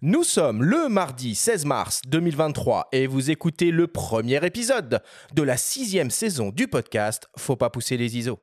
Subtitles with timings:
[0.00, 5.02] Nous sommes le mardi 16 mars 2023 et vous écoutez le premier épisode
[5.34, 8.38] de la sixième saison du podcast Faut pas pousser les ISO.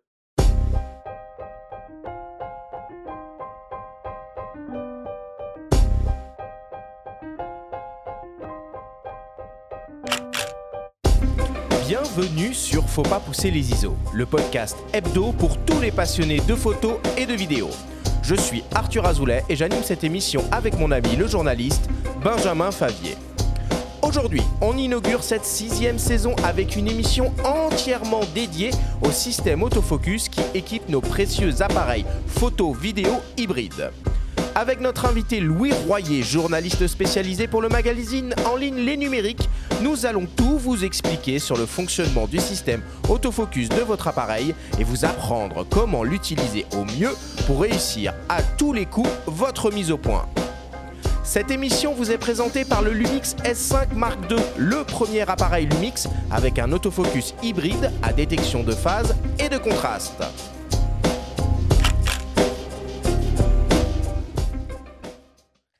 [11.87, 16.53] Bienvenue sur Faut pas pousser les ISO, le podcast hebdo pour tous les passionnés de
[16.53, 17.71] photos et de vidéos.
[18.27, 21.87] Je suis Arthur Azoulay et j'anime cette émission avec mon ami le journaliste
[22.23, 23.15] Benjamin Favier.
[24.01, 28.71] Aujourd'hui, on inaugure cette sixième saison avec une émission entièrement dédiée
[29.03, 33.91] au système autofocus qui équipe nos précieux appareils photo-vidéo hybrides.
[34.57, 39.49] Avec notre invité Louis Royer, journaliste spécialisé pour le magazine en ligne Les Numériques,
[39.81, 44.85] nous allons tout vous expliquer sur le fonctionnement du système autofocus de votre appareil et
[44.85, 47.13] vous apprendre comment l'utiliser au mieux
[47.47, 50.25] pour réussir à tous les coups votre mise au point.
[51.25, 56.07] Cette émission vous est présentée par le Lumix S5 Mark II, le premier appareil Lumix
[56.31, 60.23] avec un autofocus hybride à détection de phase et de contraste.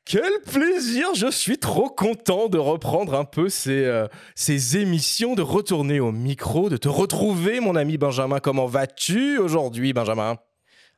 [0.06, 5.42] Quel plaisir Je suis trop content de reprendre un peu ces, euh, ces émissions, de
[5.42, 8.40] retourner au micro, de te retrouver, mon ami Benjamin.
[8.40, 10.38] Comment vas-tu aujourd'hui, Benjamin?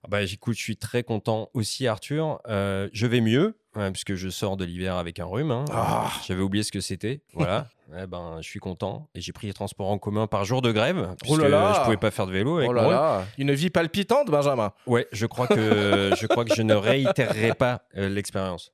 [0.03, 2.39] Ah Bah, écoute, je suis très content aussi, Arthur.
[2.50, 5.52] Euh, je vais mieux, ouais, puisque je sors de l'hiver avec un rhume.
[5.52, 5.63] hein.
[5.72, 6.11] Ah.
[6.28, 7.22] J'avais oublié ce que c'était.
[7.33, 7.67] Voilà.
[7.89, 9.08] Ouais, ben, je suis content.
[9.16, 10.97] Et j'ai pris les transports en commun par jour de grève.
[10.97, 12.91] Oh là puisque là Je pouvais pas faire de vélo avec Oh là moi.
[12.91, 17.53] là Une vie palpitante, Benjamin Ouais, je crois que je crois que je ne réitérerai
[17.53, 18.73] pas euh, l'expérience.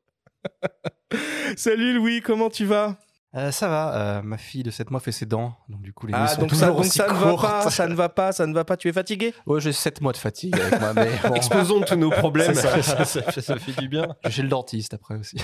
[1.57, 2.97] Salut Louis, comment tu vas?
[3.35, 6.05] Euh, ça va, euh, ma fille de 7 mois fait ses dents, donc du coup
[6.05, 7.41] les Ah, sont donc, toujours ça, donc aussi ça ne va courtes.
[7.41, 10.01] pas, ça ne va pas, ça ne va pas, tu es fatigué Ouais, j'ai 7
[10.01, 12.53] mois de fatigue avec moi, mais bon, Exposons tous nos problèmes.
[12.53, 13.31] Ça, ça.
[13.31, 14.05] ça fait du bien.
[14.23, 15.37] je chez le dentiste après aussi.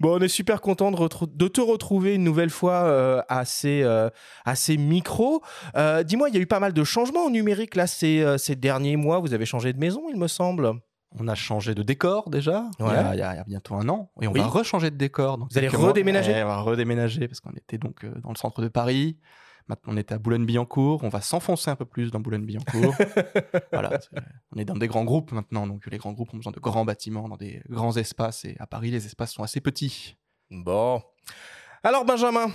[0.00, 4.08] Bon, on est super content de, te retrouver une nouvelle fois euh, à ces, euh,
[4.46, 5.42] à ces micros.
[5.76, 8.38] Euh, Dis-moi, il y a eu pas mal de changements au numérique là ces, euh,
[8.38, 9.18] ces derniers mois.
[9.18, 10.72] Vous avez changé de maison, il me semble.
[11.18, 12.94] On a changé de décor déjà, il y Ouais.
[12.96, 14.40] a- il y, a, il y a bientôt un an, et on Oui.
[14.40, 15.38] va rechanger de décor.
[15.38, 15.88] Donc Vous allez mois.
[15.88, 19.18] redéménager Ouais, On va redéménager parce qu'on était donc euh, dans le centre de Paris.
[19.68, 21.02] Maintenant, on est à Boulogne-Billancourt.
[21.04, 22.94] On va s'enfoncer un peu plus dans Boulogne-Billancourt.
[23.72, 23.98] voilà,
[24.52, 26.84] on est dans des grands groupes maintenant, donc les grands groupes ont besoin de grands
[26.84, 28.44] bâtiments, dans des grands espaces.
[28.44, 30.16] Et à Paris, les espaces sont assez petits.
[30.50, 31.00] Bon.
[31.82, 32.48] Alors Benjamin,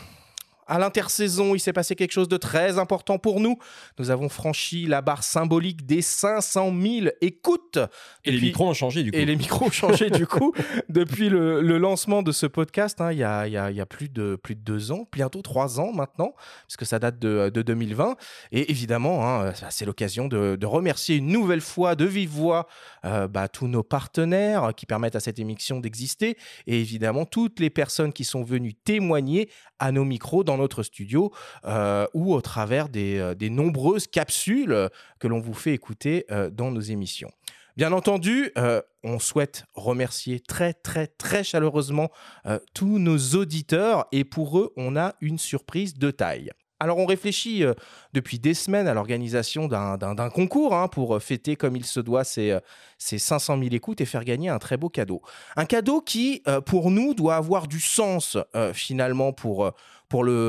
[0.69, 3.57] à l'intersaison, il s'est passé quelque chose de très important pour nous.
[3.97, 7.80] Nous avons franchi la barre symbolique des 500 000 écoutes.
[8.24, 9.18] Et les micros ont changé du coup.
[9.18, 10.53] Et les micros ont changé du coup
[10.88, 13.02] depuis le, le lancement de ce podcast.
[13.02, 14.91] hein, il y, a, il y a- il y a plus de, plus de deux
[14.91, 16.34] ans, bientôt trois ans maintenant,
[16.68, 18.16] puisque ça date de, de 2020.
[18.51, 22.68] Et évidemment, hein, c'est l'occasion de, de remercier une nouvelle fois de vive voix
[23.06, 26.38] euh, bah, tous nos partenaires qui permettent à cette émission d'exister
[26.68, 29.50] et évidemment toutes les personnes qui sont venues témoigner
[29.80, 31.31] à nos micros dans notre studio
[31.65, 34.89] euh, ou au travers des, euh, des nombreuses capsules
[35.19, 37.31] que l'on vous fait écouter euh, dans nos émissions.
[37.77, 38.51] Bien entendu,
[39.03, 42.09] on souhaite remercier très très très chaleureusement
[42.73, 46.51] tous nos auditeurs et pour eux, on a une surprise de taille.
[46.79, 47.73] Alors on réfléchit euh,
[48.13, 49.97] depuis des semaines à l'organisation d'un-
[50.29, 52.59] concours hein, pour euh, fêter comme il se doit ces, euh,
[52.97, 55.22] ces 500 000 écoutes et faire gagner un très beau cadeau.
[55.57, 59.72] Un cadeau qui, euh, pour nous, doit avoir du sens euh, finalement pour, euh,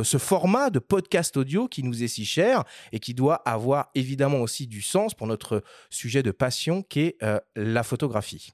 [0.05, 4.39] ce format de podcast audio qui nous est si cher et qui doit avoir évidemment
[4.41, 8.53] aussi du sens pour notre sujet de passion qui est euh, la photographie.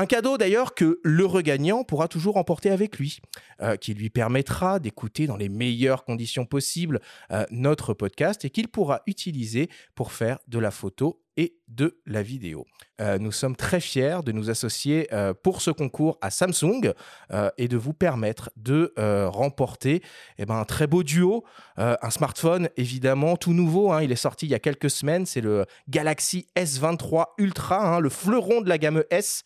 [0.00, 3.20] Un cadeau d'ailleurs que le regagnant pourra toujours emporter avec lui,
[3.60, 8.68] euh, qui lui permettra d'écouter dans les meilleures conditions possibles euh, notre podcast et qu'il
[8.68, 12.64] pourra utiliser pour faire de la photo et de la vidéo.
[13.00, 16.92] Euh, nous sommes très fiers de nous associer euh, pour ce concours à Samsung
[17.32, 18.92] euh, et de vous permettre de
[19.26, 20.02] remporter
[20.38, 21.44] eh ben, un très beau duo,
[21.76, 25.40] un smartphone évidemment tout nouveau, hein, il est sorti il y a quelques semaines, c'est
[25.40, 29.44] le Galaxy S23 Ultra, hein, le fleuron de la gamme S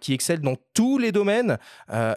[0.00, 1.58] qui excelle dans tous les domaines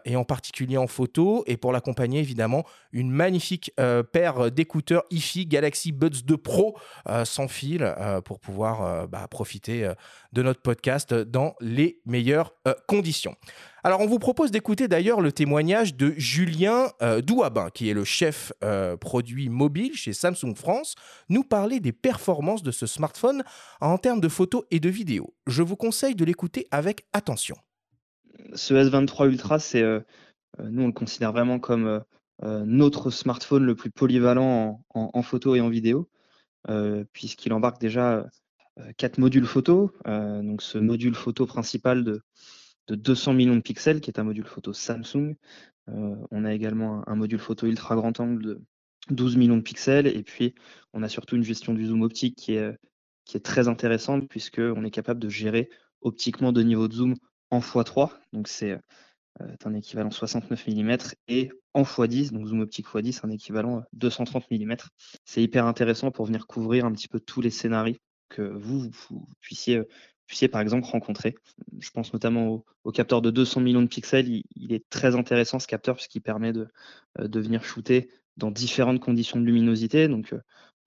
[0.06, 1.44] et en particulier en photo.
[1.48, 3.72] Et pour l'accompagner évidemment une magnifique
[4.12, 6.78] paire d'écouteurs hi-fi Galaxy Buds 2 Pro
[7.24, 7.94] sans fil
[8.26, 9.90] pour pouvoir bah, profiter
[10.34, 10.73] de notre podcast
[11.26, 13.36] dans les meilleures euh, conditions.
[13.84, 18.04] Alors, on vous propose d'écouter d'ailleurs le témoignage de Julien euh, Douabin, qui est le
[18.06, 20.96] chef euh, produit mobile chez Samsung France,
[21.30, 23.44] nous parler des performances de ce smartphone
[23.82, 25.34] en termes de photos et de vidéos.
[25.48, 27.56] Je vous conseille de l'écouter avec attention.
[28.56, 29.84] ce S23 Ultra, c'est
[30.64, 32.04] nous on le considère vraiment comme
[32.42, 36.10] notre smartphone le plus polyvalent en, en- en photo et en vidéo,
[37.12, 38.26] puisqu'il embarque déjà
[38.98, 39.92] quatre modules photo.
[40.08, 42.22] Euh, donc ce module photo principal de
[42.88, 45.36] de 200 millions de pixels, qui est un module photo Samsung.
[45.88, 48.62] on a également un, module photo ultra grand angle de
[49.10, 50.08] 12 millions de pixels.
[50.08, 50.54] Et puis,
[50.92, 52.78] on a surtout une gestion du zoom optique qui est,
[53.42, 55.70] très intéressante, puisqu'on est capable de gérer
[56.02, 57.16] optiquement de niveau de zoom
[57.52, 58.12] en x3.
[58.34, 58.78] Donc, c'est
[59.64, 60.98] un équivalent 69 mm
[61.30, 64.76] et en x10, donc zoom optique x10, un équivalent 230 mm.
[65.24, 67.96] C'est hyper intéressant pour venir couvrir un petit peu tous les scénarios
[68.34, 68.90] que vous,
[69.40, 69.86] puissiez,
[70.52, 71.36] par exemple rencontrer.
[71.80, 74.44] Je pense notamment au, capteur de 200 millions de pixels.
[74.56, 76.70] Il, est très intéressant ce capteur puisqu'il permet de,
[77.20, 80.08] venir shooter dans différentes conditions de luminosité.
[80.08, 80.34] Donc,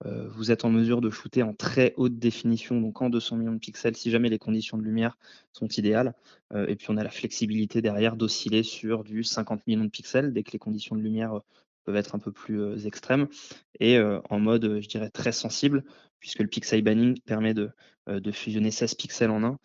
[0.05, 3.59] vous êtes en mesure de shooter en très haute définition, donc en 200 millions de
[3.59, 5.17] pixels, si jamais les conditions de lumière
[5.53, 6.13] sont idéales.
[6.67, 10.43] Et puis on a la flexibilité derrière d'osciller sur du 50 millions de pixels dès
[10.43, 11.39] que les conditions de lumière
[11.83, 13.27] peuvent être un peu plus extrêmes.
[13.79, 13.97] Et
[14.29, 15.83] en mode, je dirais, très sensible,
[16.19, 17.69] puisque le pixel banning permet de,
[18.07, 19.57] de fusionner 16 pixels en un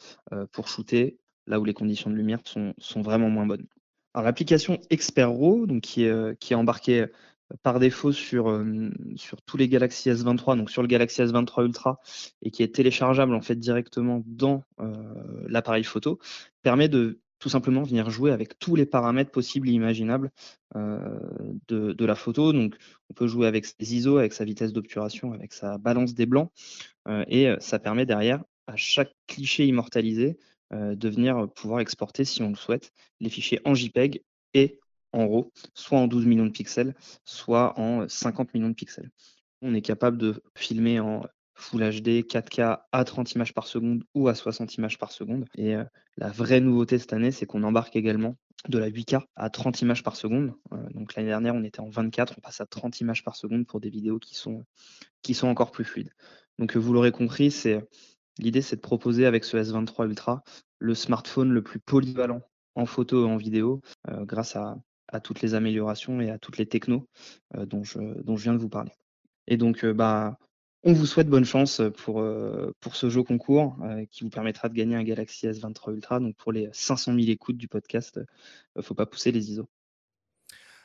[0.52, 3.66] pour shooter là où les conditions de lumière sont, vraiment moins bonnes.
[4.14, 7.06] Alors l'application Expert RAW, qui est, qui est embarquée
[7.62, 8.64] par défaut sur,
[9.16, 12.00] sur tous les Galaxy S23, donc sur le Galaxy S23 Ultra,
[12.43, 14.64] et qui est téléchargeable en fait directement dans
[15.49, 16.19] l'appareil photo,
[16.62, 20.31] permet de tout simplement venir jouer avec tous les paramètres possibles et imaginables
[20.77, 22.53] de, la photo.
[22.53, 22.77] Donc,
[23.11, 26.53] on peut jouer avec ses ISO, avec sa vitesse d'obturation, avec sa balance des blancs,
[27.27, 30.39] et ça permet derrière, à chaque cliché immortalisé,
[30.71, 34.23] de venir pouvoir exporter, si on le souhaite, les fichiers en JPEG
[34.55, 34.79] et
[35.12, 39.11] en RAW, soit en 12 millions de pixels, soit en 50 millions de pixels.
[39.62, 41.25] On est capable de filmer en
[41.62, 45.44] Full HD, 4K à 30 images par seconde ou à 60 images par seconde.
[45.56, 45.85] Et euh,
[46.17, 48.37] la vraie nouveauté cette année, c'est qu'on embarque également
[48.69, 50.55] de la 8K à 30 images par seconde.
[50.73, 53.64] Euh, donc l'année dernière, on était en 24, on passe à 30 images par seconde
[53.67, 54.64] pour des vidéos qui sont,
[55.23, 56.11] qui sont encore plus fluides.
[56.59, 57.81] Donc vous l'aurez compris, c'est
[58.38, 60.43] l'idée c'est de proposer avec ce S23 Ultra
[60.79, 62.41] le smartphone le plus polyvalent
[62.75, 64.76] en photo et en vidéo euh, grâce à,
[65.23, 67.06] toutes les améliorations et à toutes les technos
[67.55, 68.93] dont, je, dont je viens de vous parler.
[69.47, 70.38] Et donc, bah,
[70.84, 73.76] on vous souhaite bonne chance pour, euh, pour ce jeu concours
[74.11, 76.20] qui vous permettra de gagner un Galaxy S23 Ultra.
[76.20, 78.20] Donc, pour les 500 000 écoutes du podcast,
[78.76, 79.69] il faut pas pousser les ISO.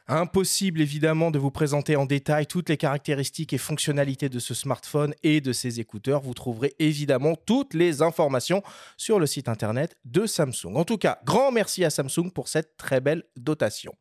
[0.10, 5.14] Impossible évidemment de vous présenter en détail toutes les caractéristiques et fonctionnalités de ce smartphone
[5.22, 6.22] et de ses écouteurs.
[6.22, 8.64] Vous trouverez évidemment toutes les informations
[8.96, 10.76] sur le site internet de Samsung.
[10.76, 13.94] En tout cas, grand merci à Samsung pour cette très belle dotation.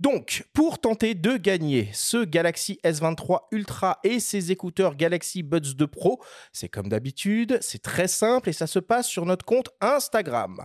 [0.00, 5.86] Donc, pour tenter de gagner ce Galaxy S23 Ultra et ses écouteurs Galaxy Buds 2
[5.86, 6.22] Pro,
[6.54, 10.64] c'est comme d'habitude, c'est très simple et ça se passe sur notre compte Instagram.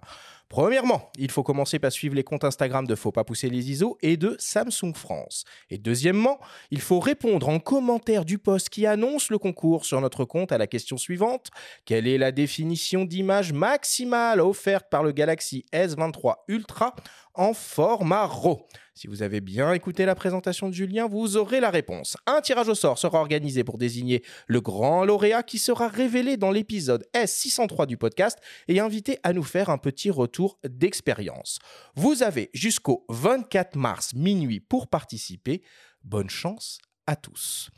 [0.49, 3.97] Premièrement, il faut commencer par suivre les comptes Instagram de Faut pas pousser les ISO
[4.01, 5.43] et de Samsung France.
[5.69, 6.39] Et deuxièmement,
[6.71, 10.57] il faut répondre en commentaire du post qui annonce le concours sur notre compte à
[10.57, 11.49] la question suivante.
[11.85, 16.95] Quelle est la définition d'image maximale offerte par le Galaxy S23 Ultra
[17.33, 18.67] en format RAW?
[18.97, 22.15] Si vous avez bien écouté la présentation de Julien, vous aurez la réponse.
[22.27, 26.49] Un tirage au sort sera organisé pour désigner le grand lauréat qui sera révélé dans
[26.49, 28.39] l'épisode S603 du podcast
[28.69, 31.59] et invité à nous faire un petit retour d'expérience.
[31.95, 35.61] Vous avez jusqu'au 24 mars minuit pour participer.
[36.03, 37.69] Bonne chance à tous.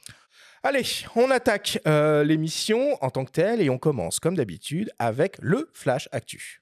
[0.63, 0.83] Allez,
[1.15, 5.69] on attaque euh, l'émission en tant que telle et on commence comme d'habitude avec le
[5.73, 6.59] Flash Actu.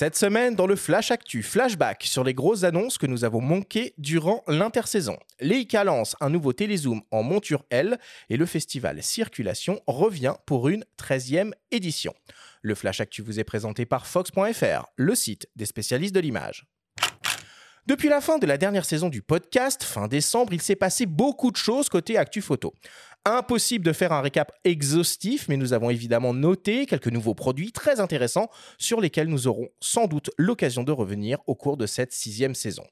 [0.00, 3.94] Cette semaine, dans le Flash Actu, flashback sur les grosses annonces que nous avons manquées
[3.98, 5.18] durant l'intersaison.
[5.40, 7.98] Leica lance un nouveau télézoom en monture L
[8.30, 12.14] et le festival Circulation revient pour une 13e édition.
[12.62, 16.68] Le Flash Actu vous est présenté par Fox.fr, le site des spécialistes de l'image.
[17.88, 21.50] Depuis la fin de la dernière saison du podcast, fin décembre, il s'est passé beaucoup
[21.50, 22.74] de choses côté Actu Photo.
[23.28, 28.00] Impossible de faire un récap exhaustif, mais nous avons évidemment noté quelques nouveaux produits très
[28.00, 32.54] intéressants sur lesquels nous aurons sans doute l'occasion de revenir au cours de cette sixième
[32.54, 32.84] saison.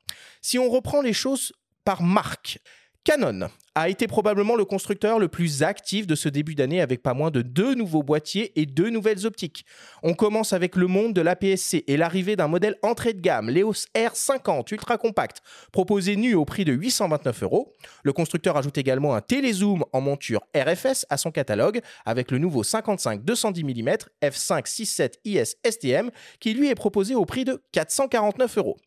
[0.43, 1.55] Si on reprend les choses
[1.87, 2.59] par marque,
[3.06, 7.14] Canon a été probablement le constructeur le plus actif de ce début d'année avec pas
[7.14, 9.64] moins de deux nouveaux boîtiers et deux nouvelles optiques.
[10.02, 13.86] On commence avec le monde de l'APS-C et l'arrivée d'un modèle entrée de gamme, l'EOS
[13.94, 17.75] R50 ultra compact, proposé nu au prix de 829 euros.
[18.02, 22.64] Le constructeur ajoute également un télézoom en monture RFS à son catalogue avec le nouveau
[22.64, 26.10] 55-210 mm f5 67 IS STM
[26.40, 28.78] qui lui est proposé au prix de 449 euros.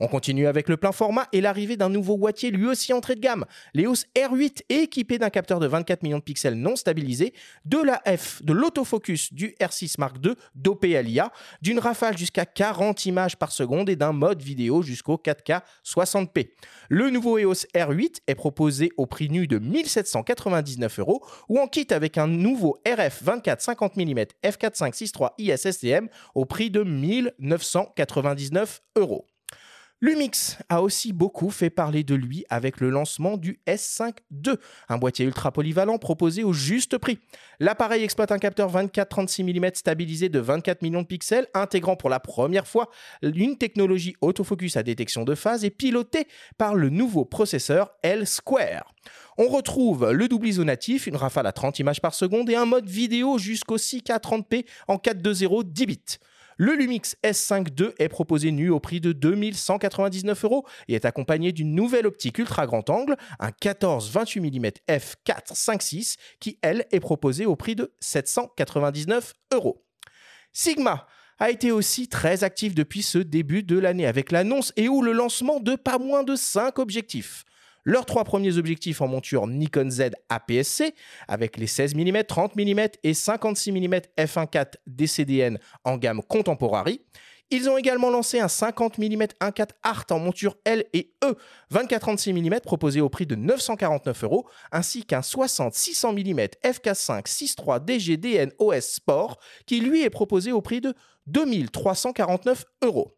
[0.00, 3.20] On continue avec le plein format et l'arrivée d'un nouveau boîtier lui aussi entrée de
[3.20, 8.00] gamme, l'EOS R8 équipé d'un capteur de 24 millions de pixels non stabilisé, de la
[8.16, 13.36] F, de l'autofocus du R6 Mark II dopé à l'IA, d'une rafale jusqu'à 40 images
[13.36, 16.50] par seconde et d'un mode vidéo jusqu'au 4K 60p.
[16.88, 21.88] Le nouveau EOS R8 est proposé au prix nu de 1799 euros ou en kit
[21.90, 29.26] avec un nouveau RF 24 50 mm f4.563 ISSTM au prix de 1999 euros.
[30.00, 34.54] Lumix a aussi beaucoup fait parler de lui avec le lancement du S5 II,
[34.88, 37.18] un boîtier ultra polyvalent proposé au juste prix.
[37.58, 42.20] L'appareil exploite un capteur 24-36 mm stabilisé de 24 millions de pixels, intégrant pour la
[42.20, 42.90] première fois
[43.22, 46.28] une technologie autofocus à détection de phase et piloté
[46.58, 48.94] par le nouveau processeur L-Square.
[49.36, 52.66] On retrouve le double ISO natif, une rafale à 30 images par seconde et un
[52.66, 56.18] mode vidéo jusqu'au 6K 30p en 420 10 bits.
[56.60, 61.52] Le Lumix S5 II est proposé nu au prix de 2199 euros et est accompagné
[61.52, 67.54] d'une nouvelle optique ultra grand angle, un 14-28 mm f4.5.6 qui, elle, est proposée au
[67.54, 69.84] prix de 799 euros.
[70.52, 71.06] Sigma
[71.38, 75.12] a été aussi très actif depuis ce début de l'année avec l'annonce et ou le
[75.12, 77.44] lancement de pas moins de 5 objectifs.
[77.90, 80.94] Leurs trois premiers objectifs en monture Nikon Z APS-C
[81.26, 87.00] avec les 16 mm, 30 mm et 56 mm f1.4 DCDN en gamme Contemporary.
[87.50, 91.34] Ils ont également lancé un 50 mm 1.4 Art en monture L et E
[91.72, 96.40] 24-36 mm proposé au prix de 949 euros, ainsi qu'un 60-600 mm
[96.70, 100.92] f4.5 6.3 DGDN OS Sport qui lui est proposé au prix de
[101.26, 103.17] 2349 euros.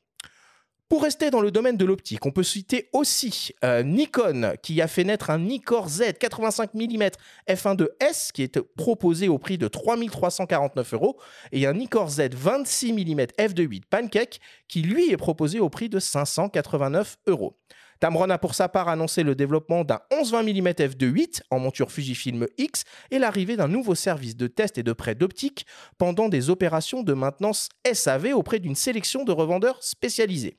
[0.90, 4.88] Pour rester dans le domaine de l'optique, on peut citer aussi euh, Nikon qui a
[4.88, 7.10] fait naître un Nikkor Z 85 mm
[7.48, 11.16] f1.2S qui est proposé au prix de 3349 euros
[11.52, 16.00] et un Nikkor Z 26 mm f2.8 Pancake qui lui est proposé au prix de
[16.00, 17.56] 589 euros.
[18.00, 22.48] Tamron a pour sa part annoncé le développement d'un 11-20 mm f2.8 en monture Fujifilm
[22.58, 22.82] X
[23.12, 25.66] et l'arrivée d'un nouveau service de test et de prêt d'optique
[25.98, 30.56] pendant des opérations de maintenance SAV auprès d'une sélection de revendeurs spécialisés.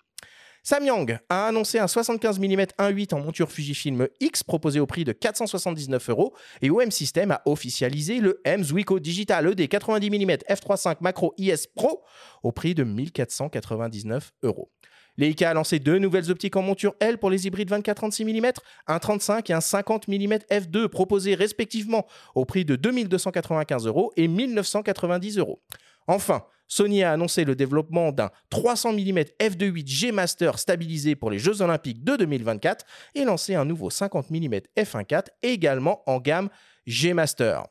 [0.63, 5.11] Samyang a annoncé un 75 mm 1.8 en monture Fujifilm X proposé au prix de
[5.11, 10.97] 479 euros et OM System a officialisé le M Zuiko Digital ED 90 mm f3.5
[11.01, 12.03] Macro IS Pro
[12.43, 14.69] au prix de 1499 euros.
[15.17, 18.51] Leica a lancé deux nouvelles optiques en monture L pour les hybrides 24-36 mm,
[18.87, 24.27] un 35 et un 50 mm f2 proposés respectivement au prix de 2295 euros et
[24.27, 25.61] 1990 euros.
[26.07, 31.37] Enfin, Sony a annoncé le développement d'un 300 mm f2.8 G Master stabilisé pour les
[31.37, 36.49] Jeux Olympiques de 2024 et lancé un nouveau 50 mm f1.4 également en gamme
[36.85, 37.65] G Master.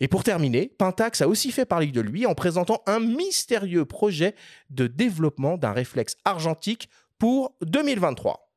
[0.00, 4.34] Et pour terminer, Pentax a aussi fait parler de lui en présentant un mystérieux projet
[4.70, 8.53] de développement d'un réflexe argentique pour 2023.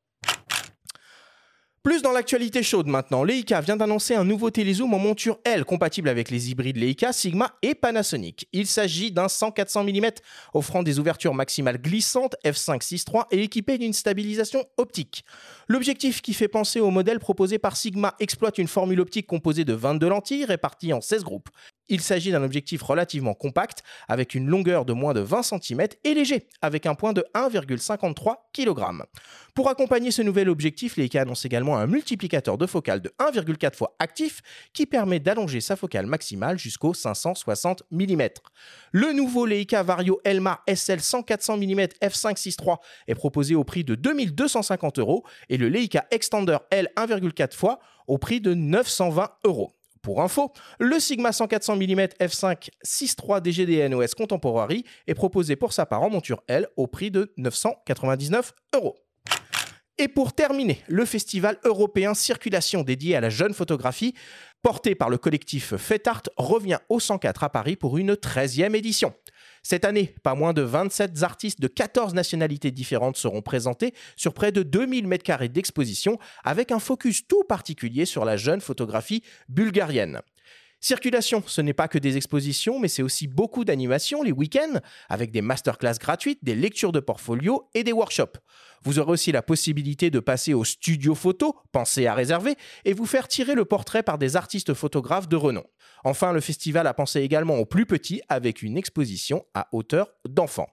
[1.88, 6.10] Plus dans l'actualité chaude maintenant, Leica vient d'annoncer un nouveau télézoom en monture L compatible
[6.10, 8.46] avec les hybrides Leica, Sigma et Panasonic.
[8.52, 10.10] Il s'agit d'un 100-400 mm
[10.52, 15.24] offrant des ouvertures maximales glissantes f5.6.3 et équipé d'une stabilisation optique.
[15.66, 19.72] L'objectif qui fait penser au modèle proposé par Sigma exploite une formule optique composée de
[19.72, 21.48] 22 lentilles réparties en 16 groupes.
[21.88, 26.14] Il s'agit d'un objectif relativement compact avec une longueur de moins de 20 cm et
[26.14, 29.04] léger avec un point de 1,53 kg.
[29.54, 33.96] Pour accompagner ce nouvel objectif, Leica annonce également un multiplicateur de focale de 1,4 fois
[33.98, 34.42] actif
[34.72, 38.22] qui permet d'allonger sa focale maximale jusqu'au 560 mm.
[38.92, 42.76] Le nouveau Leica Vario Elmar SL 100-400 mm f5.6.3
[43.06, 48.18] est proposé au prix de 2250 euros et le Leica Extender L 1,4 fois au
[48.18, 49.77] prix de 920 euros.
[50.02, 55.86] Pour info, le Sigma 100-400 mm f5 6.3 DGDN OS Contemporary est proposé pour sa
[55.86, 58.96] part en monture L au prix de 999 euros.
[60.00, 64.14] Et pour terminer, le festival européen Circulation dédié à la jeune photographie,
[64.62, 65.74] porté par le collectif
[66.06, 69.12] Art, revient au 104 à Paris pour une 13e édition.
[69.70, 74.50] Cette année, pas moins de 27 artistes de 14 nationalités différentes seront présentés sur près
[74.50, 80.22] de 2000 m2 d'exposition avec un focus tout particulier sur la jeune photographie bulgarienne.
[80.80, 85.32] Circulation, ce n'est pas que des expositions, mais c'est aussi beaucoup d'animations les week-ends, avec
[85.32, 88.38] des masterclass gratuites, des lectures de portfolio et des workshops.
[88.84, 92.54] Vous aurez aussi la possibilité de passer au studio photo, pensez à réserver,
[92.84, 95.64] et vous faire tirer le portrait par des artistes photographes de renom.
[96.04, 100.68] Enfin, le festival a pensé également aux plus petits avec une exposition à hauteur d'enfants.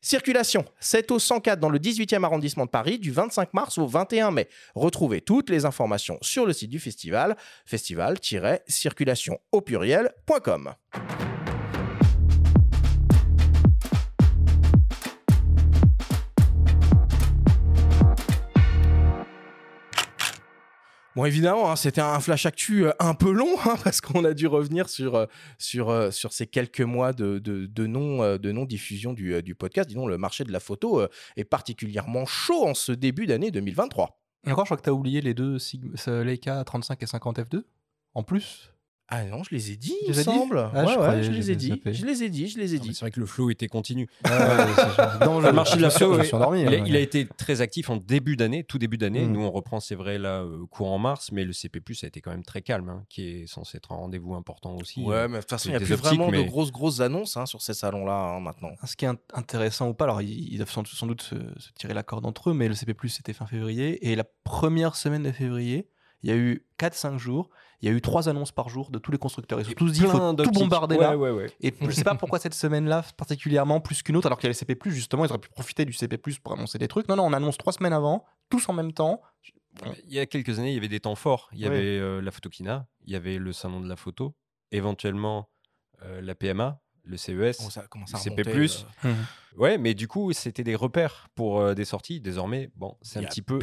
[0.00, 4.30] Circulation, c'est au 104 dans le 18e arrondissement de Paris du 25 mars au 21
[4.30, 4.48] mai.
[4.74, 10.74] Retrouvez toutes les informations sur le site du festival, festival-circulation au pluriel.com.
[21.16, 24.34] Bon, évidemment, hein, c'était un flash actu euh, un peu long hein, parce qu'on a
[24.34, 25.24] dû revenir sur, euh,
[25.74, 29.88] euh, ces quelques mois de, de, non, de non-diffusion du, euh, du podcast.
[29.88, 34.20] Disons, le marché de la photo est particulièrement chaud en ce début d'année 2023.
[34.46, 35.56] Et encore, je crois que tu as oublié les deux
[36.06, 37.62] Leica 35 et 50 f2
[38.12, 38.74] en plus.
[39.08, 40.58] Ah non, je les ai dit, il me semble.
[40.58, 41.80] Ah, je ouais, croyais ouais, je les ai dit.
[41.84, 42.92] Je les ai dit, je les ai dit.
[42.92, 44.08] C'est vrai que le flow était continu.
[45.24, 46.62] non, Le marché de la je endormi.
[46.62, 46.84] Il a, hein.
[46.86, 49.24] il a été très actif en début d'année, tout début d'année.
[49.24, 49.32] Mm.
[49.32, 52.32] Nous, on reprend, c'est vrai, là, euh, courant mars, mais le CP, a été quand
[52.32, 55.02] même très calme, hein, qui est censé être un rendez-vous important aussi.
[55.04, 57.00] Ouais, Euh, mais de toute façon, il n'y a plus optiques, vraiment de grosses, grosses
[57.00, 58.70] annonces hein, sur ces salons-là hein, maintenant.
[58.84, 61.36] Ce qui est int- intéressant ou pas, alors ils, ils doivent sans, sans doute se,
[61.58, 64.10] se tirer la corde entre eux, mais le CP c'était fin février.
[64.10, 65.88] Et la première semaine de février,
[66.22, 68.98] il y a eu 4-5 jours, il y a eu 3 annonces par jour de
[68.98, 69.60] tous les constructeurs.
[69.60, 71.16] Ils ont tous dit faut tout bombarder Ouais, là.
[71.16, 71.50] ouais, ouais.
[71.60, 74.50] Et je sais pas pourquoi cette semaine-là, particulièrement plus qu'une autre, alors qu'il y a
[74.50, 77.08] les CP, justement, ils auraient pu profiter du CP pour annoncer des trucs.
[77.08, 79.20] Non, non, on annonce 3 semaines avant, tous en même temps.
[80.06, 81.50] Il y a quelques années, il y avait des temps forts.
[81.52, 84.34] Il y avait euh, la photokina, il y avait le salon de la photo,
[84.72, 85.50] éventuellement
[86.02, 87.58] euh, la PMA, le CES.
[87.70, 88.42] Ça à CP+.
[89.04, 89.14] euh,
[89.56, 92.20] Ouais, mais du coup, c'était des repères pour euh, des sorties.
[92.20, 93.58] Désormais, bon, c'est un petit peu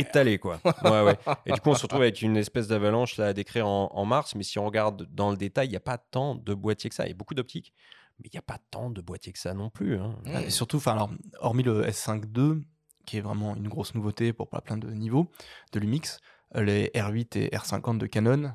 [0.00, 0.58] étalé, quoi.
[0.84, 1.18] Ouais, ouais.
[1.44, 4.04] Et du coup, on se retrouve avec une espèce d'avalanche là à décrire en, en
[4.06, 4.34] mars.
[4.36, 6.96] Mais si on regarde dans le détail, il n'y a pas tant de boîtiers que
[6.96, 7.04] ça.
[7.04, 7.74] Il y a beaucoup d'optiques,
[8.18, 9.98] mais il n'y a pas tant de boîtiers que ça non plus.
[9.98, 10.16] hein.
[10.24, 10.36] Mm.
[10.46, 11.10] Et surtout, enfin, alors,
[11.40, 12.64] hormis le S5 II,
[13.04, 15.30] qui est vraiment une grosse nouveauté pour plein de niveaux
[15.72, 16.20] de Lumix,
[16.56, 18.54] euh, les R8 et R50 de Canon,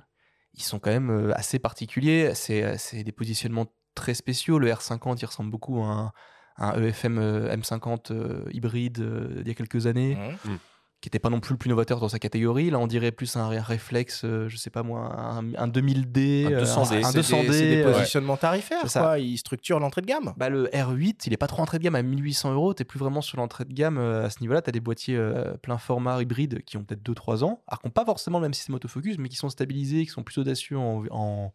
[0.56, 2.32] ils sont quand même euh, assez particuliers.
[2.34, 4.60] C'est des positionnements très spéciaux.
[4.60, 6.12] Le R50, il ressemble beaucoup à un,
[6.58, 10.16] à un EFM euh, M50 euh, hybride euh, d'il y a quelques années,
[10.46, 10.56] Mmh.
[11.02, 12.70] qui n'était pas non plus le plus novateur dans sa catégorie.
[12.70, 16.48] Là, on dirait plus un ré- réflexe, euh, je sais pas moi, un, un 2000D,
[16.48, 17.06] Un euh, 200D.
[17.06, 17.48] un, C'est 200D.
[17.48, 19.00] des, c'est des positionnements tarifaires, C'est ça.
[19.00, 19.20] quoi.
[19.20, 20.34] Ils structurent l'entrée de gamme.
[20.36, 22.74] bah, le R8, il est pas trop entrée de gamme à 1800 euros.
[22.74, 24.62] T'es plus vraiment sur l'entrée de gamme à ce niveau-là.
[24.62, 27.92] T'as des boîtiers euh, plein format hybrides qui ont peut-être 2-3 ans, alors qui n'ont
[27.92, 31.06] pas forcément le même système autofocus, mais qui sont stabilisés, qui sont plus audacieux en,
[31.12, 31.54] en,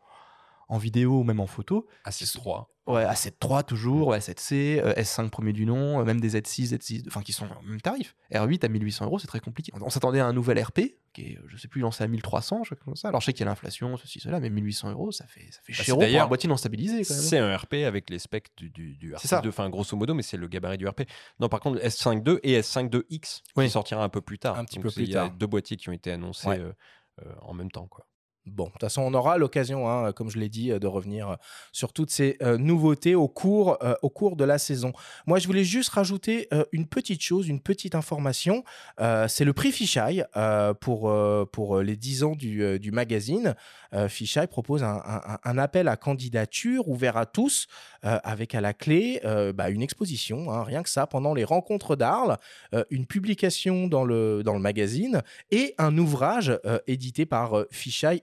[0.69, 1.87] en vidéo ou même en photo.
[2.07, 2.39] A6
[2.87, 7.05] Ouais, A7 toujours, ouais, A7C, euh, S5 premier du nom, euh, même des Z6, Z6,
[7.07, 8.15] enfin qui sont au même tarif.
[8.31, 9.73] R8 à 1800 euros, c'est très compliqué.
[9.81, 10.81] On s'attendait à un nouvel RP,
[11.15, 13.09] qui est, euh, je sais plus, lancé à 1300, je sais comme ça.
[13.09, 15.61] Alors je sais qu'il y a l'inflation, ceci, cela, mais 1800 euros, ça fait, ça
[15.63, 17.05] fait Bah, pour un boîtier non stabilisé.
[17.05, 19.41] C'est un RP avec les specs du, du, du C'est ça.
[19.41, 21.05] RP2, enfin grosso modo, mais c'est le gabarit du RP.
[21.41, 23.65] Non, par contre, le S5 II et S5 II-X Oui.
[23.65, 24.59] qui sortira un peu plus tard.
[24.59, 25.31] Un petit Donc, peu plus Il y a tard.
[25.31, 26.61] deux boîtiers qui ont été annoncés Ouais.
[26.61, 27.87] euh, en même temps.
[27.87, 28.07] Quoi.
[28.47, 31.31] Bon, de toute façon, on aura l'occasion, hein, comme je l'ai dit, euh, de revenir
[31.31, 31.37] euh,
[31.73, 34.93] sur toutes ces euh, nouveautés au cours, euh, au cours de la saison.
[35.27, 38.63] Moi, je voulais juste rajouter euh, une petite chose, une petite information.
[39.01, 42.93] Euh, c'est le prix Fisheye euh, pour, euh, pour les 10 ans du, euh, du
[42.93, 43.55] magazine.
[43.95, 45.01] Euh, Fisheye propose un,
[45.43, 47.67] un- appel à candidature ouvert à tous,
[48.05, 51.45] euh, avec à la clé euh, bah, une exposition, hein, rien que ça, pendant les
[51.45, 52.37] rencontres d'Arles,
[52.75, 57.69] euh, une publication dans le, dans le magazine et un ouvrage euh, édité par euh,
[57.71, 58.23] Fisheye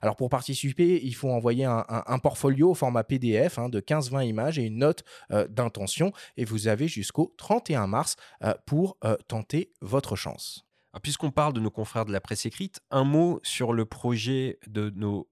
[0.00, 4.58] Alors pour participer, il faut envoyer un, portfolio au format PDF hein, de 15-20 images
[4.58, 6.12] et une note euh, d'intention.
[6.36, 10.64] Et vous avez jusqu'au 31 mars euh, pour euh, tenter votre chance.
[11.02, 14.90] Puisqu'on parle de nos confrères de la presse écrite, un mot sur le projet de
[14.94, 15.26] nos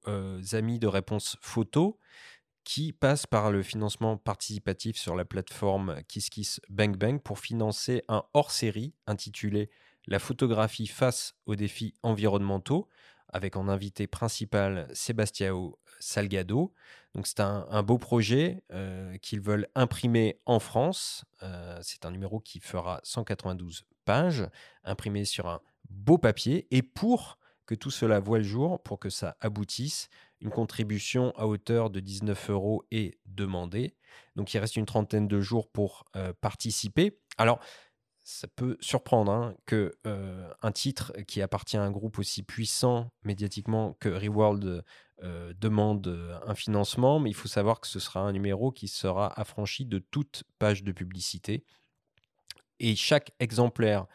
[0.52, 1.98] amis de réponse photo
[2.64, 8.22] qui passe par le financement participatif sur la plateforme KissKiss Bang Bang pour financer un
[8.34, 9.70] hors-série intitulé
[10.06, 12.88] La photographie face aux défis environnementaux
[13.32, 16.72] avec en invité principal Sebastiao Salgado.
[17.14, 21.24] Donc c'est un, beau projet euh, qu'ils veulent imprimer en France.
[21.42, 24.46] Euh, c'est un numéro qui fera 192 pages,
[24.84, 26.66] imprimé sur un beau papier.
[26.70, 30.08] Et pour que tout cela voit le jour, pour que ça aboutisse,
[30.40, 33.94] une contribution à hauteur de 19 euros est demandée.
[34.36, 37.18] Donc il reste une trentaine de jours pour euh, participer.
[37.38, 37.60] Alors,
[38.22, 43.10] ça peut surprendre hein, que euh, un titre qui appartient à un groupe aussi puissant
[43.24, 44.84] médiatiquement que Reworld
[45.22, 48.88] euh, demande euh, un financement, mais il faut savoir que ce sera un numéro qui
[48.88, 51.64] sera affranchi de toute page de publicité.
[52.78, 54.06] Et chaque exemplaire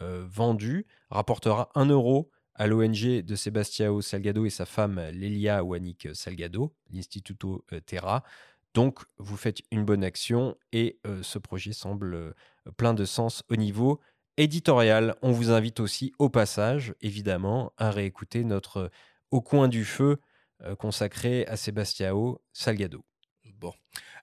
[0.00, 6.74] vendu rapportera 1 euro à l'ONG de Sebastiao Salgado et sa femme Lélia Wanik Salgado,
[6.90, 8.24] l'Instituto Terra.
[8.74, 12.34] Donc, vous faites une bonne action et ce projet semble
[12.76, 14.00] plein de sens au niveau
[14.36, 15.14] éditorial.
[15.22, 18.88] On vous invite aussi au passage, évidemment, à réécouter notre euh,
[19.30, 20.18] Au coin du feu
[20.62, 23.04] euh, consacré à Sebastiao Salgado.
[23.62, 23.72] Bon.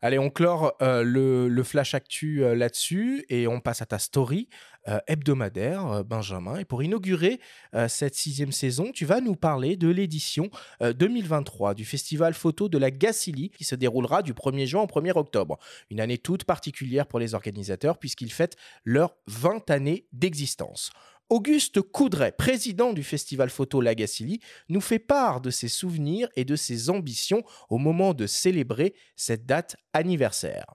[0.02, 4.50] Allez, on clore euh, le, flash actu euh, là-dessus et on passe à ta story
[4.90, 6.58] euh, hebdomadaire, Benjamin.
[6.58, 7.40] Et pour inaugurer
[7.88, 10.50] cette sixième saison, tu vas nous parler de l'édition
[10.82, 14.88] euh, 2023 du festival photo de la Gacilly qui se déroulera du 1er juin au
[14.88, 15.58] 1er octobre.
[15.90, 20.92] Une année toute particulière pour les organisateurs puisqu'ils fêtent leur 20 années d'existence.
[21.30, 26.56] Auguste Coudray, président du festival photo Lagacilly, nous fait part de ses souvenirs et de
[26.56, 30.66] ses ambitions au moment de célébrer cette date anniversaire.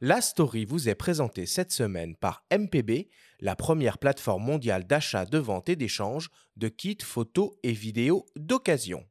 [0.00, 5.38] La story vous est présentée cette semaine par MPB, la première plateforme mondiale d'achat, de
[5.38, 9.04] vente et d'échange de kits photos et vidéos d'occasion.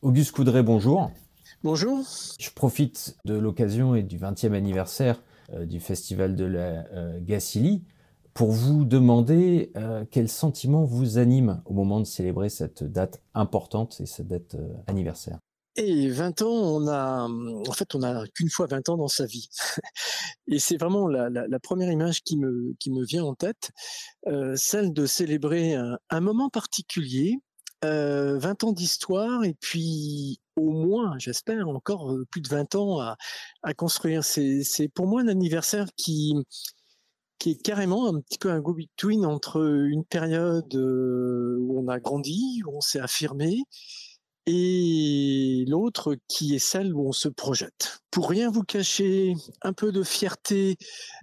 [0.00, 1.10] Auguste Coudray, bonjour.
[1.64, 2.04] Bonjour.
[2.38, 5.20] Je profite de l'occasion et du 20e anniversaire
[5.52, 7.82] euh, du festival de la euh, Gacilly
[8.32, 14.00] pour vous demander euh, quel sentiment vous anime au moment de célébrer cette date importante
[14.00, 14.54] et cette date
[14.86, 15.40] anniversaire?
[15.74, 19.26] Et 20 ans, on a, en fait, on a qu'une fois 20 ans dans sa
[19.26, 19.48] vie.
[20.46, 21.30] Et c'est vraiment la,
[21.60, 23.70] première image qui me, qui me vient en tête,
[24.56, 27.38] celle de célébrer un moment particulier
[27.82, 33.16] 20 ans d'histoire et puis au moins, j'espère, encore plus de 20 ans à,
[33.62, 34.24] à construire.
[34.24, 36.34] C'est pour moi un anniversaire qui,
[37.38, 42.62] qui est carrément un petit peu un go-between entre une période où on a grandi,
[42.66, 43.62] où on s'est affirmé,
[44.50, 48.00] et l'autre qui est celle où on se projette.
[48.10, 50.78] Pour rien vous cacher, un peu de fierté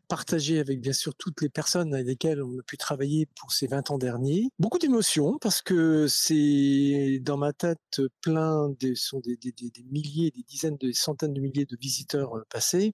[0.07, 3.65] partagée avec bien sûr toutes les personnes avec lesquelles on a pu travailler pour ces
[3.65, 4.49] 20 ans derniers.
[4.59, 10.29] Beaucoup d'émotions parce que c'est dans ma tête plein des, sont des, des, des, milliers,
[10.29, 12.93] des dizaines, des centaines de milliers de visiteurs euh, passés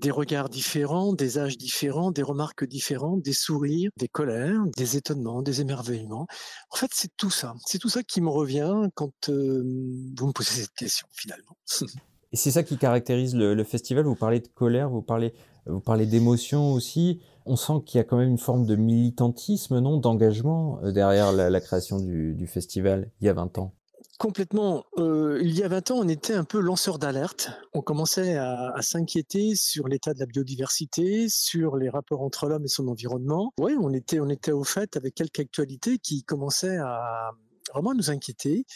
[0.00, 5.42] des regards différents, des âges différents, des remarques différentes, des sourires, des colères, des étonnements,
[5.42, 6.26] des émerveillements.
[6.70, 7.54] En fait, c'est tout ça.
[7.66, 11.56] C'est tout ça qui me revient quand vous me posez cette question, finalement.
[12.32, 14.06] Et c'est ça qui caractérise le, festival.
[14.06, 15.34] Vous parlez de colère, vous parlez,
[15.66, 17.20] vous parlez d'émotion aussi.
[17.46, 21.30] On sent qu'il y a quand même une forme de militantisme, non, d'engagement euh, derrière
[21.30, 23.72] la, création du, du festival il y a 20 ans.
[24.18, 24.84] Complètement.
[24.98, 27.50] Euh, il y a 20 ans, on était un peu lanceur d'alerte.
[27.72, 32.68] On commençait à, s'inquiéter sur l'état de la biodiversité, sur les rapports entre l'homme et
[32.68, 33.52] son environnement.
[33.58, 37.32] Oui, on était, on était au fait avec quelques actualités qui commençaient à
[37.72, 38.66] vraiment nous inquiéter.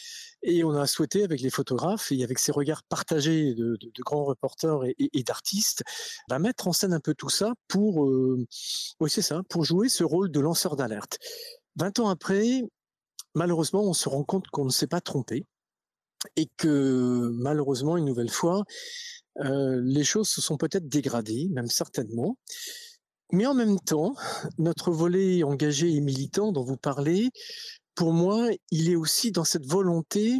[0.42, 4.80] Et on a souhaité, avec les photographes et avec ces regards partagés de, grands reporters
[4.98, 5.82] et, d'artistes,
[6.28, 8.44] bah, mettre en scène un peu tout ça pour, euh,
[9.00, 11.18] oui, c'est ça, pour jouer ce rôle de lanceur d'alerte.
[11.76, 12.62] 20 ans après,
[13.34, 15.44] malheureusement, on se rend compte qu'on ne s'est pas trompé
[16.36, 18.64] et que malheureusement, une nouvelle fois,
[19.40, 22.36] euh, les choses se sont peut-être dégradées, même certainement.
[23.32, 24.14] Mais en même temps,
[24.58, 27.30] notre volet engagé et militant dont vous parlez,
[27.94, 30.38] pour moi, il est aussi dans cette volonté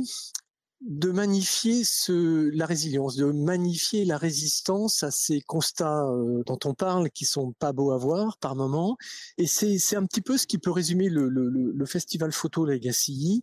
[0.81, 7.11] de magnifier la résilience, de magnifier la résistance à ces constats euh, dont on parle
[7.11, 8.97] qui sont pas beaux à voir par moment.
[9.38, 13.43] Et c'est un petit peu ce qui peut résumer le, le, festival photo Legacy,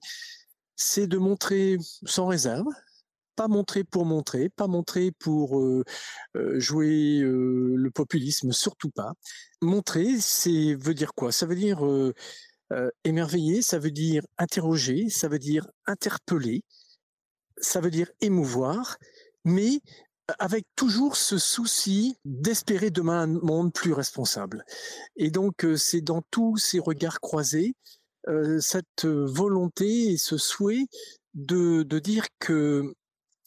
[0.75, 2.67] c'est de montrer sans réserve,
[3.35, 5.83] pas montrer pour montrer, pas montrer pour euh,
[6.37, 9.13] euh jouer le populisme, surtout pas.
[9.61, 11.31] Montrer, c'est veut dire quoi?
[11.31, 11.79] Ça veut dire
[13.03, 16.63] émerveiller, ça veut dire interroger, ça veut dire interpeller,
[17.57, 18.97] ça veut dire émouvoir,
[19.43, 19.79] mais
[20.39, 24.65] avec toujours ce souci d'espérer demain un monde plus responsable.
[25.15, 27.75] Et donc, c'est dans tous ces regards croisés,
[28.59, 30.87] cette volonté et ce souhait
[31.35, 32.95] de, de dire que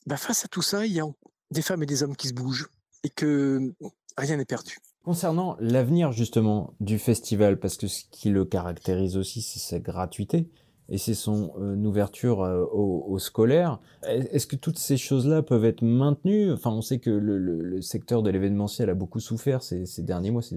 [0.07, 1.07] bah, face à tout ça, il y a
[1.51, 2.68] des femmes et des hommes qui se bougent
[3.03, 3.75] et que
[4.16, 4.79] rien n'est perdu.
[5.05, 10.51] Concernant l'avenir justement du festival, parce que ce qui le caractérise aussi, c'est sa gratuité
[10.88, 13.79] et c'est son euh, ouverture euh, aux, scolaires.
[14.07, 16.51] Est-ce que toutes ces choses-là peuvent être maintenues?
[16.53, 20.57] Enfin, on sait que le, secteur de l'événementiel a beaucoup souffert ces, derniers mois, ces,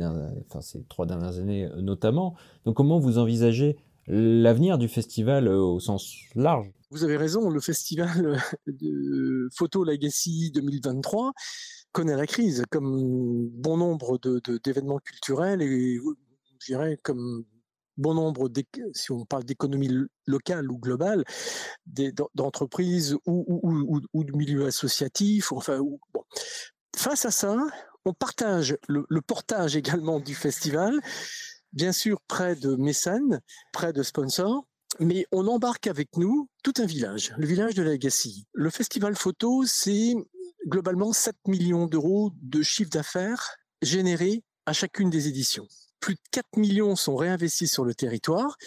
[0.87, 2.35] trois dernières années euh, notamment.
[2.65, 6.71] Donc, comment vous envisagez l'avenir du festival au sens large?
[6.91, 11.33] Vous avez raison, le festival de Photo Legacy 2023
[11.91, 14.17] connaît la crise, comme bon nombre
[14.63, 15.97] d'événements culturels et
[16.59, 17.45] je dirais comme
[17.97, 18.49] bon nombre,
[18.93, 19.91] si on parle d'économie
[20.25, 21.23] locale ou globale,
[22.35, 25.51] d'entreprises ou, de milieux associatifs.
[25.51, 25.79] Enfin.
[26.95, 27.57] Face à ça,
[28.05, 30.99] on partage le, portage également du festival,
[31.73, 33.41] bien sûr près de mécènes,
[33.73, 34.65] près de sponsors,
[34.99, 38.45] mais on embarque avec nous tout un village, le village de la Legacy.
[38.53, 40.13] Le festival photo, c'est
[40.67, 45.67] globalement 7 millions d'euros de chiffre d'affaires générés à chacune des éditions
[46.01, 48.57] plus de 4 millions sont réinvestis sur le territoire,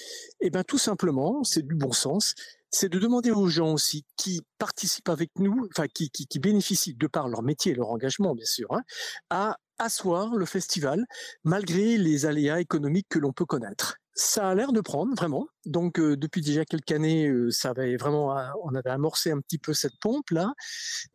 [0.40, 2.34] et eh bien tout simplement, c'est du bon sens,
[2.70, 7.28] c'est de demander aux gens aussi qui participent avec nous, enfin qui, bénéficient de par
[7.28, 8.82] leur métier et leur engagement bien sûr, hein,
[9.30, 11.04] à asseoir le festival
[11.42, 13.96] malgré les aléas économiques que l'on peut connaître.
[14.14, 15.46] Ça a l'air de prendre vraiment.
[15.66, 19.98] Donc depuis déjà quelques années, ça avait vraiment, on avait amorcé un petit peu cette
[20.00, 20.52] pompe là.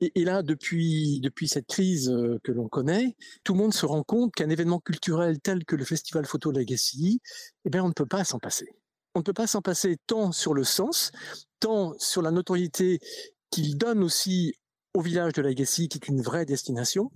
[0.01, 4.33] Et, là, depuis depuis cette crise que l'on connaît, tout le monde se rend compte
[4.35, 7.21] qu'un événement culturel tel que le Festival Photo Legacy,
[7.65, 8.67] eh bien, on ne peut pas s'en passer.
[9.15, 11.11] On ne peut pas s'en passer tant sur le sens,
[11.59, 12.99] tant sur la notoriété
[13.49, 14.55] qu'il donne aussi
[14.93, 17.11] au village de Legacy, qui est une vraie destination,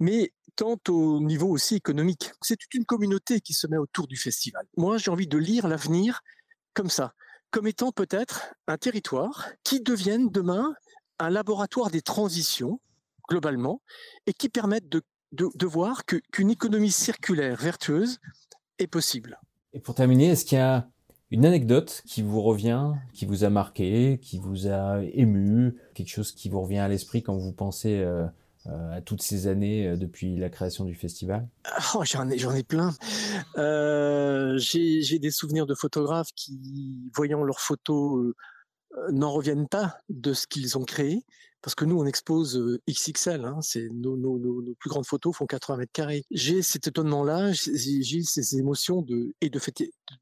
[0.00, 2.32] mais tant au niveau aussi économique.
[2.42, 4.66] C'est toute une communauté qui se met autour du festival.
[4.76, 6.22] Moi, j'ai envie de lire l'avenir
[6.74, 7.14] comme ça,
[7.50, 10.74] comme étant peut-être un territoire qui devienne demain
[11.18, 12.80] un laboratoire des transitions,
[13.28, 13.80] globalement,
[14.26, 18.18] et qui permette de, de, voir qu'une économie circulaire vertueuse
[18.78, 19.40] est possible.
[19.72, 20.88] Et pour terminer, est-ce qu'il y a
[21.30, 26.32] une anecdote qui vous revient, qui vous a marqué, qui vous a ému, quelque chose
[26.32, 28.26] qui vous revient à l'esprit quand vous pensez euh,
[28.68, 31.48] à toutes ces années euh, depuis la création du festival
[31.94, 32.94] oh, J'en ai, plein.
[34.58, 38.34] j'ai, des souvenirs de photographes qui, voyant leurs photos,
[39.10, 41.24] n'en reviennent pas de ce qu'ils ont créé
[41.66, 44.14] parce que nous, on expose XXL, hein, c'est nos,
[44.78, 46.22] plus grandes photos font 80 mètres carrés.
[46.30, 49.58] J'ai cet étonnement-là, j'ai ces émotions de, et de,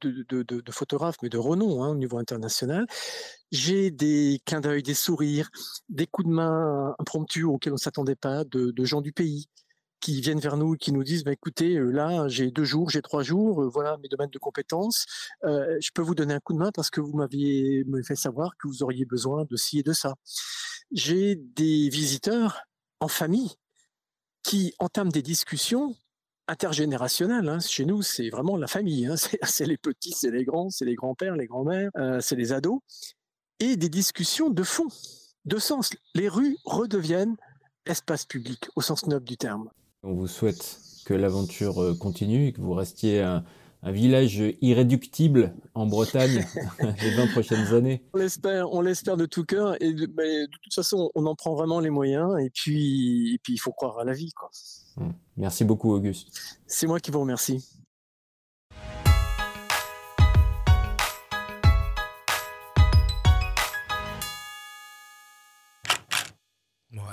[0.01, 2.87] de, photographes, mais de renom hein, au niveau international.
[3.53, 5.51] J'ai des clins d'œil, des sourires,
[5.91, 9.51] des coups de main impromptus auxquels on s'attendait pas, de, gens du pays
[10.01, 13.23] qui viennent vers nous, qui nous disent bah, écoutez, là, j'ai deux jours, j'ai trois
[13.23, 15.05] jours, voilà mes domaines de compétences.
[15.43, 18.67] Je peux vous donner un coup de main parce que vous m'aviez fait savoir que
[18.67, 20.15] vous auriez besoin de ci et de ça.
[20.93, 22.63] J'ai des visiteurs
[23.01, 23.53] en famille
[24.43, 25.97] qui entament des discussions
[26.47, 27.49] intergénérationnelles.
[27.49, 27.61] Hein.
[27.61, 29.07] Chez nous, c'est vraiment la famille.
[29.07, 29.17] Hein.
[29.43, 32.81] C'est les petits, c'est les grands, c'est les grands-pères, les grands-mères, c'est les ados.
[33.61, 34.89] Et des discussions de fond,
[35.45, 35.91] de sens.
[36.15, 37.37] Les rues redeviennent
[37.87, 39.71] espace public au sens noble du terme.
[40.03, 43.21] On vous souhaite que l'aventure euh, continue et que vous restiez
[43.93, 46.47] village irréductible en Bretagne
[47.03, 48.03] les 20 prochaines années.
[48.15, 49.81] On l'espère, on l'espère de tout cœur.
[49.83, 52.35] Et de, de, toute façon, on en prend vraiment les moyens.
[52.41, 54.33] Et puis, et puis il faut croire à la vie.
[54.33, 54.51] Quoi.
[54.97, 55.11] Mmh.
[55.37, 56.29] Merci beaucoup, Auguste.
[56.67, 57.65] C'est moi qui vous remercie.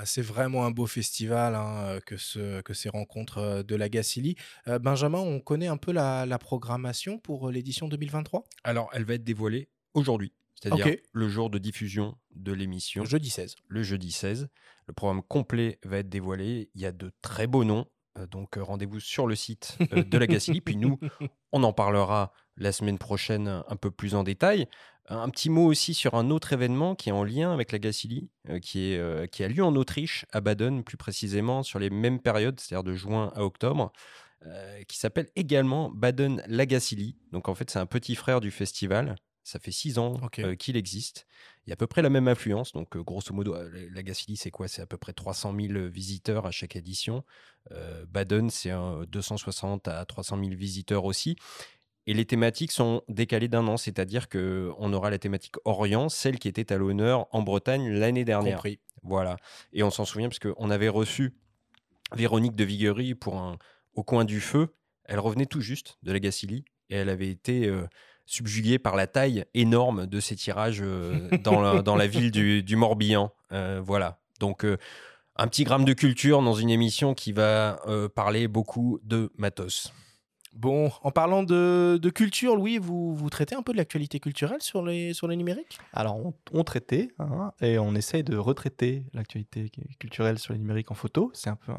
[0.04, 3.88] C'est vraiment un beau festival hein, euh, que, ce, que ces rencontres euh, de la
[3.88, 4.36] Gacilly.
[4.68, 9.24] Euh, Benjamin, on connaît un peu la, programmation pour l'édition 2023 Alors, elle va être
[9.24, 13.02] dévoilée aujourd'hui, c'est-à-dire le jour de diffusion de l'émission.
[13.02, 13.56] Le jeudi 16.
[13.68, 14.48] Le jeudi 16.
[14.86, 16.70] Le programme complet va être dévoilé.
[16.74, 17.86] Il y a de très beaux noms.
[18.30, 20.60] donc, rendez-vous sur le site de la Gacilly.
[20.60, 20.98] Puis nous,
[21.52, 24.66] on en parlera la semaine prochaine un peu plus en détail.
[25.08, 28.30] Un petit mot aussi sur un autre événement qui est en lien avec la Gacilly,
[28.48, 31.90] euh, qui, est, euh, qui a lieu en Autriche, à Baden plus précisément, sur les
[31.90, 33.92] mêmes périodes, c'est-à-dire de juin à octobre,
[34.46, 37.16] euh, qui s'appelle également Baden-Lagacilly.
[37.32, 39.16] Donc en fait, c'est un petit frère du festival.
[39.44, 40.20] Ça fait six ans
[40.56, 41.26] qu'il existe.
[41.66, 42.70] Il y a à peu près la même influence.
[42.72, 43.56] Donc, grosso modo,
[43.90, 44.68] la Gacilly, c'est quoi?
[44.68, 47.24] C'est à peu près 300 000 visiteurs à chaque édition.
[48.06, 48.70] Baden, c'est
[49.08, 51.34] 260 à 300 000 visiteurs aussi.
[52.06, 56.48] Et les thématiques sont décalées d'un an, c'est-à-dire qu'on aura la thématique Orient, celle qui
[56.48, 58.56] était à l'honneur en Bretagne l'année dernière.
[58.56, 58.80] Compris.
[59.02, 59.36] Voilà.
[59.72, 61.34] Et on s'en souvient parce qu'on avait reçu
[62.14, 63.58] Véronique de Viguerie pour un
[63.94, 64.74] Au coin du feu.
[65.04, 67.86] Elle revenait tout juste de la Gacilly et elle avait été euh,
[68.26, 72.76] subjuguée par la taille énorme de ces tirages euh, dans, la, dans, la, ville du,
[72.76, 73.32] Morbihan.
[73.52, 74.20] Euh, voilà.
[74.40, 74.64] Donc
[75.36, 77.80] un petit gramme de culture dans une émission qui va
[78.14, 79.92] parler beaucoup de matos.
[80.52, 84.84] Bon, en parlant de, culture, Louis, vous, vous traitez un peu de l'actualité culturelle sur
[84.84, 85.78] les, sur les numériques?
[85.92, 86.18] Alors,
[86.52, 91.30] on, traitait, hein, et on essaye de retraiter l'actualité culturelle sur les numériques en photo.
[91.34, 91.72] C'est un peu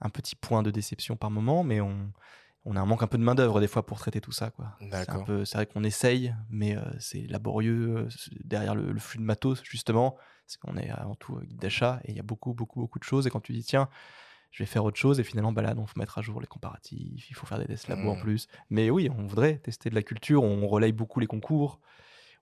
[0.00, 2.12] un, petit point de déception par moment, mais on,
[2.66, 4.52] on a un manque un peu de main-d'œuvre des fois pour traiter tout ça.
[4.90, 8.08] C'est, c'est vrai qu'on essaye, mais euh, c'est laborieux euh,
[8.44, 10.16] derrière le, flux de matos, justement.
[10.46, 13.04] Parce qu'on est avant tout guide d'achat, et il y a beaucoup, beaucoup, beaucoup de
[13.04, 13.26] choses.
[13.26, 13.88] Et quand tu dis, tiens,
[14.50, 15.20] je vais faire autre chose.
[15.20, 17.66] Et finalement bah là il faut mettre à jour les comparatifs il faut faire des
[17.66, 18.20] tests labo en mmh.
[18.20, 18.48] plus.
[18.70, 20.42] Mais oui on voudrait tester de la culture.
[20.42, 21.80] On relaye beaucoup les concours.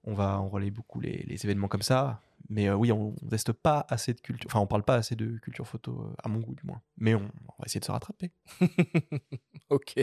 [0.04, 3.30] On va on relaye beaucoup les, les événements comme ça mais euh, oui, on ne
[3.30, 4.48] teste pas assez de culture.
[4.50, 6.80] Enfin, on parle pas assez de culture photo, euh, à mon goût du moins.
[6.96, 8.30] Mais on, va essayer de se rattraper.
[9.70, 9.94] ok.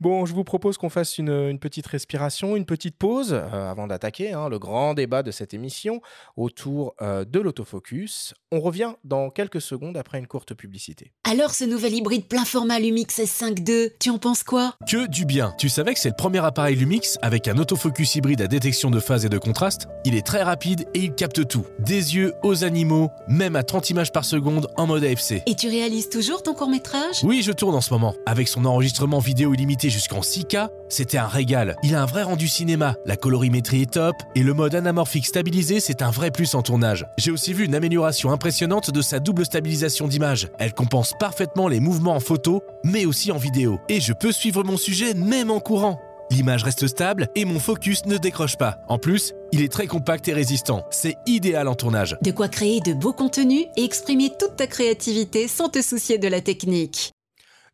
[0.00, 4.32] Bon, je vous propose qu'on fasse une, petite respiration, une petite pause euh, avant d'attaquer
[4.32, 6.00] hein, le grand débat de cette émission
[6.36, 8.34] autour de l'autofocus.
[8.50, 11.12] On revient dans quelques secondes après une courte publicité.
[11.24, 14.74] Alors, ce nouvel hybride plein format Lumix S5 II, tu en penses quoi?
[14.88, 15.54] Que du bien.
[15.58, 19.00] Tu savais que c'est le premier appareil Lumix avec un autofocus hybride à détection de
[19.00, 22.64] phase et de contraste Il est très rapide et il capte tout des yeux aux
[22.64, 25.42] animaux, même à 30 images par seconde en mode AFC.
[25.46, 28.14] Et tu réalises toujours ton court-métrage Oui, je tourne en ce moment.
[28.24, 31.76] Avec son enregistrement vidéo illimité jusqu'en 6K, c'était un régal.
[31.82, 35.80] Il a un vrai rendu cinéma, la colorimétrie est top, et le mode anamorphique stabilisé,
[35.80, 37.06] c'est un vrai plus en tournage.
[37.18, 40.48] J'ai aussi vu une amélioration impressionnante de sa double stabilisation d'image.
[40.58, 43.80] Elle compense parfaitement les mouvements en photo, mais aussi en vidéo.
[43.88, 46.00] Et je peux suivre mon sujet même en courant.
[46.30, 48.78] L'image reste stable et mon focus ne décroche pas.
[48.88, 50.86] En plus, il est très compact et résistant.
[50.92, 52.16] C'est idéal en tournage.
[52.22, 56.28] De quoi créer de beaux contenus et exprimer toute ta créativité sans te soucier de
[56.28, 57.12] la technique.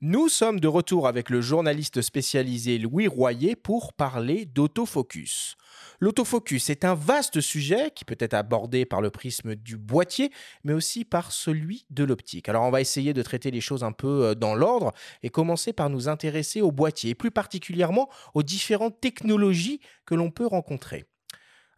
[0.00, 5.56] Nous sommes de retour avec le journaliste spécialisé Louis Royer pour parler d'autofocus.
[6.00, 10.30] L'autofocus est un vaste sujet qui peut être abordé par le prisme du boîtier,
[10.64, 12.48] mais aussi par celui de l'optique.
[12.48, 15.72] Alors on va essayer de traiter les choses un peu euh, dans l'ordre et commencer
[15.72, 21.06] par nous intéresser au boîtier, et plus particulièrement aux différentes technologies que l'on peut rencontrer.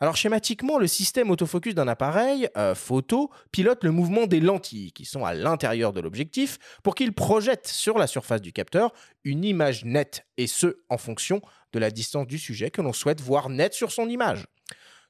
[0.00, 5.04] Alors schématiquement, le système autofocus d'un appareil euh, photo pilote le mouvement des lentilles qui
[5.04, 8.92] sont à l'intérieur de l'objectif pour qu'il projette sur la surface du capteur
[9.24, 13.20] une image nette, et ce en fonction de la distance du sujet que l'on souhaite
[13.20, 14.46] voir nette sur son image.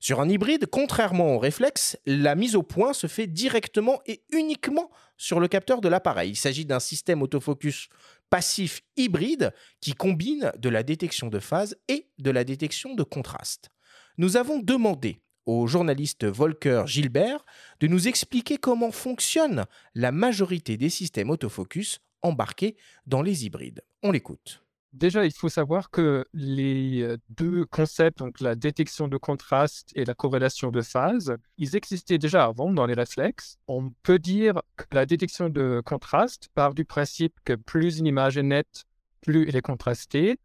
[0.00, 4.90] Sur un hybride, contrairement au réflexe, la mise au point se fait directement et uniquement
[5.16, 6.30] sur le capteur de l'appareil.
[6.30, 7.88] Il s'agit d'un système autofocus
[8.30, 13.70] passif hybride qui combine de la détection de phase et de la détection de contraste
[14.18, 17.46] nous avons demandé au journaliste Volker Gilbert
[17.80, 23.80] de nous expliquer comment fonctionne la majorité des systèmes autofocus embarqués dans les hybrides.
[24.02, 24.62] On l'écoute.
[24.98, 30.04] Déjà, il faut savoir que les euh, deux concepts, donc la détection de contraste et
[30.04, 33.58] la corrélation de phase, ils existaient déjà avant dans les réflexes.
[33.68, 38.38] On peut dire que la détection de contraste part du principe que plus une image
[38.38, 38.86] est nette,
[39.20, 40.40] plus elle est contrastée.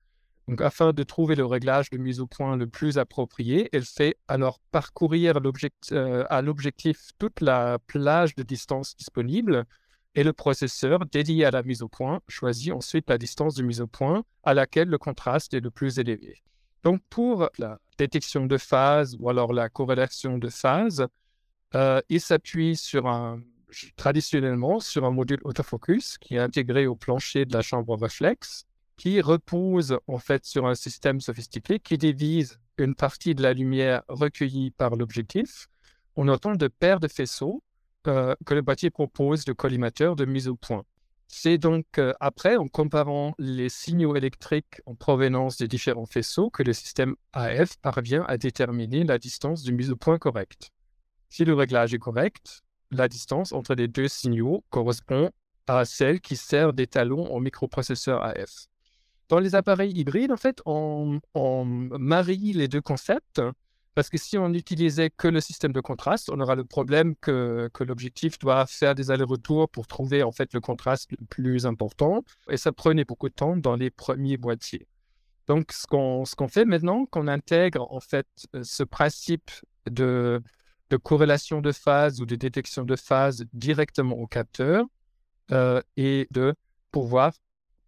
[0.47, 4.17] Donc, afin de trouver le réglage de mise au point le plus approprié, elle fait
[4.27, 5.39] alors parcourir
[5.91, 9.65] euh, à l'objectif toute la plage de distance disponible
[10.15, 13.81] et le processeur dédié à la mise au point choisit ensuite la distance de mise
[13.81, 16.43] au point à laquelle le contraste est le plus élevé.
[16.83, 21.07] Donc, pour la détection de phase ou alors la corrélation de phase,
[21.75, 23.41] euh, il s'appuie sur un,
[23.95, 28.65] traditionnellement sur un module autofocus qui est intégré au plancher de la chambre réflexe
[28.97, 34.03] qui repose en fait sur un système sophistiqué qui divise une partie de la lumière
[34.07, 35.67] recueillie par l'objectif
[36.15, 37.63] en autant de paires de faisceaux
[38.07, 40.83] euh, que le boîtier propose de collimateurs de mise au point.
[41.27, 46.63] C'est donc euh, après, en comparant les signaux électriques en provenance des différents faisceaux, que
[46.63, 50.69] le système AF parvient à déterminer la distance de mise au point correcte.
[51.29, 52.61] Si le réglage est correct,
[52.91, 55.31] la distance entre les deux signaux correspond
[55.67, 58.67] à celle qui sert d'étalon au microprocesseur AF.
[59.29, 63.41] Dans les appareils hybrides, en fait, on, marie les deux concepts
[63.95, 67.69] parce que si on n'utilisait que le système de contraste, on aura le problème que,
[67.79, 72.57] l'objectif doit faire des allers-retours pour trouver en fait le contraste le plus important et
[72.57, 74.87] ça prenait beaucoup de temps dans les premiers boîtiers.
[75.47, 78.27] Donc, ce qu'on fait maintenant, qu'on intègre en fait
[78.61, 79.51] ce principe
[79.89, 80.41] de,
[80.89, 84.85] de corrélation de phase ou de détection de phase directement au capteur
[85.51, 86.55] euh, et de
[86.91, 87.33] pouvoir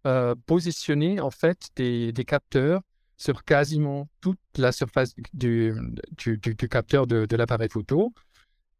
[0.06, 2.82] euh, positionner en fait des, capteurs
[3.16, 5.74] sur quasiment toute la surface du,
[6.16, 8.12] du, capteur de, l'appareil photo.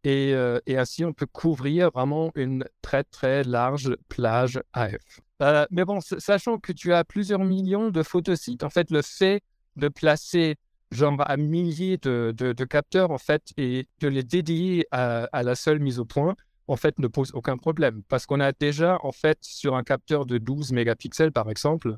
[0.07, 5.21] Euh, et, ainsi, on peut couvrir vraiment une très très large plage AF.
[5.43, 9.43] Euh, mais bon, sachant que tu as plusieurs millions de photosites, en fait, le fait
[9.75, 10.57] de placer
[10.93, 15.99] genre à milliers de, capteurs en fait et de les dédier à, la seule mise
[15.99, 16.37] au point,
[16.69, 18.03] en fait, ne pose aucun problème.
[18.09, 21.97] Parce qu'on a déjà, en fait, sur un capteur de 12 mégapixels, par exemple,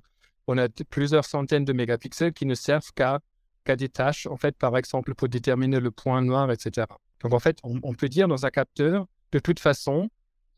[0.49, 3.21] on a plusieurs centaines de mégapixels qui ne servent qu'à
[3.77, 6.87] des tâches, en fait, par exemple, pour déterminer le point noir, etc.
[7.21, 10.09] Donc, en fait, on, peut dire dans un capteur, de toute façon,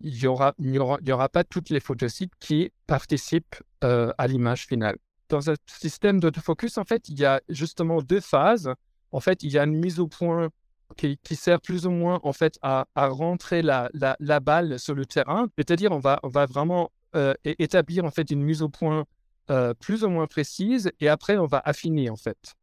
[0.00, 4.28] il n'y aura, y aura, y aura pas toutes les photosites qui participent euh, à
[4.28, 4.96] l'image finale.
[5.28, 8.72] Dans un système d'autofocus, en fait, il y a justement deux phases.
[9.10, 10.50] En fait, il y a une mise au point
[10.96, 15.48] qui, sert plus ou moins en fait à, rentrer la, la, balle sur le terrain.
[15.56, 19.04] C'est-à-dire, on va, on va vraiment euh, établir en fait une mise au point
[19.50, 22.54] euh, plus ou moins précise et après, on va affiner en fait.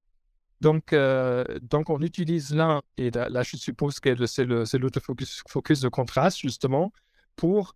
[0.62, 5.90] Donc, euh, donc on utilise l'un, et là, je suppose que c'est l'autofocus focus de
[5.90, 6.92] contraste justement,
[7.36, 7.76] pour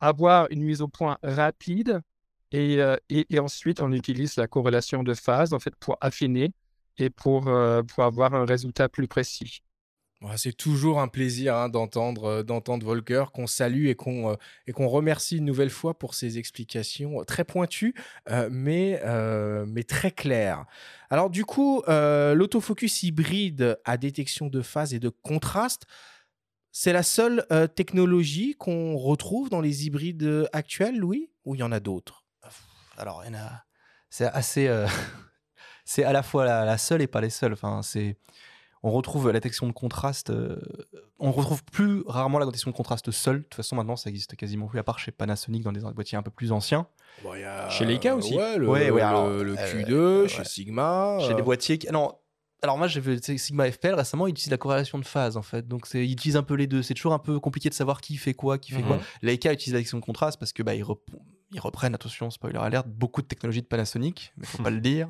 [0.00, 2.00] avoir une mise au point rapide
[2.50, 6.52] et, et, et, ensuite on utilise la corrélation de phase en fait pour affiner
[6.98, 9.62] et pour, euh, pour avoir un résultat plus précis.
[10.36, 14.36] C'est toujours un plaisir hein, d'entendre euh, d'entendre Volker, qu'on salue et qu'on euh,
[14.66, 17.94] et qu'on remercie une nouvelle fois pour ses explications très pointues,
[18.30, 20.64] euh, mais euh, mais très claires.
[21.10, 25.84] Alors du coup, euh, l'autofocus hybride à détection de phase et de contraste,
[26.72, 31.58] c'est la seule euh, technologie qu'on retrouve dans les hybrides euh, actuels, Louis, ou il
[31.58, 32.24] y en a d'autres?
[32.96, 33.64] Alors, il y en a-
[34.10, 34.66] c'est assez.
[34.68, 34.86] euh,
[35.84, 37.52] c'est à la fois la, la seule et pas les seules.
[37.52, 38.16] Enfin, c'est.
[38.86, 40.28] On retrouve la détection de contraste.
[40.28, 40.60] euh,
[41.18, 43.38] on retrouve plus rarement la détection de contraste seule.
[43.38, 46.18] De toute façon, maintenant, ça existe quasiment plus, à part chez Panasonic dans des boîtiers
[46.18, 46.86] un peu plus anciens.
[47.22, 48.36] Bon, il y a- Chez Leica aussi.
[48.36, 50.44] Ouais, le, Ouais, ouais, le- alors, le euh, Q2, chez ouais.
[50.44, 51.16] Sigma.
[51.20, 51.86] Chez euh, des boîtiers qui.
[51.90, 52.12] Non.
[52.62, 55.68] Alors moi j'ai vu Sigma FPL récemment, ils utilisent la corrélation de phase en fait.
[55.68, 56.82] Donc c'est ils utilisent un peu les deux.
[56.82, 58.96] C'est toujours un peu compliqué de savoir qui fait quoi, qui fait quoi.
[58.96, 59.02] Mhm.
[59.20, 60.98] Leica utilise la détection de contraste parce que bah rep-
[61.54, 65.08] ils reprennent attention spoiler alert beaucoup de technologies de Panasonic, mais faut pas le dire.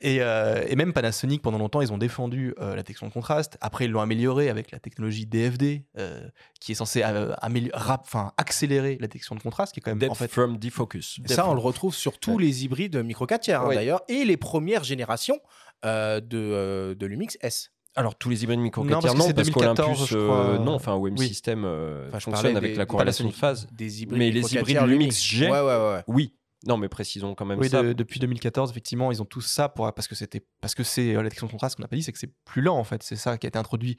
[0.00, 3.56] Et, euh, et même Panasonic pendant longtemps ils ont défendu euh, la détection de contraste.
[3.60, 6.28] Après ils l'ont amélioré avec la technologie DFD euh,
[6.60, 7.34] qui est censée euh,
[7.72, 10.58] rap- enfin accélérer la détection de contraste qui est quand même Depth en fait from
[10.58, 11.20] defocus.
[11.24, 14.24] Et ça, on le retrouve sur tous les hybrides micro 4 tiers, hein, d'ailleurs, et
[14.24, 15.40] les premières générations
[15.84, 17.70] euh, de, euh, de Lumix S.
[17.96, 20.18] Alors tous les hybrides micro Non, 4 parce que non, c'est parce 2014, qu'Olympus, je
[20.18, 20.58] euh, crois.
[20.64, 21.28] non, enfin OM Oui.
[21.28, 23.68] System euh, Enfin, fonctionne avec des- la corrélation de phase.
[23.72, 26.02] Des hybrides Mais les micro 4 hybrides Lumix G, Ouais, ouais, ouais.
[26.08, 26.34] Oui,
[26.66, 27.82] non, mais précisons quand même Oui, ça.
[27.82, 31.12] de- depuis 2014, effectivement, ils ont tous ça pour, parce que c'était parce que c'est
[31.14, 32.84] euh, la détection de contraste qu'on n'a pas dit, c'est que c'est plus lent en
[32.84, 33.02] fait.
[33.04, 33.96] C'est ça qui a été introduit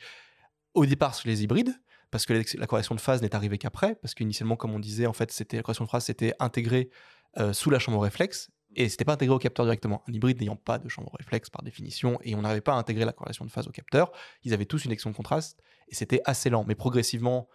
[0.73, 1.73] au départ sur les hybrides,
[2.11, 5.05] parce que la, la correction de phase n'est arrivée qu'après, parce qu'initialement, comme on disait,
[5.05, 6.89] en fait, c'était la correction de phase c'était intégré
[7.37, 10.03] euh, sous la chambre réflexe et c'était pas intégré au capteur directement.
[10.07, 13.05] Un hybride n'ayant pas de chambre réflexe par définition, et on n'arrivait pas à intégrer
[13.05, 14.11] la corrélation de phase au capteur,
[14.43, 16.65] ils avaient tous une détection de contraste et c'était assez lent.
[16.67, 17.47] Mais progressivement,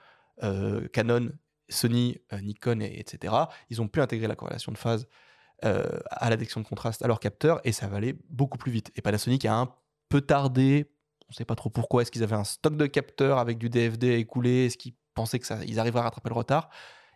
[0.43, 1.31] euh, Canon,
[1.69, 3.35] Sony, euh, Nikon, et, etc.,
[3.69, 5.07] ils ont pu intégrer la corrélation de phase
[5.65, 7.99] euh, à la de contraste à leur capteur et ça va
[8.31, 8.91] beaucoup plus vite.
[8.97, 9.75] Et Panasonic a un
[10.09, 10.91] peu tardé,
[11.27, 13.69] on ne sait pas trop pourquoi, est-ce qu'ils avaient un stock de capteurs avec du
[13.69, 16.71] DFD à écouler, est-ce qu'ils pensaient que ça, ils arriveraient à rattraper le retard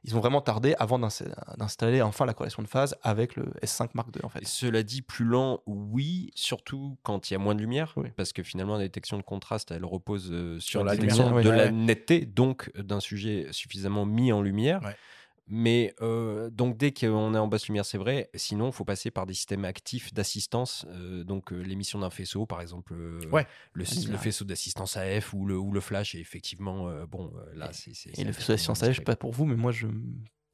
[0.07, 1.09] Ils ont vraiment tardé avant d'ins-
[1.57, 4.41] d'installer enfin la corrélation de phase avec le S5 Mark II en fait.
[4.43, 8.09] Et Cela dit, plus lent, oui, surtout quand il y a moins de lumière, Oui.
[8.17, 11.45] parce que finalement, la détection de contraste, elle repose euh, sur, Sur la détection lumière,
[11.45, 11.57] de oui.
[11.57, 11.71] la Ouais.
[11.73, 14.83] netteté, donc d'un sujet suffisamment mis en lumière.
[14.85, 14.95] Ouais.
[15.47, 18.31] Mais euh, donc dès qu'on est en basse lumière, c'est vrai.
[18.35, 20.87] Sinon, il faut passer par des systèmes actifs d'assistance.
[20.89, 22.95] euh, donc euh, l'émission d'un faisceau, par exemple,
[23.31, 23.47] Ouais.
[23.75, 24.19] le, vrai.
[24.19, 26.15] faisceau d'assistance AF ou le, ou le flash.
[26.15, 27.93] Et effectivement, bon, là, c'est.
[28.19, 29.87] Et le faisceau d'assistance à je sais pas pour vous, mais moi je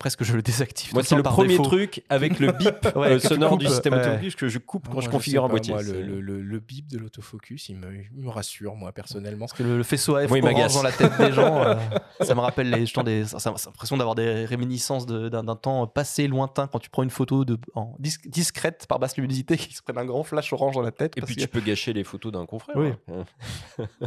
[0.00, 0.92] presque je le désactive.
[0.94, 1.62] Moi, c'est le temps premier défaut.
[1.64, 4.00] truc avec le bip Ouais, euh, sonore du système ouais.
[4.00, 5.74] automobilisme que je coupe quand Moi, je configure un boîtier.
[5.74, 9.46] moi, le, le- le- le bip de l'autofocus, il me, il me rassure, moi, personnellement.
[9.46, 11.74] Parce que le, le faisceau AF orange dans la tête des gens, euh,
[12.22, 16.26] ça me rappelle les, justement des, ça, ça- l'impression d'avoir des réminiscences d'un temps passé
[16.26, 19.82] lointain quand tu prends une photo de, en dis- discrète par basse luminosité qui se
[19.82, 21.12] prennent un grand flash orange dans la tête.
[21.16, 22.76] Et parce puis tu peux gâcher les photos d'un confrère.
[22.76, 22.88] Oui.
[23.12, 23.24] hein.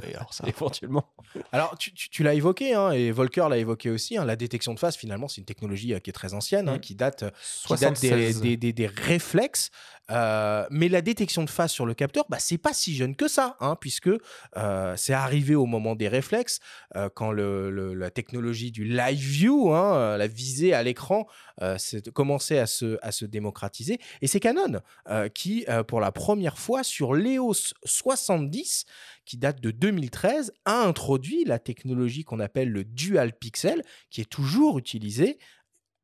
[0.10, 1.06] Et alors ça, Éventuellement.
[1.52, 4.74] Alors, tu, tu- tu l'as évoqué, hein, et Volker l'a évoqué aussi, hein, la détection
[4.74, 6.80] de phase, finalement, c'est une technologie euh, qui est très ancienne, hein, Mm.
[6.80, 7.26] qui date,
[7.68, 8.42] qui date des, 76.
[8.42, 9.70] des- des- des réflexes.
[10.12, 13.30] Euh, mais la détection de phase sur le capteur, bah, c'est pas si jeune que
[13.30, 14.10] ça, hein, puisque
[14.58, 16.60] euh, c'est arrivé au moment des réflexes,
[16.98, 21.26] euh, quand le- le- la technologie du live view, hein, euh, la visée à l'écran,
[21.62, 21.78] euh,
[22.14, 23.98] commençait à se, à se démocratiser.
[24.22, 28.86] Et c'est Canon euh, qui, euh, pour la première fois, sur l'EOS 70,
[29.26, 34.30] qui date de 2013, a introduit la technologie qu'on appelle le dual pixel, qui est
[34.30, 35.38] toujours utilisée,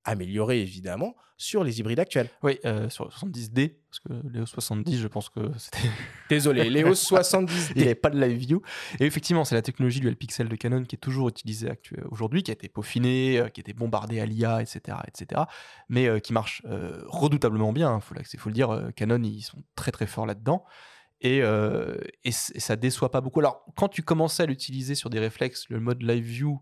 [0.10, 2.30] améliorée évidemment, sur les hybrides actuels.
[2.44, 5.88] Oui, euh, sur le 70D, parce que Léo 70, je pense que c'était.
[6.30, 7.72] Désolé, l'EOS 70D.
[7.76, 8.62] Il n'y avait pas de live view.
[9.00, 12.44] Et effectivement, c'est la technologie dual pixel de Canon qui est toujours utilisée actu- aujourd'hui,
[12.44, 15.44] qui a été peaufinée, euh, qui a été bombardée à l'IA, etc., etc.,
[15.88, 17.96] mais euh, qui marche euh, redoutablement bien.
[17.98, 20.66] Il faut, le- faut le dire, euh, Canon, ils sont très très forts là-dedans.
[21.22, 23.40] Et, euh, et, et ça déçoit pas beaucoup.
[23.40, 26.62] Alors, quand tu commençais à l'utiliser sur des réflexes, le mode live view,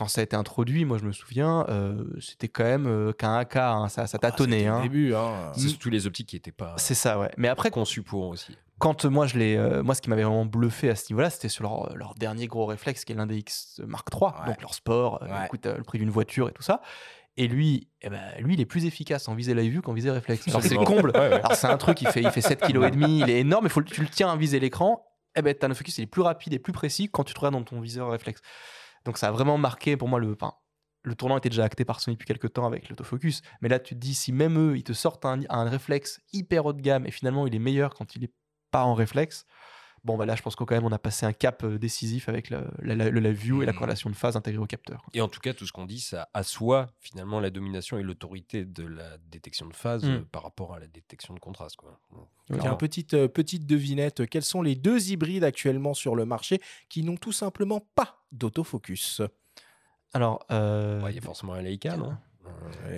[0.00, 3.36] quand ça a été introduit, moi je me souviens, euh, c'était quand même euh, qu'un
[3.36, 4.60] AK, hein, ça, ça tâtonnait.
[4.60, 4.82] C'était le hein.
[4.82, 5.14] début.
[5.14, 5.52] hein.
[5.54, 7.30] C'est surtout les optiques qui n'étaient pas C'est ça, ouais.
[7.36, 8.56] Mais après, conçues pour aussi.
[8.78, 11.50] quand moi je l'ai euh, moi ce qui m'avait vraiment bluffé à ce niveau-là c'était
[11.50, 14.46] sur leur, leur dernier gros réflexe qui est l'index Mark III Ouais.
[14.46, 15.48] donc leur sport euh, Ouais.
[15.50, 16.80] coûte euh, le prix d'une voiture et tout ça
[17.36, 20.10] et lui eh ben, lui il est plus efficace en visée live view qu'en visée
[20.10, 21.32] réflexe alors c'est comble Ouais, ouais.
[21.34, 23.66] alors c'est un truc il fait il fait 7 kg et demi il est énorme
[23.66, 25.04] il faut tu le tiens à viser l'écran
[25.36, 27.38] eh ben t'as un focus il est plus rapide et plus précis quand tu te
[27.38, 28.40] regardes dans ton viseur réflexe
[29.04, 30.36] donc ça a vraiment marqué pour moi le
[31.02, 33.94] le tournant était déjà acté par Sony depuis quelques temps avec l'autofocus, mais là tu
[33.94, 37.06] te dis si même eux ils te sortent un, un réflexe hyper haut de gamme
[37.06, 38.32] et finalement il est meilleur quand il est
[38.70, 39.46] pas en réflexe,
[40.02, 42.28] Bon, bah là, je pense qu'au quand même, on a passé un cap euh, décisif
[42.30, 43.78] avec la, la- le live view et la Mhm.
[43.78, 45.04] corrélation de phase intégrée au capteur.
[45.12, 48.64] Et en tout cas, tout ce qu'on dit, ça assoit finalement la domination et l'autorité
[48.64, 50.08] de la détection de phase Mm.
[50.08, 51.76] euh, par rapport à la détection de contraste.
[51.76, 52.00] Quoi.
[52.60, 57.02] Tiens, petite, euh, petite devinette, quels sont les deux hybrides actuellement sur le marché qui
[57.02, 59.20] n'ont tout simplement pas d'autofocus?
[60.12, 62.16] Alors, euh, Ouais, Il y a forcément un Leica, non?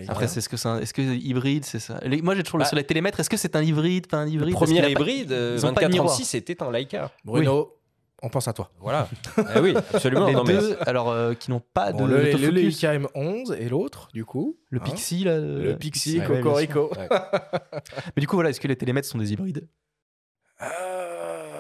[0.09, 1.99] Après, c'est ce que c'est un- est-ce que hybride, c'est ça?
[2.05, 3.21] Les- Moi, j'ai toujours le Bah, sur les télémètres.
[3.21, 4.51] Est-ce que c'est un hybride, pas un hybride?
[4.51, 6.07] Le premier hybride, euh, pas de miroir.
[6.09, 7.11] 2436, c'était un Leica.
[7.25, 7.79] Bruno,
[8.23, 8.71] on pense à toi.
[8.81, 9.09] Voilà.
[9.37, 10.27] ah oui, absolument.
[10.27, 12.49] Les non, mais- deux, alors euh, qui n'ont pas Bon, de le, le.
[12.51, 15.39] Leica M11 et l'autre, du coup Le hein Pixie, là.
[15.39, 16.43] Le Pixie, Ouais, bien sûr.
[16.45, 16.91] Cocorico.
[16.97, 17.09] Ouais.
[18.17, 19.69] Mais du coup, voilà, est-ce que les télémètres sont des hybrides?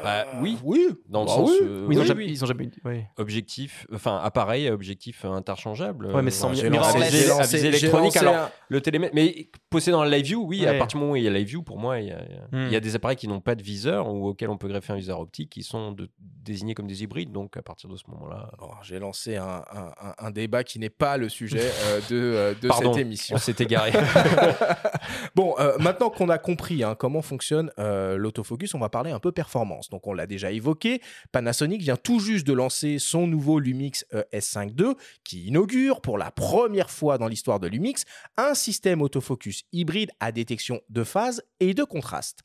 [0.02, 0.58] Bah, oui.
[0.64, 0.88] Oui.
[1.08, 1.50] Dans le Bah sens.
[1.50, 1.56] oui.
[1.62, 2.30] euh, Oui, ils, ont oui, jamais, oui.
[2.32, 2.72] ils ont jamais eu.
[2.84, 3.06] ouais.
[3.18, 6.06] Objectif, enfin appareil, à objectif interchangeable.
[6.06, 7.28] Ouais, mais euh, sans J'ai mirrorless.
[7.28, 8.16] lancé- électronique.
[8.16, 10.78] Alors, un- le télémètre, mais posé dans le live view, oui, à Ouais.
[10.78, 12.18] partir du moment où il y a live view, pour moi, il y a,
[12.52, 12.66] Hmm.
[12.66, 14.92] il y a des appareils qui n'ont pas de viseur ou auxquels on peut greffer
[14.92, 17.32] un viseur optique qui sont de- désignés comme des hybrides.
[17.32, 20.78] Donc à partir de ce moment-là, Bon, J'ai lancé un, un- un- un débat qui
[20.78, 23.36] n'est pas le sujet euh, de, euh, de Pardon, cette émission.
[23.36, 23.92] on s'est égaré.
[25.34, 29.18] Bon, euh, maintenant qu'on a compris hein, comment fonctionne euh, l'autofocus, on va parler un
[29.18, 29.88] peu performance.
[29.92, 34.24] Donc, on l'a déjà évoqué, Panasonic vient tout juste de lancer son nouveau Lumix euh,
[34.32, 38.04] S5 II qui inaugure pour la première fois dans l'histoire de Lumix
[38.38, 42.40] un système autofocus hybride à détection de phase et de contraste.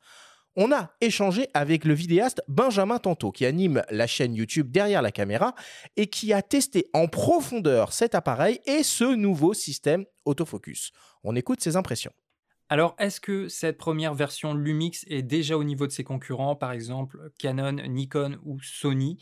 [0.57, 5.11] On a échangé avec le vidéaste Benjamin Tanto qui anime la chaîne YouTube derrière la
[5.11, 5.55] caméra
[5.95, 10.91] et qui a testé en profondeur cet appareil et ce nouveau système autofocus.
[11.23, 12.11] On écoute ses impressions.
[12.69, 16.71] Alors, est-ce que cette première version Lumix est déjà au niveau de ses concurrents, par
[16.73, 19.17] exemple Canon, Nikon ou Sony?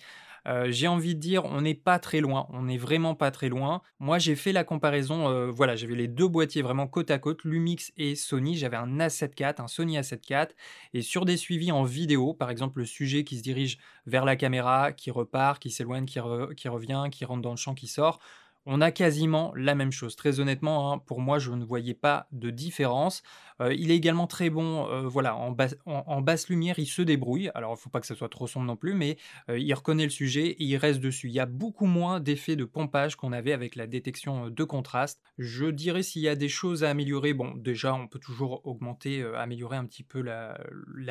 [0.47, 3.49] Euh, J'ai envie de dire, on n'est pas très loin, on n'est vraiment pas très
[3.49, 3.81] loin.
[3.99, 7.43] Moi, j'ai fait la comparaison, euh, voilà, j'avais les deux boîtiers vraiment côte à côte,
[7.43, 8.55] Lumix et Sony.
[8.57, 10.55] J'avais un A7 IV, un Sony A7 IV,
[10.93, 13.77] et sur des suivis en vidéo, par exemple le sujet qui se dirige
[14.07, 17.57] vers la caméra, qui repart, qui s'éloigne, qui, re- qui revient, qui rentre dans le
[17.57, 18.19] champ, qui sort.
[18.67, 20.15] On a quasiment la même chose.
[20.15, 23.21] Très honnêtement, hein, pour moi, je ne voyais pas de différence.
[23.61, 26.87] Euh, il est également très bon, euh, voilà, en, bas- en- en basse lumière, il
[26.87, 27.51] se débrouille.
[27.53, 29.17] Alors, il ne faut pas que ça soit trop sombre non plus, mais
[29.49, 31.27] euh, il reconnaît le sujet et il reste dessus.
[31.27, 35.21] Il y a beaucoup moins d'effets de pompage qu'on avait avec la détection de contraste.
[35.37, 39.23] Je dirais s'il y a des choses à améliorer, bon, déjà, on peut toujours augmenter,
[39.37, 40.57] améliorer un petit peu la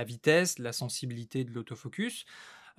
[0.04, 2.24] vitesse, la sensibilité de l'autofocus.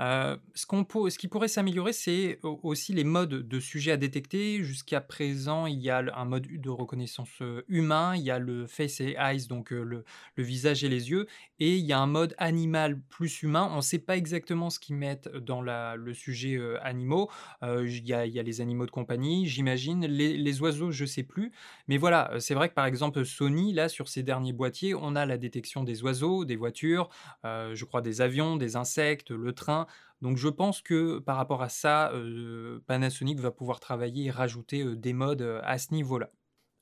[0.02, 4.64] Euh, ce, qui pourrait s'améliorer, c'est au- aussi les modes de sujets à détecter.
[4.64, 8.68] Jusqu'à présent, il y a un mode de reconnaissance euh, humain, il y a le
[8.68, 10.04] face et eyes, donc euh, le,
[10.38, 11.28] visage et les yeux,
[11.60, 13.70] et il y a un mode animal plus humain.
[13.72, 17.30] On ne sait pas exactement ce qu'ils mettent dans le sujet animaux.
[17.64, 20.06] Il y, a, les animaux de compagnie, j'imagine.
[20.06, 21.52] Les, les oiseaux, je ne sais plus.
[21.88, 25.26] Mais voilà, c'est vrai que par exemple, Sony, là, sur ses derniers boîtiers, on a
[25.26, 27.10] la détection des oiseaux, des voitures,
[27.44, 29.85] je crois des avions, des insectes, le train.
[30.22, 34.82] Donc je pense que par rapport à ça, euh, Panasonic va pouvoir travailler et rajouter
[34.84, 36.30] euh, des modes euh, à ce niveau-là.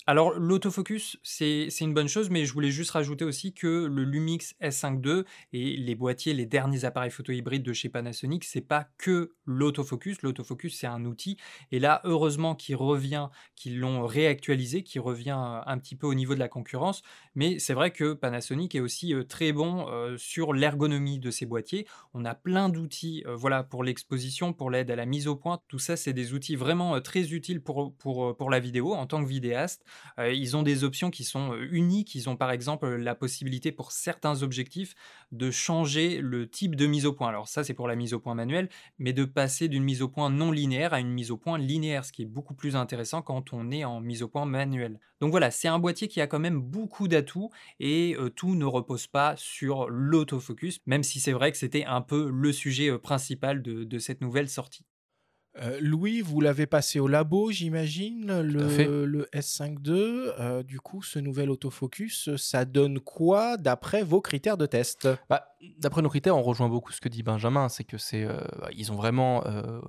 [0.05, 4.53] Alors l'autofocus, c'est une bonne chose, mais je voulais juste rajouter aussi que le Lumix
[4.61, 5.23] S5 II
[5.53, 10.21] et les boîtiers, les derniers appareils photo hybrides de chez Panasonic, c'est pas que l'autofocus.
[10.21, 11.37] L'autofocus, c'est un outil.
[11.71, 16.13] Et là, heureusement qu'il revient, qu'ils l'ont réactualisé, qu'il revient euh, un petit peu au
[16.13, 17.01] niveau de la concurrence.
[17.35, 21.45] Mais c'est vrai que Panasonic est aussi euh, très bon euh, sur l'ergonomie de ses
[21.45, 21.87] boîtiers.
[22.13, 25.61] On a plein d'outils voilà, pour l'exposition, pour l'aide à la mise au point.
[25.69, 29.85] Tout ça, c'est des outils vraiment très utiles pour la vidéo en tant que vidéaste.
[30.19, 32.15] Euh, ils ont des options qui sont euh, uniques.
[32.15, 34.95] Ils ont par exemple la possibilité pour certains objectifs
[35.31, 37.29] de changer le type de mise au point.
[37.29, 38.69] Alors ça, c'est pour la mise au point manuelle,
[38.99, 42.05] mais de passer d'une mise au point non linéaire à une mise au point linéaire,
[42.05, 44.99] ce qui est beaucoup plus intéressant quand on est en mise au point manuelle.
[45.19, 48.65] Donc voilà, c'est un boîtier qui a quand même beaucoup d'atouts et euh, tout ne
[48.65, 53.61] repose pas sur l'autofocus, même si c'est vrai que c'était un peu le sujet principal
[53.61, 54.85] de cette nouvelle sortie.
[55.61, 60.31] Euh, Louis, vous l'avez passé au labo, j'imagine, le, le S5 II.
[60.39, 65.07] Euh, du coup, ce nouvel autofocus, ça donne quoi d'après vos critères de test?
[65.29, 68.41] Bah, D'après nos critères, on rejoint beaucoup ce que dit Benjamin, c'est que c'est euh,
[68.75, 69.79] ils ont vraiment euh,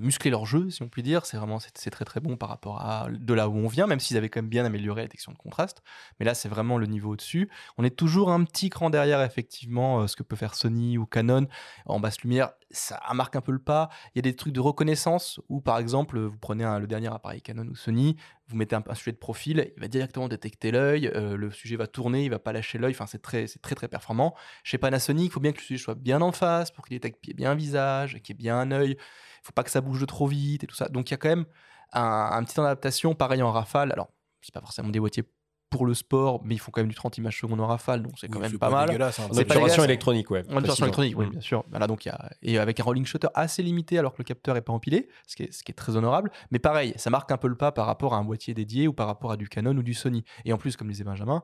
[0.00, 1.26] musclé leur jeu, si on peut dire.
[1.26, 4.00] C'est vraiment c'est très très bon par rapport à de là où on vient, même
[4.00, 5.82] s'ils avaient quand même bien amélioré la détection de contraste.
[6.18, 7.48] Mais là, c'est vraiment le niveau au-dessus.
[7.78, 11.46] On est toujours un petit cran derrière, effectivement, ce que peut faire Sony ou Canon
[11.86, 12.50] en basse lumière.
[12.72, 13.88] Ça marque un peu le pas.
[14.14, 17.08] Il y a des trucs de reconnaissance où, par exemple, vous prenez un- le dernier
[17.12, 18.16] appareil Canon ou Sony,
[18.46, 21.86] vous mettez un, sujet de profil, il va directement détecter l'œil, euh, le sujet va
[21.88, 22.92] tourner, il va pas lâcher l'œil.
[22.92, 24.36] Enfin, c'est très, c'est très très performant.
[24.62, 27.18] Chez Panasonic, il faut bien que le sujet soit bien en face pour qu'il détecte
[27.34, 28.92] bien un visage, qu'il y ait bien un œil.
[28.92, 30.88] Il faut pas que ça bouge de trop vite et tout ça.
[30.88, 31.46] Donc il y a quand même
[31.92, 33.92] un, un petit temps d'adaptation, pareil en rafale.
[33.92, 34.10] Alors,
[34.42, 35.24] c'est pas forcément des boîtiers
[35.70, 38.14] pour le sport, mais ils font quand même du 30 images secondes en rafale, donc
[38.18, 39.00] c'est quand Oui, même pas, pas mal.
[39.02, 39.10] hein.
[39.12, 40.42] C'est pas obturation électronique, ouais.
[40.50, 41.30] En obturation électronique, oui, Mm.
[41.30, 41.64] bien sûr.
[41.70, 42.30] Voilà, donc il y a...
[42.42, 45.36] Et avec un rolling shutter assez limité alors que le capteur est pas empilé, ce
[45.36, 46.30] qui est, ce qui est très honorable.
[46.50, 48.92] Mais pareil, ça marque un peu le pas par rapport à un boîtier dédié ou
[48.92, 50.24] par rapport à du Canon ou du Sony.
[50.44, 51.42] Et en plus, comme disait Benjamin,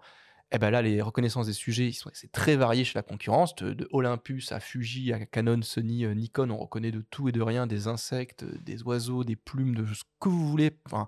[0.53, 3.55] eh ben là, les reconnaissances des sujets, c'est très varié chez la concurrence.
[3.57, 7.33] De, de Olympus à Fuji, à Canon, Sony, euh, Nikon, on reconnaît de tout et
[7.33, 10.79] de rien, des insectes, euh, des oiseaux, des plumes, de ce que vous voulez.
[10.87, 11.07] Enfin,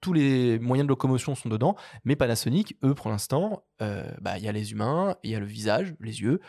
[0.00, 1.76] tous les moyens de locomotion sont dedans.
[2.04, 5.40] Mais Panasonic, eux, pour l'instant, euh, bah, il y a les humains, il y a
[5.40, 6.40] le visage, les yeux,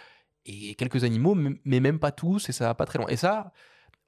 [0.45, 3.08] et quelques animaux, mais même pas tous, et ça va pas très loin.
[3.08, 3.52] Et ça,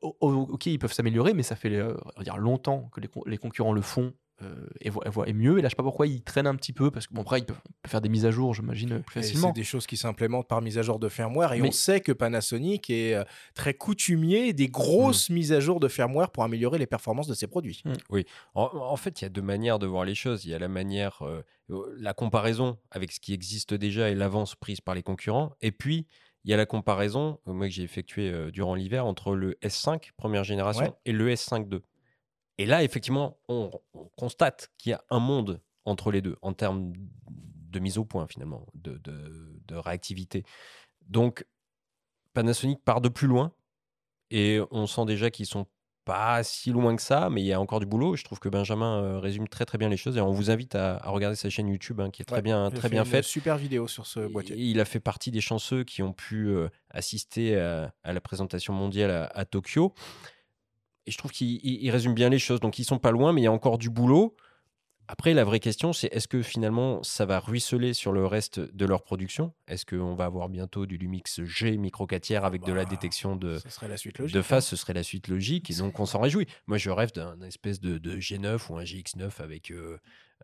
[0.02, 1.96] ok, ils peuvent s'améliorer, mais ça fait euh,
[2.38, 5.60] longtemps que les concurrents le font euh, et, voient, et voient- et mieux.
[5.60, 7.40] Et là, je sais pas pourquoi ils traînent un petit peu, parce que bon, après,
[7.40, 9.48] ils peuvent, faire des mises à jour, j'imagine, plus facilement.
[9.50, 11.54] C'est des choses qui s'implémentent par mise à jour de firmware.
[11.54, 13.24] Et Mais- on sait que Panasonic est euh,
[13.56, 15.34] très coutumier des grosses Mm.
[15.34, 17.84] mises à jour de firmware pour améliorer les performances de ses produits.
[18.56, 20.46] En, en fait, il y a deux manières de voir les choses.
[20.46, 21.42] Il y a la manière, euh,
[21.98, 25.54] la comparaison avec ce qui existe déjà et l'avance prise par les concurrents.
[25.62, 26.08] Et puis,
[26.44, 30.44] il y a la comparaison, moi que j'ai effectuée durant l'hiver, entre le S5 première
[30.44, 30.92] génération Ouais.
[31.06, 31.80] et le S5 II.
[32.62, 36.54] Et là, effectivement, on, on constate qu'il y a un monde entre les deux en
[36.54, 36.94] termes
[37.30, 40.44] de mise au point, finalement, de, de- de réactivité.
[41.08, 41.46] Donc,
[42.34, 43.52] Panasonic part de plus loin
[44.30, 45.66] et on sent déjà qu'ils sont
[46.06, 48.16] pas si loin que ça, mais il y a encore du boulot.
[48.16, 50.74] Je trouve que Benjamin euh, résume très très bien les choses et on vous invite
[50.76, 52.82] à, à regarder sa chaîne YouTube hein, qui est très Ouais, bien il a très
[52.82, 53.24] fait bien une faite.
[53.26, 54.56] Super vidéo sur ce Et boîtier.
[54.58, 58.74] Il a fait partie des chanceux qui ont pu euh, assister à, à la présentation
[58.74, 59.94] mondiale à, à Tokyo.
[61.08, 62.60] Et je trouve qu'il il- il résume bien les choses.
[62.60, 64.36] Donc ils sont pas loin, mais il y a encore du boulot.
[65.08, 68.86] Après, la vraie question, c'est est-ce que finalement ça va ruisseler sur le reste de
[68.86, 69.54] leur production?
[69.68, 72.90] Est-ce qu'on va avoir bientôt du Lumix G micro 4 tiers avec de la Bah,
[72.92, 74.34] détection de, Ce serait la suite logique.
[74.36, 74.44] de hein.
[74.44, 76.48] face, ce serait la suite logique, et donc on s'en réjouit.
[76.68, 79.98] Moi, je rêve d'un espèce de, de G9 ou un GX9 avec euh,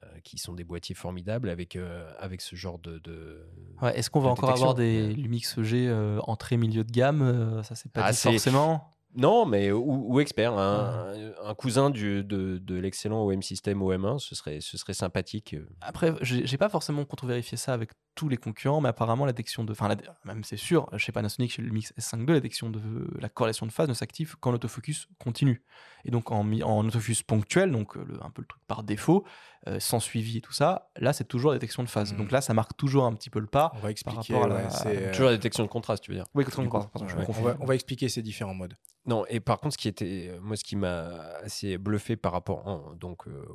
[0.03, 2.97] euh, qui sont des boîtiers formidables avec euh, avec ce genre de.
[2.99, 3.45] de-
[3.81, 7.61] Ouais, Est-ce qu'on va encore avoir des Lumix G euh, entrée milieu de gamme?
[7.63, 8.96] Ça, c'est pas Ah, dit forcément.
[9.17, 11.13] Non, mais ou, ou expert, un,
[11.43, 15.55] un cousin du, de, de l'excellent OM System OM1, ce serait ce serait sympathique.
[15.81, 19.71] Après, j'ai pas forcément contre-vérifié ça avec tous les concurrents, mais apparemment, la détection de.
[19.71, 19.95] Enfin, la-
[20.25, 22.79] même c'est sûr, chez Panasonic, chez le Lumix S5 II, la détection de.
[23.19, 25.63] La corrélation de phase ne s'active qu'en autofocus continu.
[26.05, 26.47] Et donc, en,
[26.85, 29.25] autofocus ponctuel, donc euh, le- un peu le truc par défaut,
[29.67, 32.11] euh, sans suivi et tout ça, là, c'est toujours la détection de phase.
[32.13, 32.19] Mhm.
[32.19, 33.71] Donc là, ça marque toujours un petit peu le pas.
[33.75, 34.33] On va expliquer.
[34.35, 36.25] rapport à ouais, la- c'est, euh, Toujours la détection de contraste, tu veux dire.
[36.33, 37.43] Oui, Du contre coup, pardon, je ouais, me on, confonds.
[37.43, 38.75] va, on va expliquer ces différents modes.
[39.07, 41.07] Non, et par contre, ce qui était, euh, moi, ce qui m'a
[41.43, 43.45] assez bluffé par rapport en- donc, euh,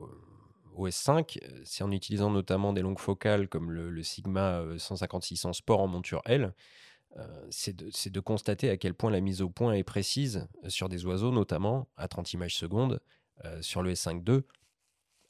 [0.74, 4.78] au S5, euh, c'est en utilisant notamment des longues focales comme le, le Sigma euh,
[4.78, 6.54] 150-600 Sport en monture L,
[7.18, 10.88] euh, c'est de, de constater à quel point la mise au point est précise sur
[10.88, 13.00] des oiseaux, notamment à 30 images secondes,
[13.44, 14.40] euh, sur le S5 II.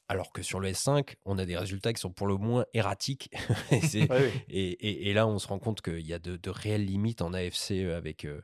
[0.07, 3.29] Alors que sur le S5, on a des résultats qui sont pour le moins erratiques.
[3.71, 4.41] et, c'est- Ouais, oui.
[4.49, 7.21] et, et- et là, on se rend compte qu'il y a de, de réelles limites
[7.21, 8.41] en AFC avec euh,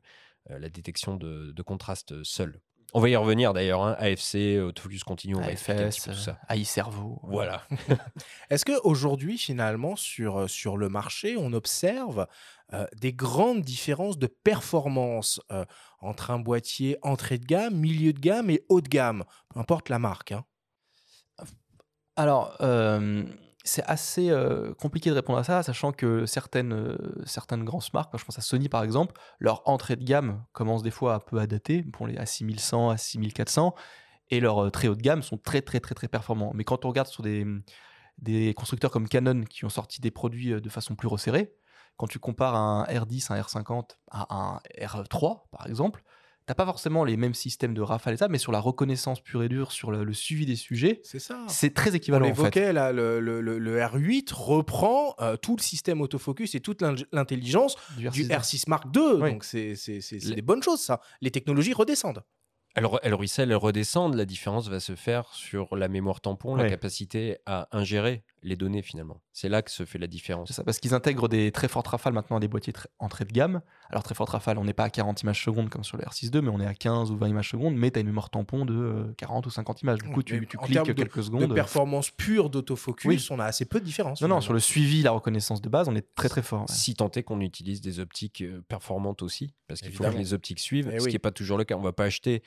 [0.49, 2.61] la détection de, de contraste seul.
[2.95, 6.05] On va y revenir d'ailleurs, hein, AFC, autofocus continu, on va expliquer un petit AFS,
[6.07, 6.39] peu tout ça.
[6.49, 7.19] AI Cerveau.
[7.21, 7.61] Voilà.
[8.49, 12.25] Est-ce qu'aujourd'hui, finalement, sur, euh, sur le marché, on observe
[12.73, 15.65] euh, des grandes différences de performance euh,
[15.99, 19.23] entre un boîtier entrée de gamme, milieu de gamme et haut de gamme?
[19.53, 20.31] Peu importe la marque.
[20.31, 20.43] hein.
[22.15, 23.23] Alors, euh,
[23.63, 28.17] c'est assez euh, compliqué de répondre à ça, sachant que certaines, euh, certaines grosses marques,
[28.17, 31.39] je pense à Sony par exemple, leur entrée de gamme commence des fois un peu
[31.39, 33.75] à dater, pour les à 6100, à 6400,
[34.29, 36.51] et leurs euh, très haut de gamme sont très très très très performants.
[36.55, 37.45] Mais quand on regarde sur des,
[38.17, 41.53] des constructeurs comme Canon qui ont sorti des produits de façon plus resserrée,
[41.97, 46.01] quand tu compares un R10, un R50 à un R3 par exemple,
[46.49, 49.43] t'as pas forcément les mêmes systèmes de rafale et ça, mais sur la reconnaissance pure
[49.43, 51.43] et dure, sur le, le suivi des sujets, C'est ça.
[51.47, 52.73] c'est très On équivalent en fait.
[52.73, 56.95] là, le, le- le- le R8 reprend euh, tout le système autofocus et toute l'in-
[57.11, 58.39] l'intelligence Du du R6.
[58.39, 59.01] R6 Mark II.
[59.21, 59.31] Oui.
[59.31, 59.75] Donc, c'est
[60.35, 61.01] des bonnes choses, ça.
[61.21, 62.23] Les technologies redescendent.
[62.79, 64.15] Elle, elle ruisselle, elle redescend.
[64.15, 68.81] La différence va se faire sur la mémoire tampon, la capacité à ingérer les données
[68.81, 69.21] finalement.
[69.33, 70.47] C'est là que se fait la différence.
[70.47, 73.33] C'est ça, parce qu'ils intègrent des très fortes rafales maintenant à des boîtiers entrée de
[73.33, 73.61] gamme.
[73.89, 76.33] Alors, très forte rafale, on n'est pas à 40 images secondes comme sur le R6
[76.33, 78.29] II, mais on est à 15 ou 20 images secondes, mais tu as une mémoire
[78.29, 79.99] tampon de euh, 40 ou 50 images.
[79.99, 81.53] Du coup, tu, cliques de- quelques De secondes.
[81.53, 83.27] performance pure d'autofocus, Oui.
[83.31, 84.21] on a assez peu de différence.
[84.21, 86.61] Non, non, sur le suivi, la reconnaissance de base, on est très très fort.
[86.61, 86.65] ouais.
[86.69, 90.33] Si tant est qu'on utilise des optiques euh, performantes aussi, parce qu'il faut que les
[90.33, 91.09] optiques suivent, Eh ce oui.
[91.09, 91.75] qui n'est pas toujours le cas.
[91.75, 92.41] On va pas acheter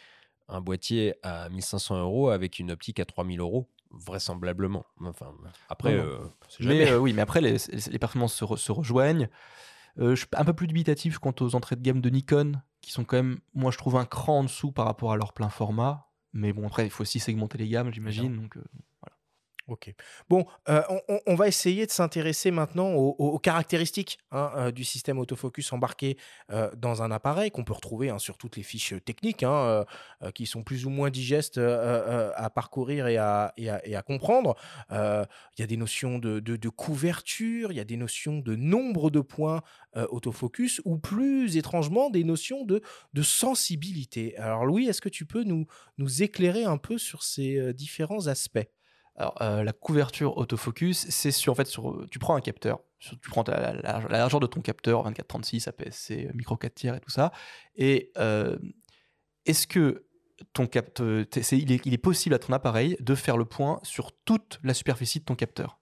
[0.52, 4.84] un boîtier à 1500 euros avec une optique à 3000 euros, vraisemblablement.
[5.04, 5.32] Enfin,
[5.68, 6.18] après, euh,
[6.60, 7.56] Mais euh, oui, mais après, les,
[7.90, 9.28] les performances se, re- se rejoignent.
[9.98, 12.92] Euh, je suis un peu plus dubitatif quant aux entrées de gamme de Nikon, qui
[12.92, 15.48] sont quand même, moi, je trouve un cran en dessous par rapport à leur plein
[15.50, 16.08] format.
[16.32, 18.34] Mais bon, après, il faut aussi segmenter les gammes, j'imagine.
[18.36, 18.56] Donc,
[19.68, 19.94] Ok.
[20.28, 20.82] Bon, euh,
[21.24, 26.18] on, va essayer de s'intéresser maintenant aux, caractéristiques hein, euh, du système autofocus embarqué
[26.50, 29.84] euh, dans un appareil qu'on peut retrouver hein, sur toutes les fiches techniques hein,
[30.34, 34.56] qui sont plus ou moins digestes à parcourir et à, comprendre.
[34.90, 39.20] Il y a des notions de, couverture, il y a des notions de nombre de
[39.20, 39.62] points
[39.94, 42.82] autofocus ou plus étrangement des notions de,
[43.22, 44.36] sensibilité.
[44.38, 45.66] Alors Louis, est-ce que tu peux nous,
[46.20, 48.68] éclairer un peu sur ces différents aspects?
[49.16, 53.16] Alors, euh, la couverture autofocus, c'est sur, en fait, sur, tu prends un capteur, tu
[53.28, 57.00] prends la, la- la largeur de ton capteur, 24-36, APS-C, euh, micro 4 tiers et
[57.00, 57.30] tout ça,
[57.76, 58.56] et euh,
[59.44, 60.06] est-ce que
[60.54, 64.74] ton capteur, il est possible à ton appareil de faire le point sur toute la
[64.74, 65.81] superficie de ton capteur?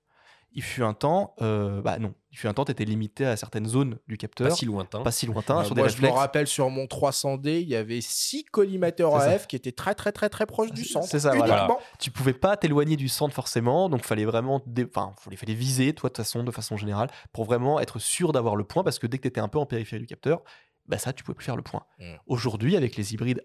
[0.52, 3.36] Il fut un temps, euh, bah non, il fut un temps, tu étais limité à
[3.36, 4.48] certaines zones du capteur.
[4.48, 5.02] Pas si lointain.
[5.02, 8.00] Pas si lointain, sur moi, des je me rappelle sur mon 300D, il y avait
[8.00, 9.14] six collimateurs.
[9.14, 11.06] AF qui étaient très très très très proches du centre.
[11.06, 11.56] C'est ça, voilà.
[11.56, 11.78] uniquement.
[11.98, 15.92] Tu pouvais pas t'éloigner du centre forcément, donc fallait vraiment, dé- enfin, fallait, fallait viser,
[15.92, 18.98] toi, de toute façon, de façon générale, pour vraiment être sûr d'avoir le point, parce
[18.98, 20.42] que dès que tu étais un peu en périphérie du capteur,
[20.86, 21.84] bah ça, tu pouvais plus faire le point.
[21.98, 22.14] Mm.
[22.26, 23.44] Aujourd'hui, avec les hybrides,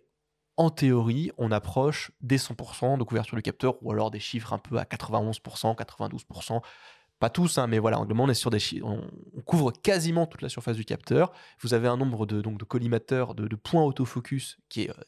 [0.57, 4.57] en théorie, on approche des 100% de couverture du capteur, ou alors des chiffres un
[4.57, 6.61] peu à 91%, 92%.
[7.19, 8.59] Pas tous, hein, mais voilà, on est sur des.
[8.83, 9.01] On,
[9.35, 11.31] on couvre quasiment toute la surface du capteur.
[11.61, 15.03] Vous avez un nombre de, donc, de collimateurs, de, de points autofocus qui est euh,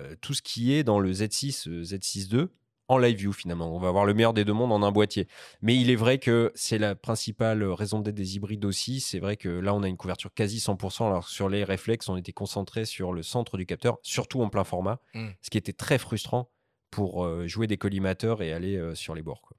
[0.00, 2.46] euh, tout ce qui est dans le Z6, euh, Z6 II
[2.88, 3.74] en live view finalement.
[3.74, 5.26] On va avoir le meilleur des deux mondes en un boîtier.
[5.62, 9.00] Mais il est vrai que c'est la principale raison d'être des hybrides aussi.
[9.00, 11.06] C'est vrai que là, on a une couverture quasi 100%.
[11.06, 14.64] Alors sur les réflexes, on était concentré sur le centre du capteur, surtout en plein
[14.64, 15.28] format, Mm.
[15.40, 16.50] ce qui était très frustrant
[16.90, 19.40] pour euh, jouer des collimateurs et aller euh, sur les bords.
[19.40, 19.56] quoi.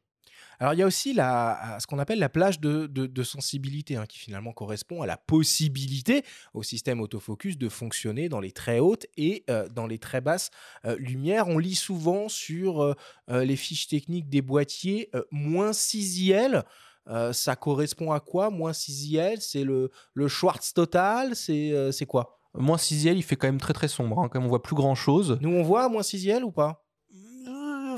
[0.60, 3.96] Alors, il y a aussi la, ce qu'on appelle la plage de, de- de sensibilité,
[3.98, 8.80] hein, qui finalement correspond à la possibilité au système autofocus de fonctionner dans les très
[8.80, 10.50] hautes et euh, dans les très basses
[10.86, 11.48] euh, lumières.
[11.48, 12.94] On lit souvent sur euh,
[13.30, 16.64] les fiches techniques des boîtiers moins 6 IL.
[17.08, 21.36] Euh, ça correspond à quoi Moins 6 IL C'est le, le Schwartz total?
[21.36, 22.40] C'est quoi?
[22.58, 24.76] Moins 6 il fait quand même très très sombre, hein, quand même on voit plus
[24.76, 25.38] grand chose.
[25.42, 26.85] Nous, on voit moins 6 IL ou pas?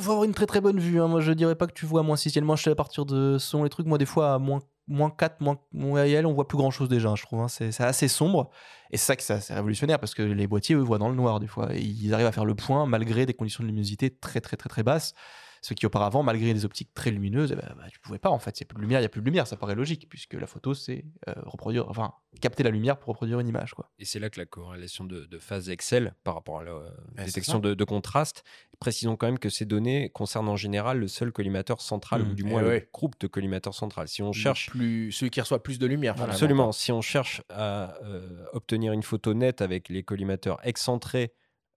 [0.02, 1.00] Faut avoir une très très bonne vue.
[1.02, 1.08] hein.
[1.08, 3.38] Moi, je dirais pas que tu vois moins 6 Moi, je sais à partir de
[3.38, 6.48] selon les trucs, moi, des fois, à moins, moins 4, moins, moins IL, on voit
[6.48, 7.42] plus grand chose déjà, je trouve.
[7.42, 7.48] hein.
[7.48, 8.50] C'est assez sombre.
[8.92, 11.40] Et c'est ça que c'est révolutionnaire parce que les boîtiers, eux, voient dans le noir
[11.40, 11.70] des fois.
[11.76, 14.84] Ils arrivent à faire le point malgré des conditions de luminosité très très très très
[14.84, 15.14] basses.
[15.68, 18.40] Ce qui auparavant, malgré des optiques très lumineuses, eh ben, bah, tu pouvais pas en
[18.40, 18.58] fait.
[18.58, 20.08] Il n'y a plus de lumière, il n'y a plus de lumière, ça paraît logique
[20.08, 23.74] puisque la photo, c'est euh, reproduire, enfin, capter la lumière pour reproduire une image.
[23.74, 23.92] Quoi.
[24.00, 26.90] Et c'est là que la corrélation de, de phase Excel par rapport à la euh,
[27.18, 28.46] c'est détection de, de contraste,
[28.80, 32.44] précisons quand même que ces données concernent en général le seul collimateur central, ou du
[32.46, 32.90] Eh moins le ouais.
[32.94, 34.08] groupe de collimateurs central.
[34.08, 36.14] Si on cherche plus, celui qui reçoit plus de lumière.
[36.14, 36.72] finalement, Absolument.
[36.72, 41.34] Si on cherche à euh, obtenir une photo nette avec les collimateurs excentrés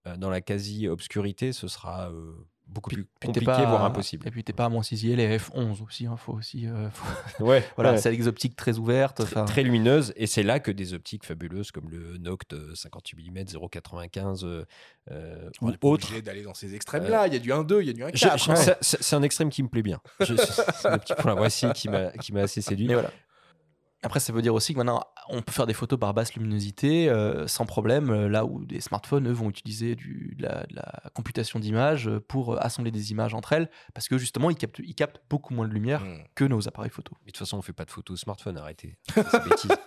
[0.07, 2.33] euh, dans la quasi-obscurité, ce sera euh,
[2.71, 4.27] beaucoup Puis- plus compliqué, pas- voire impossible.
[4.27, 6.05] Et puis t'es pas à moins 6 IL et F11 aussi.
[6.05, 6.67] Il faut aussi.
[6.67, 7.97] euh, faut- Ouais, voilà, ouais.
[7.97, 9.17] c'est avec des optiques très ouvertes.
[9.17, 10.13] Très, enfin, très lumineuse.
[10.15, 14.65] Et c'est là que des optiques fabuleuses comme le Noct euh, 58 mm 0,95 euh,
[15.11, 16.05] euh, On ou n'est pas autres.
[16.07, 17.27] obligé d'aller dans ces extrêmes-là.
[17.27, 18.11] Il y a du 1-2, il y a du 1-4.
[18.15, 18.75] Je- je- hein.
[18.81, 19.99] c'est- un extrême qui me plaît bien.
[20.19, 22.87] C'est le petit point voici qui m'a qui m'a assez séduit.
[22.87, 23.11] Mais voilà.
[24.03, 27.07] Après, ça veut dire aussi que maintenant, on peut faire des photos par basse luminosité
[27.07, 30.75] euh, sans problème, euh, là où des smartphones, eux, vont utiliser du, de, la, de
[30.75, 34.79] la computation d'images pour euh, assembler des images entre elles, parce que justement, ils captent,
[34.83, 36.23] ils captent beaucoup moins de lumière Hmm.
[36.33, 37.13] que nos appareils photo.
[37.21, 38.95] Mais de toute façon, on fait pas de photos au smartphone, arrêtez.
[39.13, 39.71] C'est bêtise.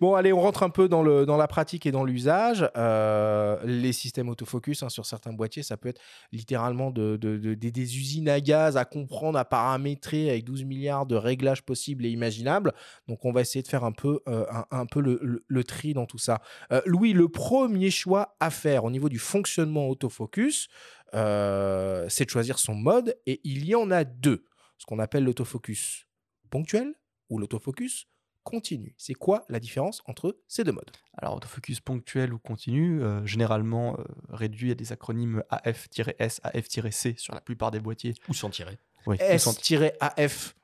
[0.00, 2.68] Bon, allez, on rentre un peu dans, le, dans la pratique et dans l'usage.
[2.76, 6.00] Euh, les systèmes autofocus hein, sur certains boîtiers, ça peut être
[6.32, 10.64] littéralement de, de- de- des, des usines à gaz à comprendre, à paramétrer avec 12
[10.64, 12.72] milliards de réglages possibles et imaginables.
[13.08, 15.64] Donc, on va essayer de faire un peu, euh, un, un peu le, le- le
[15.64, 16.40] tri dans tout ça.
[16.72, 20.68] Euh, Louis, le premier choix à faire au niveau du fonctionnement autofocus,
[21.14, 23.16] euh, c'est de choisir son mode.
[23.26, 24.44] Et il y en a deux.
[24.78, 26.06] Ce qu'on appelle l'autofocus
[26.50, 26.94] ponctuel
[27.30, 28.06] ou l'autofocus
[28.42, 28.94] continu.
[28.98, 30.90] C'est quoi la différence entre ces deux modes?
[31.16, 37.34] Alors, autofocus ponctuel ou continu, euh, généralement euh, réduit à des acronymes AF-S, AF-C sur
[37.34, 38.14] la plupart des boîtiers.
[38.28, 38.76] Ou s'en tirer.
[39.06, 40.54] Oui, ou sans- S-AF.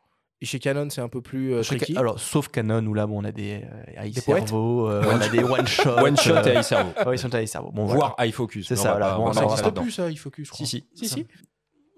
[0.42, 1.96] Et chez Canon, c'est un peu plus euh, tricky.
[1.98, 5.28] alors, sauf Canon, où là, bon, on a des euh, Des iServo, euh, on a
[5.28, 5.98] des one-shot.
[5.98, 6.92] One-shot et euh, iServo.
[7.06, 7.70] ouais, ils sont à iServo.
[7.72, 8.28] Bon, Voire voilà.
[8.28, 8.66] iFocus.
[8.68, 9.16] C'est ça, voilà.
[9.16, 10.66] Bon, Ça n'existe plus, ça, il focus, je crois.
[10.66, 11.06] Si, si.
[11.06, 11.26] Si, si.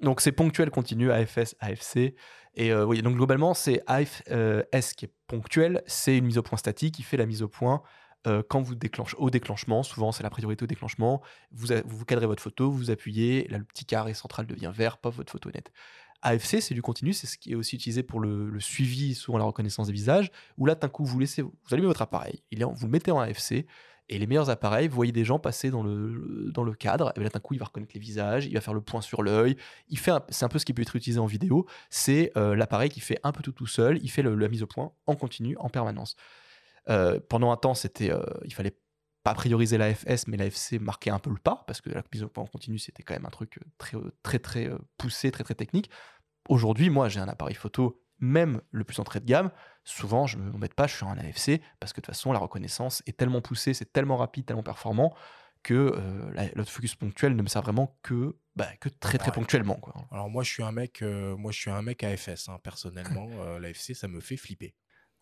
[0.03, 2.15] Donc c'est ponctuel continu, AFS, AFC.
[2.55, 6.59] Et euh, oui, donc globalement, c'est AFS qui est ponctuel, c'est une mise au point
[6.59, 7.83] statique qui fait la mise au point
[8.27, 9.83] euh, quand vous déclenchez au déclenchement.
[9.83, 11.23] Souvent, c'est la priorité au déclenchement.
[11.51, 15.15] Vous, vous cadrez votre photo, vous appuyez, là, le petit carré central devient vert, pop,
[15.15, 15.73] votre photo est nette.
[16.23, 19.45] AFC, c'est du continu, c'est ce qui est aussi utilisé pour le, suivi, souvent la
[19.45, 22.87] reconnaissance des visages, où là, d'un coup, vous laissez, vous allumez votre appareil, il vous
[22.87, 23.67] le mettez en AFC,
[24.09, 27.21] et les meilleurs appareils, vous voyez des gens passer dans le, dans le cadre, et
[27.21, 29.57] là, d'un coup, il va reconnaître les visages, il va faire le point sur l'œil,
[29.89, 32.91] il fait c'est un peu ce qui peut être utilisé en vidéo, c'est euh, l'appareil
[32.91, 35.57] qui fait un peu tout tout seul, il fait la mise au point en continu,
[35.59, 36.17] en permanence.
[36.89, 38.75] Euh, pendant un temps, c'était, euh, il fallait
[39.23, 42.29] pas prioriser l'AFS, mais l'AFC marquait un peu le pas, parce que la mise au
[42.29, 45.31] point en continu, c'était quand même un truc euh, très, euh, très, très euh, poussé,
[45.31, 45.91] très, très technique.
[46.49, 49.51] Aujourd'hui, moi, j'ai un appareil photo, même le plus entrée de gamme.
[49.85, 52.39] Souvent, je ne m'embête pas, je suis en AFC, parce que de toute façon, la
[52.41, 55.15] reconnaissance est tellement poussée, c'est tellement rapide, tellement performant,
[55.63, 59.35] que euh, la- l'autofocus ponctuel ne me sert vraiment que, bah, que très, très Ouais.
[59.35, 59.77] ponctuellement.
[59.77, 59.95] Quoi.
[60.11, 62.49] Alors moi, je suis un mec, euh, moi, je suis un mec AFS.
[62.49, 64.75] hein, personnellement, euh, l'AFC, ça me fait flipper.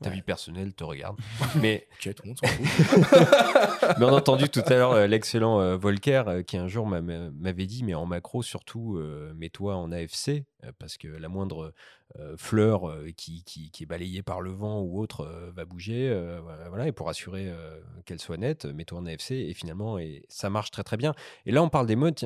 [0.03, 0.15] Ta Ouais.
[0.17, 1.17] vie personnelle te regarde.
[1.61, 3.97] Mais, Ok, tout le monde s'en fout.
[3.99, 6.87] mais on a entendu tout à l'heure euh, l'excellent euh, Volker euh, qui un jour
[6.87, 11.09] m'a- m'a- m'avait dit, mais en macro surtout, euh, mets-toi en AFC euh, parce que
[11.09, 11.75] la moindre
[12.19, 15.65] euh, fleur euh, qui, qui, qui est balayée par le vent ou autre euh, va
[15.67, 16.09] bouger.
[16.11, 20.25] euh, voilà, et pour assurer euh, qu'elle soit nette, mets-toi en AFC et finalement, et
[20.29, 21.15] ça marche très très bien.
[21.47, 22.19] Et là, on parle des modes.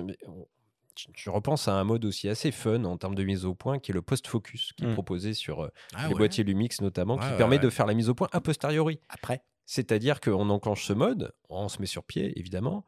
[0.94, 3.24] Tiens, mais on- je- je repense à un mode aussi assez fun en termes de
[3.24, 4.94] mise au point qui est le post-focus qui est Mm.
[4.94, 6.18] proposé sur euh, Ah les ouais.
[6.18, 9.00] boîtiers Lumix notamment, qui Ouais, permet de faire la mise au point a posteriori.
[9.08, 9.42] Après.
[9.66, 12.84] C'est-à-dire qu'on enclenche ce mode, on se met sur pied, évidemment,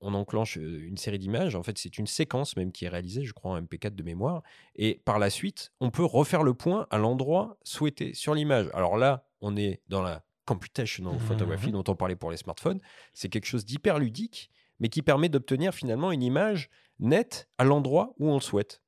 [0.00, 3.24] on enclenche euh, une série d'images, en fait c'est une séquence même qui est réalisée,
[3.24, 4.42] je crois en MP4 de mémoire,
[4.76, 8.68] et par la suite, on peut refaire le point à l'endroit souhaité sur l'image.
[8.74, 11.20] Alors là, on est dans la computational Mhm.
[11.20, 12.80] photography dont on parlait pour les smartphones,
[13.14, 16.68] c'est quelque chose d'hyper ludique, mais qui permet d'obtenir finalement une image
[16.98, 18.82] nette à l'endroit où on le souhaite,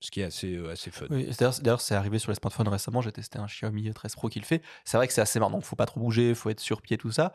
[0.00, 1.06] ce qui est assez, euh, assez fun.
[1.10, 1.28] Oui,
[1.62, 3.00] d'ailleurs, c'est arrivé sur les smartphones récemment.
[3.00, 4.62] J'ai testé un Xiaomi 13 Pro qui le fait.
[4.84, 5.52] C'est vrai que c'est assez marrant.
[5.52, 7.32] Donc, faut pas trop bouger, faut être sur pied, tout ça.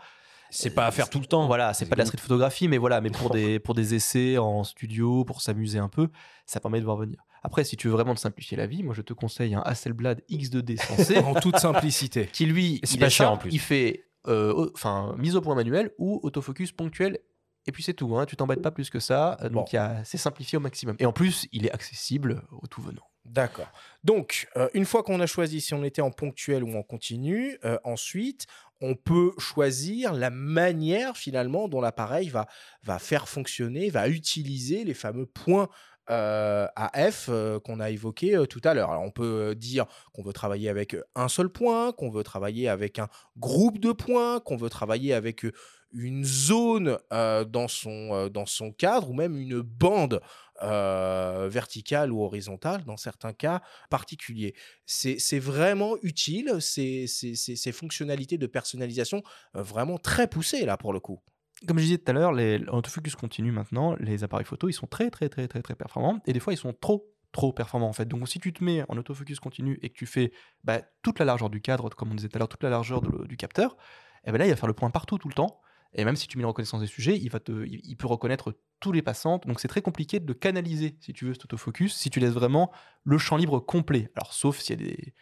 [0.52, 1.46] C'est pas à faire tout le temps.
[1.48, 4.38] Voilà, c'est pas de la street photographie, mais voilà, mais pour des, pour des essais
[4.38, 6.10] en studio, pour s'amuser un peu,
[6.46, 7.24] ça permet de voir venir.
[7.44, 10.22] Après, si tu veux vraiment te simplifier la vie, moi je te conseille un Hasselblad
[10.30, 12.28] X2D sensé, En toute simplicité.
[12.34, 13.52] qui lui, C'est il pas est cher en plus.
[13.54, 17.20] Il fait euh, enfin mise au point manuel ou autofocus ponctuel.
[17.66, 19.38] Et puis c'est tout, hein, tu t'embêtes pas plus que ça.
[19.41, 20.01] Euh, Donc Bon.
[20.03, 20.95] c'est simplifié au maximum.
[20.99, 23.03] Et en plus, il est accessible au tout venant.
[23.26, 23.72] D'accord.
[24.03, 27.60] Donc, euh, une fois qu'on a choisi si on était en ponctuel ou en continu,
[27.64, 28.47] euh, ensuite,
[28.82, 32.47] on peut choisir la manière finalement dont l'appareil va,
[32.84, 35.70] va faire fonctionner, va utiliser les fameux points
[36.10, 38.89] euh, AF euh, qu'on a évoqués euh, tout à l'heure.
[38.89, 42.97] Alors, on peut dire qu'on veut travailler avec un seul point, qu'on veut travailler avec
[42.97, 45.45] un groupe de points, qu'on veut travailler avec
[45.94, 50.22] une zone euh, dans, son, euh, dans son cadre ou même une bande
[50.62, 54.56] euh, verticale ou horizontale dans certains cas particuliers.
[54.86, 59.24] C'est vraiment utile, ces, fonctionnalités de personnalisation
[59.54, 61.22] vraiment très poussées là pour le coup.
[61.68, 65.10] Comme je disais tout à l'heure, l'autofocus continu maintenant, les appareils photo, ils sont très
[65.10, 68.06] très très très très performants et des fois ils sont trop trop performants en fait.
[68.06, 70.32] Donc si tu te mets en autofocus continu et que tu fais
[70.64, 73.02] bah, toute la largeur du cadre, comme on disait tout à l'heure, toute la largeur
[73.02, 73.78] du capteur,
[74.26, 75.62] et ben là il va faire le point partout tout le temps.
[75.94, 78.56] Et même si tu mets la reconnaissance des sujets, il, va te, il, peut reconnaître
[78.80, 79.40] tous les passants.
[79.46, 82.72] Donc c'est très compliqué de canaliser, si tu veux, cet autofocus, si tu laisses vraiment
[83.04, 84.12] le champ libre complet.
[84.16, 85.14] Alors sauf s'il y a des,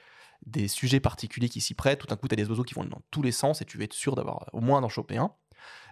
[0.45, 2.83] des sujets particuliers qui s'y prêtent, tout d'un coup tu as des oiseaux qui vont
[2.83, 5.33] dans tous les sens et tu veux être sûr d'avoir au moins d'en choper un.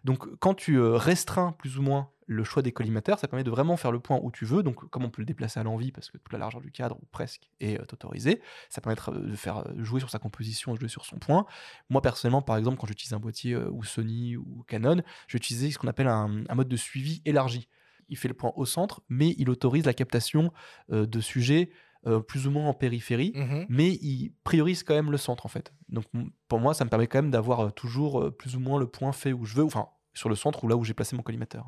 [0.03, 3.51] Donc quand tu euh, restreins plus ou moins le choix des collimateurs, ça permet de
[3.51, 4.63] vraiment faire le point où tu veux.
[4.63, 6.97] Donc comme on peut le déplacer à l'envie parce que toute la largeur du cadre
[7.01, 10.89] ou presque est euh, autorisée, ça permet de faire euh, jouer sur sa composition, jouer
[10.89, 11.45] sur son point.
[11.89, 15.77] Moi personnellement, par exemple, quand j'utilise un boîtier euh, ou Sony ou Canon, j'utilise ce
[15.77, 17.67] qu'on appelle un, un mode de suivi élargi.
[18.09, 20.51] Il fait le point au centre, mais il autorise la captation
[20.91, 21.69] euh, de sujets
[22.07, 23.33] euh, plus ou moins en périphérie
[23.67, 25.73] mais il priorise quand même le centre en fait.
[25.89, 26.05] Donc
[26.47, 29.11] pour moi, ça me permet quand même d'avoir toujours euh, plus ou moins le point
[29.11, 31.65] fait où je veux, enfin sur le centre ou là où j'ai placé mon collimateur.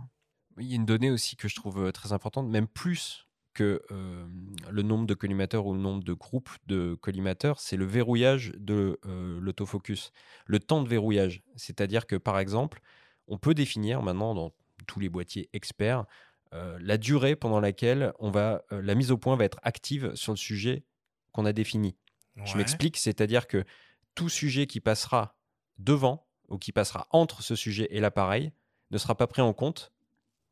[0.60, 3.28] Il y a une donnée aussi que je trouve euh, très importante, même plus
[3.58, 4.28] que euh,
[4.70, 8.99] le nombre de collimateurs ou le nombre de groupes de collimateurs, c'est le verrouillage de
[9.08, 10.12] euh, l'autofocus,
[10.45, 11.41] le temps de verrouillage.
[11.55, 12.82] C'est-à-dire que, par exemple,
[13.28, 14.53] on peut définir maintenant dans
[14.86, 16.05] tous les boîtiers experts
[16.53, 20.34] euh, la durée pendant laquelle on va, la mise au point va être active sur
[20.34, 20.84] le sujet
[21.32, 21.97] qu'on a défini.
[22.45, 23.66] Je m'explique, c'est-à-dire que
[24.14, 25.36] tout sujet qui passera
[25.80, 28.53] devant ou qui passera entre ce sujet et l'appareil
[28.91, 29.91] ne sera pas pris en compte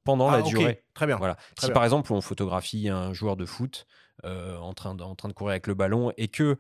[0.06, 0.48] pendant Ah, la ok.
[0.50, 0.86] durée.
[0.94, 1.18] Très bien.
[1.18, 1.36] Voilà.
[1.36, 1.74] Très si bien.
[1.74, 3.86] par exemple on photographie un joueur de foot
[4.24, 6.58] euh, en, train de, en train de courir avec le ballon et que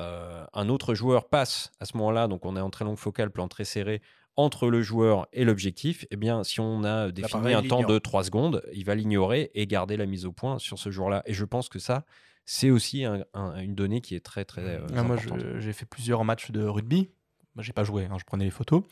[0.00, 3.30] euh, un autre joueur passe à ce moment-là, donc on est en très longue focale,
[3.30, 4.00] plan très serré
[4.36, 8.24] entre le joueur et l'objectif, eh bien si on a défini un temps de 3
[8.24, 11.22] secondes, il va l'ignorer et garder la mise au point sur ce jour-là.
[11.26, 12.04] Et je pense que ça,
[12.44, 15.16] c'est aussi un- un- une donnée qui est très très euh, Ah, moi,
[15.60, 17.10] j'ai fait plusieurs matchs de rugby.
[17.54, 18.82] Moi, j'ai pas joué, hein, je prenais les photos.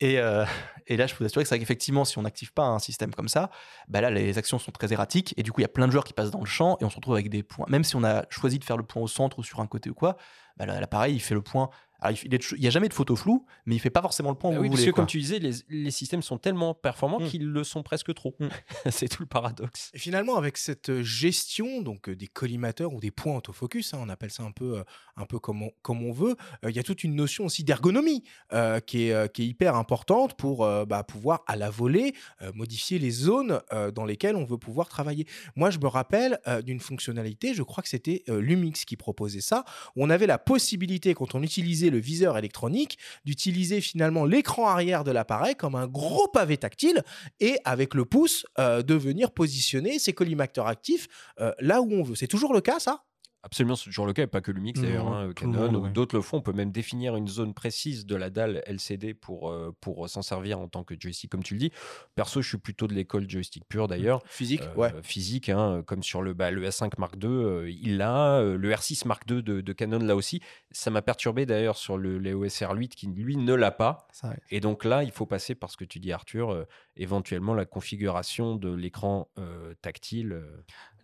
[0.00, 0.44] Et, euh,
[0.86, 3.12] et là, je peux vous assurer que c'est qu'effectivement, si on n'active pas un système
[3.14, 3.50] comme ça,
[3.88, 5.34] bah là, les actions sont très erratiques.
[5.36, 6.84] Et du coup, il y a plein de joueurs qui passent dans le champ et
[6.84, 7.66] on se retrouve avec des points.
[7.68, 9.90] Même si on a choisi de faire le point au centre ou sur un côté
[9.90, 10.16] ou quoi,
[10.56, 11.70] bah l'appareil, il fait le point.
[12.00, 14.50] Alors, il n'y a jamais de photo floue, mais il fait pas forcément le point
[14.50, 14.92] où Bah vous oui, parce voulez.
[14.92, 17.26] que comme tu disais, les, les systèmes sont tellement performants Mm.
[17.28, 18.34] qu'ils le sont presque trop.
[18.38, 18.46] Mm.
[18.90, 19.90] c'est tout le paradoxe.
[19.94, 23.98] Et finalement, avec cette euh, gestion donc euh, des collimateurs ou des points autofocus, hein,
[24.00, 24.82] on appelle ça un peu, euh,
[25.16, 27.64] un peu comme, on, comme on veut, euh, il y a toute une notion aussi
[27.64, 28.22] d'ergonomie
[28.52, 32.52] euh, qui, est, qui est hyper importante pour euh, bah, pouvoir à la volée euh,
[32.54, 35.26] modifier les zones euh, dans lesquelles on veut pouvoir travailler.
[35.56, 39.40] Moi, je me rappelle euh, d'une fonctionnalité, je crois que c'était euh, Lumix qui proposait
[39.40, 39.64] ça,
[39.96, 45.04] où on avait la possibilité, quand on utilisait le viseur électronique, d'utiliser finalement l'écran arrière
[45.04, 47.02] de l'appareil comme un gros pavé tactile
[47.40, 51.08] et avec le pouce euh, de venir positionner ces collimateurs actifs
[51.40, 52.14] euh, là où on veut.
[52.14, 53.04] C'est toujours le cas, ça?
[53.44, 55.90] Absolument, c'est toujours le cas, et pas que Lumix d'ailleurs, hein, Canon monde, ou ouais.
[55.90, 56.38] d'autres le font.
[56.38, 60.22] On peut même définir une zone précise de la dalle LCD pour, euh, pour s'en
[60.22, 61.72] servir en tant que joystick, comme tu le dis.
[62.16, 64.22] Perso, je suis plutôt de l'école joystick pur d'ailleurs.
[64.26, 64.92] Physique, Euh, ouais.
[65.02, 68.42] Physique, hein, comme sur le, bah, le S5 Mark II, euh, il l'a.
[68.42, 70.40] le R6 Mark II de, de Canon là aussi.
[70.72, 74.08] Ça m'a perturbé d'ailleurs sur le l'EOS R8 qui lui ne l'a pas.
[74.50, 76.66] Et donc là, il faut passer par ce que tu dis, Arthur,
[76.96, 79.30] éventuellement la configuration de l'écran
[79.80, 80.42] tactile.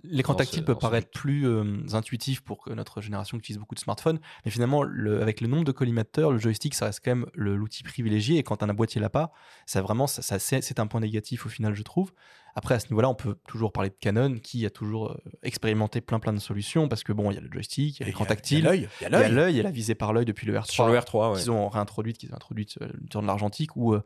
[0.04, 3.80] L'écran tactile peut paraître plus euh, intuitif pour que notre génération qui utilise beaucoup de
[3.80, 7.26] smartphones, mais finalement, le- avec le nombre de collimateurs, le joystick, ça reste quand même
[7.34, 8.38] l'outil privilégié.
[8.38, 9.32] Et quand un boîtier l'a pas,
[9.66, 12.12] ça vraiment, ça, ça- c'est un point négatif au final, je trouve.
[12.56, 16.00] Après, à ce niveau-là, on peut toujours parler de Canon, qui a toujours euh, expérimenté
[16.00, 18.06] plein plein de solutions, parce que bon, il y a le joystick, il y a
[18.06, 18.64] l'écran tactile, Il
[19.02, 19.54] y a l'œil.
[19.54, 21.40] Il y a la visée par l'œil depuis le R3 Sur le R3, ouais.
[21.40, 24.02] qu'ils ont réintroduite, qu'ils ont introduite euh, le tour de l'argentique, où euh,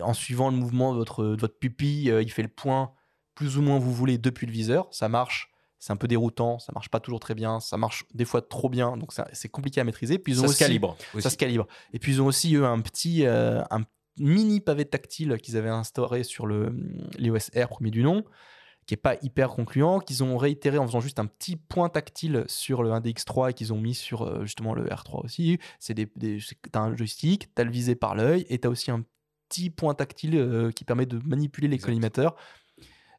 [0.00, 2.92] en suivant le mouvement de votre, de votre pupille, il fait le point
[3.34, 4.88] plus ou moins vous voulez depuis le viseur.
[4.90, 8.24] Ça marche, c'est un peu déroutant, ça marche pas toujours très bien, ça marche des
[8.24, 10.18] fois trop bien, donc c'est compliqué à maîtriser.
[10.18, 10.96] Puis ils ont Ça se aussi- calibre.
[11.20, 11.66] Ça se calibre.
[11.92, 13.82] Et puis ils ont aussi eux un petit, euh, un
[14.18, 16.74] mini pavé tactile qu'ils avaient instauré sur le
[17.18, 18.24] l'iOS R premier du nom
[18.86, 22.44] qui est pas hyper concluant, qu'ils ont réitéré en faisant juste un petit point tactile
[22.48, 25.58] sur le 1DX3 et qu'ils ont mis sur euh, justement le R3 aussi.
[25.80, 26.38] C'est des, des
[26.70, 29.02] t'as un joystick, t'as le visé par l'œil et t'as aussi un
[29.48, 31.86] petit point tactile euh, qui permet de manipuler les Exact.
[31.86, 32.34] collimateurs.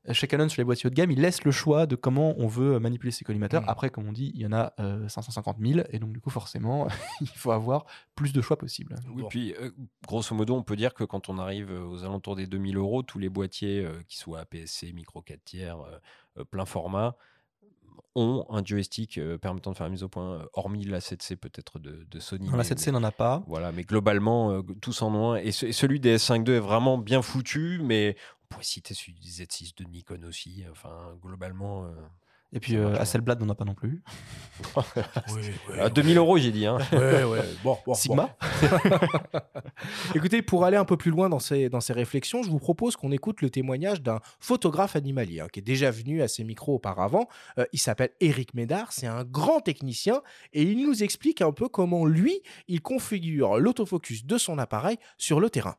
[0.08, 2.36] Euh, Chez Canon, sur les boîtiers haut de gamme, ils laissent le choix de comment
[2.38, 3.64] on veut manipuler ces collimateurs.
[3.64, 3.70] Mm.
[3.70, 6.30] Après, comme on dit, il y en a euh, 550 000 et donc du coup,
[6.30, 6.88] forcément,
[7.22, 7.86] il faut avoir
[8.16, 8.95] plus de choix possible.
[9.14, 9.28] Oui, Bon.
[9.28, 9.72] puis euh,
[10.08, 13.01] grosso modo, on peut dire que quand on arrive euh, aux alentours des 2000 euros,
[13.03, 15.97] tous les boîtiers, euh, qui soient APS-C, micro 4 tiers, euh,
[16.39, 17.16] euh, plein format,
[18.18, 21.36] ont un joystick euh, permettant de faire la mise au point, euh, hormis la 7C
[21.36, 22.47] peut-être de, de Sony.
[22.49, 23.43] La mais- 7C, n'en a pas.
[23.47, 25.36] Voilà, mais globalement, euh, tous en ont un.
[25.38, 28.16] Et, ce- et celui des S5 II est vraiment bien foutu, mais
[28.46, 30.64] pourrait citer celui du Z6 de Nikon aussi.
[30.72, 31.91] Enfin, globalement, euh,
[32.54, 32.96] Et puis euh.
[33.00, 34.02] Hasselblad n'en a pas non plus.
[35.34, 36.66] Oui, oui, à 2000 euros, j'ai dit.
[36.66, 36.78] Hein.
[36.91, 37.93] Bon, bon, bon.
[37.93, 38.38] Sigma
[40.16, 42.96] Écoutez, pour aller un peu plus loin dans ces, dans ces réflexions, je vous propose
[42.96, 46.76] qu'on écoute le témoignage d'un photographe animalier hein, qui est déjà venu à ces micros
[46.76, 47.28] auparavant.
[47.58, 50.22] Euh, il s'appelle Eric Médard, c'est un grand technicien
[50.54, 55.39] et il nous explique un peu comment lui, il configure l'autofocus de son appareil sur
[55.39, 55.76] le terrain.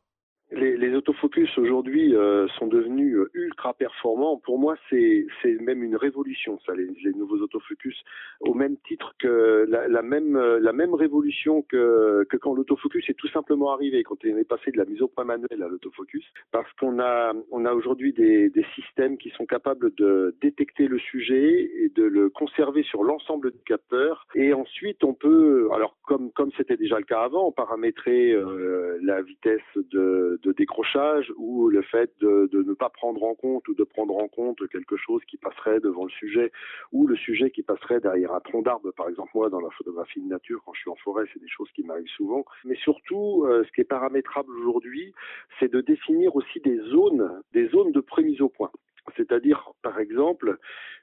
[1.27, 4.37] Autofocus aujourd'hui euh, sont devenus euh, ultra performants.
[4.45, 8.01] Pour moi, c'est c'est même une révolution, ça, les, les nouveaux autofocus,
[8.41, 13.09] au même titre que la, la même euh, la même révolution que que quand l'autofocus
[13.11, 15.69] est tout simplement arrivé, quand on est passé de la mise au point manuelle à
[15.69, 20.87] l'autofocus, parce qu'on a on a aujourd'hui des, des systèmes qui sont capables de détecter
[20.87, 25.97] le sujet et de le conserver sur l'ensemble du capteur, et ensuite on peut, alors
[26.05, 31.69] comme comme c'était déjà le cas avant, paramétrer euh, la vitesse de de décrochage ou
[31.69, 35.23] le fait de, ne pas prendre en compte ou de prendre en compte quelque chose
[35.27, 36.53] qui passerait devant le sujet
[36.93, 38.91] ou le sujet qui passerait derrière un tronc d'arbre.
[38.93, 41.49] Par exemple, moi, dans la photographie de nature, quand je suis en forêt, c'est des
[41.49, 42.45] choses qui m'arrivent souvent.
[42.65, 45.13] Mais surtout, euh, ce qui est paramétrable aujourd'hui,
[45.59, 48.71] c'est de définir aussi des zones, des zones de prémise au point.
[49.17, 50.59] C'est-à-dire, par exemple,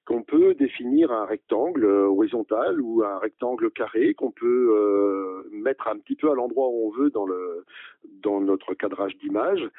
[0.06, 5.88] qu'on peut définir un rectangle euh, horizontal ou un rectangle carré qu'on peut euh, mettre
[5.88, 9.70] un petit peu à l'endroit où on veut dans notre cadrage d'image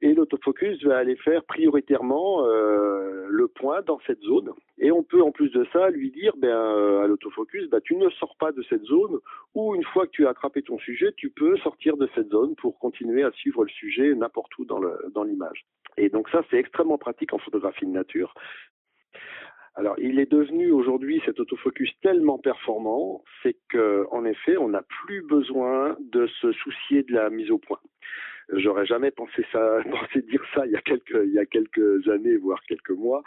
[0.00, 4.50] et l'autofocus va aller faire prioritairement euh, le point dans cette zone.
[4.78, 6.56] Et on peut en plus de ça lui dire ben
[7.02, 9.18] à l'autofocus ben, tu ne sors pas de cette zone
[9.54, 12.54] ou une fois que tu as attrapé ton sujet tu peux sortir de cette zone
[12.56, 15.64] pour continuer à suivre le sujet n'importe où dans l'image
[15.96, 18.34] et donc ça c'est extrêmement pratique en photographie de nature
[19.76, 25.22] alors, il est devenu aujourd'hui cet autofocus tellement performant, c'est qu'en effet, on n'a plus
[25.22, 27.80] besoin de se soucier de la mise au point.
[28.52, 32.08] J'aurais jamais pensé ça, pensé dire ça il y a quelques, il y a quelques
[32.08, 33.22] années, voire quelques mois,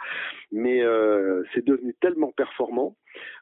[0.52, 2.96] mais euh, c'est devenu tellement performant,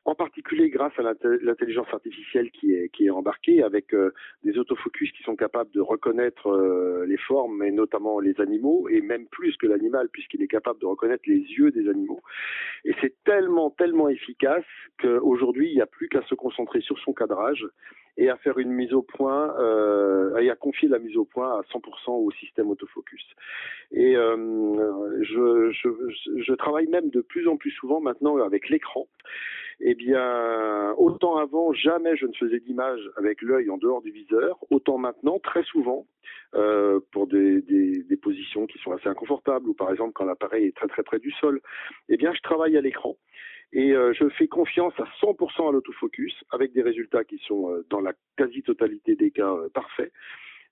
[0.04, 4.12] en particulier grâce à l'intelligence artificielle qui est, qui est embarquée, avec euh,
[4.42, 9.00] des autofocus qui sont capables de reconnaître euh, les formes, et notamment les animaux, et
[9.00, 12.20] même plus que l'animal, puisqu'il est capable de reconnaître les yeux des animaux.
[12.84, 14.64] Et c'est tellement, tellement efficace
[15.00, 17.66] qu'aujourd'hui, il n'y a plus qu'à se concentrer sur son cadrage
[18.16, 21.58] et à faire une mise au point euh, et à confier la mise au point
[21.58, 23.24] à 100% au système autofocus.
[23.92, 25.88] Et euh, je, je,
[26.42, 29.06] je, travaille même de plus en plus souvent maintenant avec l'écran.
[29.80, 34.58] Eh bien, autant avant, jamais je ne faisais d'image avec l'œil en dehors du viseur,
[34.70, 36.06] autant maintenant, très souvent,
[36.54, 40.66] euh, pour des, des, des, positions qui sont assez inconfortables, ou par exemple quand l'appareil
[40.66, 41.60] est très très près du sol,
[42.08, 43.16] eh bien, je travaille à l'écran
[43.72, 47.86] et euh, je fais confiance à 100% à l'autofocus avec des résultats qui sont euh,
[47.90, 50.12] dans la quasi-totalité des cas euh, parfaits.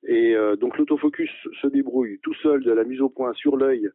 [0.06, 1.30] Et donc l'autofocus
[1.62, 3.88] se débrouille tout seul de la mise au point sur l'œil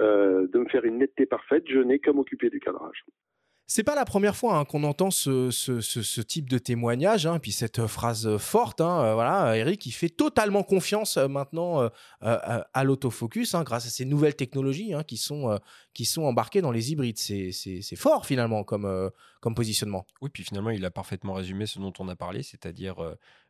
[0.00, 1.62] de me faire une netteté parfaite.
[1.68, 3.04] Je n'ai qu'à m'occuper du cadrage.
[3.66, 7.86] C'est pas la première fois hein, qu'on entend ce, type de témoignage, hein, puis cette
[7.86, 8.80] phrase forte.
[8.80, 11.88] Hein, euh, voilà, Eric, il fait totalement confiance euh, maintenant euh,
[12.20, 15.58] à l'autofocus grâce à ces nouvelles technologies qui, sont,
[16.18, 17.18] embarquées dans les hybrides.
[17.18, 20.06] C'est fort finalement comme positionnement.
[20.20, 22.96] Oui, puis finalement, il a parfaitement résumé ce dont on a parlé, c'est-à-dire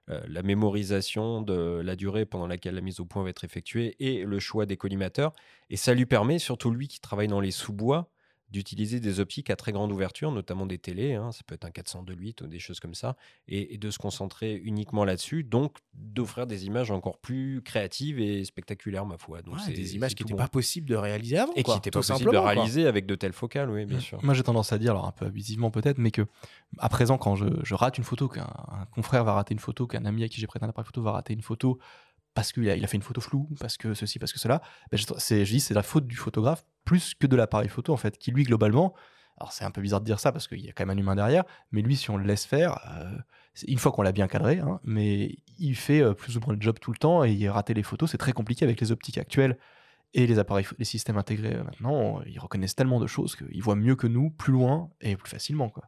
[0.07, 4.25] la mémorisation de la durée pendant laquelle la mise au point va être effectuée et
[4.25, 5.33] le choix des collimateurs.
[5.71, 8.11] Et ça lui permet, surtout lui qui travaille dans les sous-bois,
[8.53, 11.71] d'utiliser des optiques à très grande ouverture, notamment des télés, hein, ça peut être un
[11.71, 13.17] 408 ou des choses comme ça,
[13.49, 19.07] et, de se concentrer uniquement là-dessus, donc d'offrir des images encore plus créatives et spectaculaires,
[19.07, 19.41] ma foi.
[19.41, 21.55] Donc c'est des images qui n'étaient pas possible de réaliser avant.
[21.55, 24.23] Et qui n'étaient pas possible de réaliser avec de telles focales, oui, bien sûr.
[24.23, 26.27] Moi j'ai tendance à dire, alors un peu abusivement peut-être, mais que
[26.79, 28.47] à présent, quand je, rate une photo, qu'un
[28.95, 31.13] confrère va rater une photo, qu'un ami à qui j'ai prêté un appareil photo va
[31.13, 31.79] rater une photo,
[32.35, 34.63] parce qu'il a, il a fait une photo floue, parce que ceci, parce que cela,
[34.91, 37.97] ben je, je dis c'est la faute du photographe plus que de l'appareil photo en
[37.97, 38.95] fait, qui lui globalement,
[39.39, 41.01] alors c'est un peu bizarre de dire ça parce qu'il y a quand même un
[41.01, 43.17] humain derrière, mais lui si on le laisse faire, euh,
[43.67, 46.61] une fois qu'on l'a bien cadré, hein, mais il fait euh, plus ou moins le
[46.61, 49.19] job tout le temps et il rater les photos, c'est très compliqué avec les optiques
[49.19, 49.59] actuelles
[50.15, 53.77] et les appareils, les systèmes intégrés euh, maintenant, ils reconnaissent tellement de choses qu'ils voient
[53.77, 55.85] mieux que nous, plus loin et plus facilement quoi.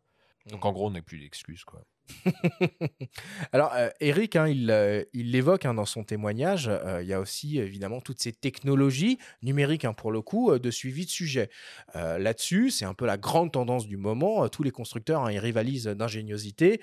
[0.51, 1.83] Donc en gros on n'a plus d'excuses quoi.
[3.53, 6.69] Alors, euh, Eric, hein, euh, il l'évoque hein, dans son témoignage.
[6.69, 10.71] Euh, il y a aussi évidemment toutes ces technologies numériques, hein, pour le coup, de
[10.71, 11.51] suivi de sujet.
[11.95, 14.49] Là-dessus, c'est un peu la grande tendance du moment.
[14.49, 16.81] Tous les constructeurs, ils rivalisent d'ingéniosité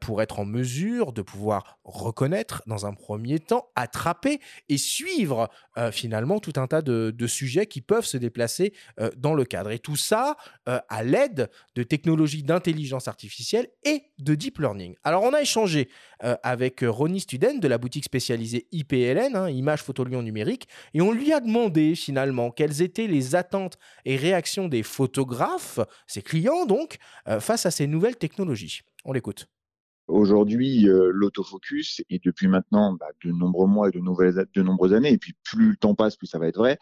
[0.00, 5.50] pour être en mesure de pouvoir reconnaître dans un premier temps, attraper et suivre
[5.92, 8.72] finalement tout un tas de, de, sujets qui peuvent se déplacer
[9.16, 9.70] dans le cadre.
[9.70, 10.36] Et tout ça
[10.66, 14.94] à l'aide de technologies d'intelligence artificielle et de learning.
[15.04, 15.88] Alors, on a échangé
[16.24, 20.68] euh, avec euh, Ronnie Studen de la boutique spécialisée IPLN, hein, Image Photo Lyon Numérique,
[20.94, 26.22] et on lui a demandé finalement quelles étaient les attentes et réactions des photographes, ses
[26.22, 28.82] clients donc, euh, face à ces nouvelles technologies.
[29.04, 29.48] On l'écoute.
[30.08, 35.12] Aujourd'hui, l'autofocus, et depuis maintenant bah, de nombreux mois et de, nouvelles, de nombreuses années,
[35.12, 36.78] et puis plus le temps passe, plus ça va être vrai,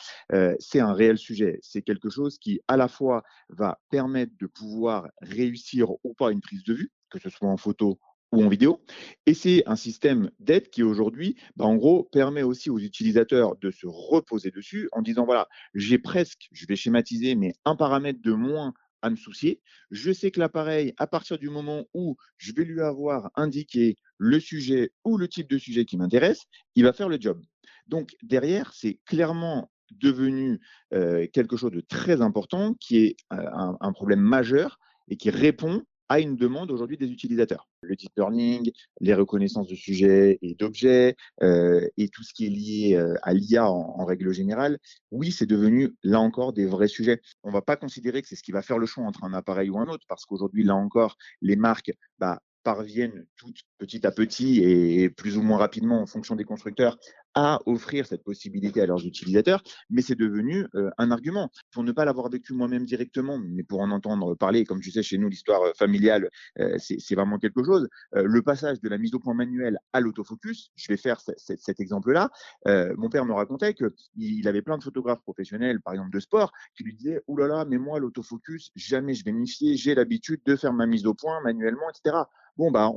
[0.59, 1.59] c'est un réel sujet.
[1.62, 6.41] C'est quelque chose qui, à la fois, va permettre de pouvoir réussir ou pas une
[6.41, 7.99] prise de vue, que ce soit en photo
[8.33, 8.83] ou en vidéo.
[9.27, 13.70] Et c'est un système d'aide qui aujourd'hui, bah, en gros, permet aussi aux utilisateurs de
[13.70, 18.33] se reposer dessus en disant, voilà, j'ai presque, je vais schématiser, mais un paramètre de
[18.33, 19.61] moins à me soucier.
[19.91, 24.41] Je sais que l'appareil, à partir du moment où je vais lui avoir indiqué le
[24.41, 26.45] sujet ou le type de sujet qui m'intéresse,
[26.75, 27.41] il va faire le job.
[27.87, 30.61] Donc derrière, c'est clairement devenu
[30.93, 34.79] euh, quelque chose de très important qui est euh, un problème majeur
[35.09, 37.69] et qui répond à une demande aujourd'hui des utilisateurs.
[37.81, 42.51] Le deep learning, les reconnaissances de sujets et d'objets euh, et tout ce qui est
[42.51, 44.79] lié euh, à l'IA en, règle générale,
[45.11, 47.21] oui, c'est devenu là encore des vrais sujets.
[47.43, 49.33] On ne va pas considérer que c'est ce qui va faire le choix entre un
[49.33, 54.11] appareil ou un autre parce qu'aujourd'hui, là encore, les marques bah, parviennent toutes petit à
[54.11, 56.99] petit et plus ou moins rapidement en fonction des constructeurs
[57.37, 61.50] à offrir cette possibilité à leurs utilisateurs, mais c'est devenu euh, un argument.
[61.71, 65.03] Pour ne pas l'avoir vécu moi-même directement, mais pour en entendre parler, comme tu sais,
[65.03, 67.88] chez nous, l'histoire euh, familiale, euh, c'est vraiment quelque chose.
[68.13, 72.30] le passage de la mise au point manuelle à l'autofocus, je vais faire cet exemple-là.
[72.96, 76.84] mon père me racontait qu'il avait plein de photographes professionnels, par exemple de sport, qui
[76.84, 80.41] lui disaient «Ouh là là, mais moi, l'autofocus, jamais je vais m'y fier, j'ai l'habitude
[80.46, 82.17] de faire ma mise au point manuellement, etc.»
[82.57, 82.91] bon, bah,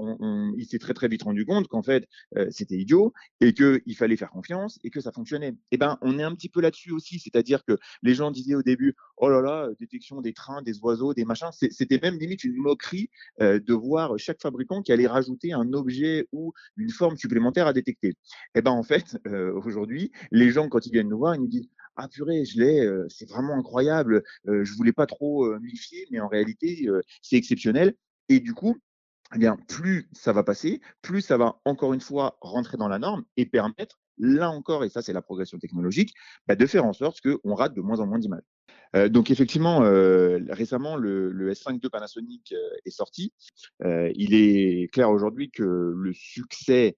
[0.57, 2.07] il s'est très très vite rendu compte qu'en fait,
[2.49, 5.55] c'était idiot et qu'il fallait faire confiance et que ça fonctionnait.
[5.71, 8.63] Eh ben, on est un petit peu là-dessus aussi, c'est-à-dire que les gens disaient au
[8.63, 11.49] début, oh là là, détection des trains, des oiseaux, des machins.
[11.51, 13.09] C'était même limite une moquerie
[13.41, 17.73] euh, de voir chaque fabricant qui allait rajouter un objet ou une forme supplémentaire à
[17.73, 18.15] détecter.
[18.55, 21.47] Eh ben, en fait, euh, aujourd'hui, les gens quand ils viennent nous voir, ils nous
[21.47, 24.23] disent ah purée, je l'ai, c'est vraiment incroyable.
[24.45, 26.87] je voulais pas trop m'y fier, mais en réalité,
[27.21, 27.93] c'est exceptionnel.
[28.29, 28.77] Et du coup,
[29.35, 32.99] eh bien, plus ça va passer, plus ça va encore une fois rentrer dans la
[32.99, 36.13] norme et permettre, là encore, et ça c'est la progression technologique,
[36.47, 38.43] bah, de faire en sorte qu'on rate de moins en moins d'images.
[38.95, 43.33] Euh, donc effectivement, euh, récemment, le, S5 de Panasonic euh, est sorti.
[43.83, 45.63] il est clair aujourd'hui que
[45.95, 46.95] le succès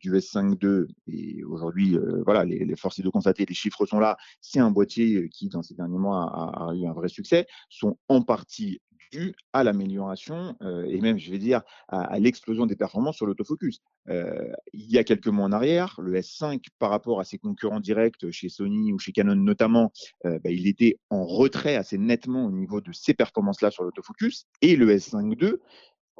[0.00, 4.16] du S5 II, et aujourd'hui, voilà, les, les forces de constater, les chiffres sont là,
[4.40, 7.96] c'est un boîtier qui, dans ces derniers mois, a, a, eu un vrai succès, sont
[8.08, 8.80] en partie
[9.10, 13.80] dû à l'amélioration euh, et même, je vais dire, à, l'explosion des performances sur l'autofocus.
[14.08, 17.80] Euh, il y a quelques mois en arrière, le S5, par rapport à ses concurrents
[17.80, 19.92] directs chez Sony ou chez Canon notamment,
[20.26, 24.46] euh, bah, il était en retrait assez nettement au niveau de ces performances-là sur l'autofocus.
[24.62, 25.54] Et le S5 II,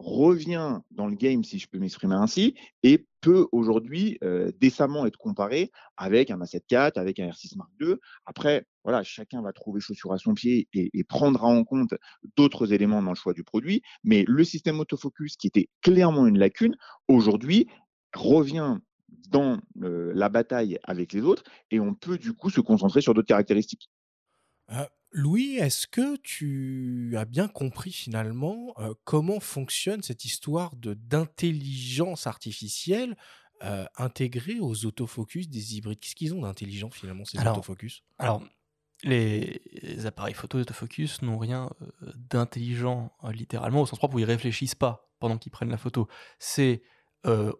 [0.00, 5.18] revient dans le game, si je peux m'exprimer ainsi, et peut aujourd'hui euh, décemment être
[5.18, 7.96] comparé avec un A7 IV, avec un R6 Mark II.
[8.24, 11.94] Après, voilà, chacun va trouver chaussure à son pied et, prendra en compte
[12.36, 13.82] d'autres éléments dans le choix du produit.
[14.02, 17.68] Mais le système autofocus, qui était clairement une lacune, aujourd'hui
[18.14, 18.78] revient
[19.28, 23.12] dans euh, la bataille avec les autres et on peut du coup se concentrer sur
[23.12, 23.90] d'autres caractéristiques.
[24.72, 30.94] Euh, Louis, est-ce que tu as bien compris finalement euh, comment fonctionne cette histoire de
[30.94, 33.16] d'intelligence artificielle
[33.64, 35.98] euh, intégrée aux autofocus des hybrides?
[35.98, 38.04] Qu'est-ce qu'ils ont d'intelligent finalement ces Alors, autofocus?
[38.18, 38.42] alors
[39.02, 39.62] les
[40.04, 41.70] appareils photo d'autofocus n'ont rien
[42.28, 46.06] d'intelligent littéralement au sens propre où ils réfléchissent pas pendant qu'ils prennent la photo.
[46.38, 46.82] C'est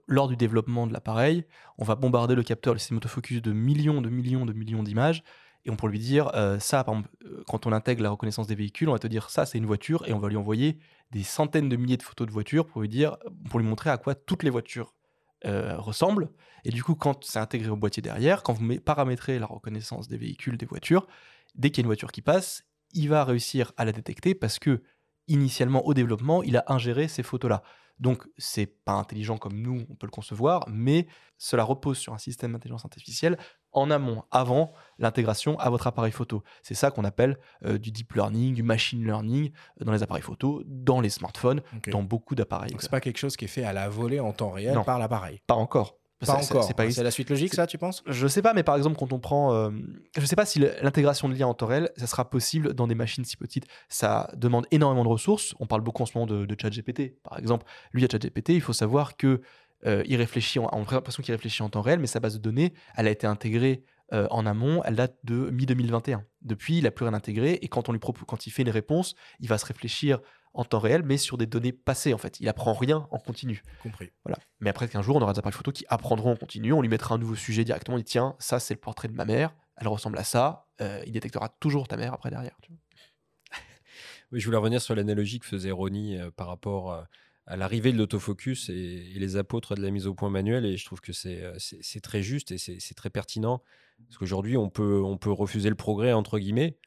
[0.07, 1.47] lors du développement de l'appareil,
[1.79, 5.25] on va bombarder le capteur, le système autofocus de millions, de millions, de millions d'images
[5.65, 8.47] et on peut lui dire euh, ça, par exemple, euh, quand on intègre la reconnaissance
[8.47, 10.79] des véhicules, on va te dire ça, c'est une voiture, et on va lui envoyer
[11.11, 13.17] des centaines de milliers de photos de voitures pour lui dire,
[13.51, 14.95] pour lui montrer à quoi toutes les voitures
[15.45, 16.31] euh, ressemblent.
[16.65, 20.17] Et du coup, quand c'est intégré au boîtier derrière, quand vous paramétrez la reconnaissance des
[20.17, 21.07] véhicules, des voitures,
[21.55, 24.59] dès qu'il y a une voiture qui passe, il va réussir à la détecter parce
[24.59, 24.83] que
[25.29, 27.63] initialement au développement, il a ingéré ces photos-là.
[28.01, 31.07] Donc, c'est pas intelligent comme nous, on peut le concevoir, mais
[31.39, 33.39] cela repose sur un système d'intelligence artificielle
[33.73, 36.43] en amont, avant l'intégration à votre appareil photo.
[36.63, 40.25] C'est ça qu'on appelle euh, du deep learning, du machine learning euh, dans les appareils
[40.25, 42.73] photo, dans les smartphones, dans beaucoup d'appareils.
[42.73, 44.99] Donc, c'est pas quelque chose qui est fait à la volée en temps réel par
[44.99, 45.41] l'appareil.
[45.47, 46.00] Pas encore.
[46.25, 46.65] Pas encore.
[46.65, 48.03] C'est la suite logique, ça, tu penses?
[48.07, 49.55] Je sais pas, mais par exemple, quand on prend.
[49.55, 49.71] Euh,
[50.19, 52.95] je sais pas si l'intégration de l'IA en temps réel, ça sera possible dans des
[52.95, 53.67] machines si petites.
[53.89, 55.55] Ça demande énormément de ressources.
[55.61, 57.65] On parle beaucoup en ce moment de, de ChatGPT, par exemple.
[57.93, 59.41] Lui, à ChatGPT, il faut savoir que
[59.87, 62.39] euh, il réfléchit, on a l'impression qu'il réfléchit en temps réel, mais sa base de
[62.39, 63.83] données, elle a été intégrée
[64.13, 66.21] euh, en amont, elle date de mi-2021.
[66.43, 69.15] Depuis, il n'a plus rien intégré, et quand, on lui quand il fait une réponse,
[69.41, 70.21] il va se réfléchir
[70.53, 72.41] en temps réel, mais sur des données passées en fait.
[72.41, 73.63] Il apprend rien en continu.
[73.83, 74.11] Compris.
[74.25, 74.39] Voilà.
[74.61, 76.73] Mais après qu'un jour, on aura des appareils photo qui apprendront en continu.
[76.73, 77.97] On lui mettra un nouveau sujet directement.
[77.99, 79.55] Il dit tiens, ça c'est le portrait de ma mère.
[79.77, 80.67] Elle ressemble à ça.
[80.81, 82.57] Euh, il détectera toujours ta mère après derrière.
[84.33, 87.03] oui, je voulais revenir sur l'analogie que faisait Ronnie euh, par rapport euh,
[87.47, 90.67] à l'arrivée de l'autofocus et, et, les apôtres de la mise au point manuelle.
[90.67, 93.63] Et je trouve que c'est très juste et c'est très pertinent.
[94.07, 96.79] Parce qu'aujourd'hui, on peut, on peut refuser le progrès, entre guillemets,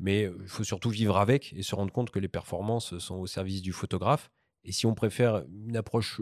[0.00, 3.26] mais il faut surtout vivre avec et se rendre compte que les performances sont au
[3.26, 4.30] service du photographe.
[4.64, 6.20] Et si on préfère une approche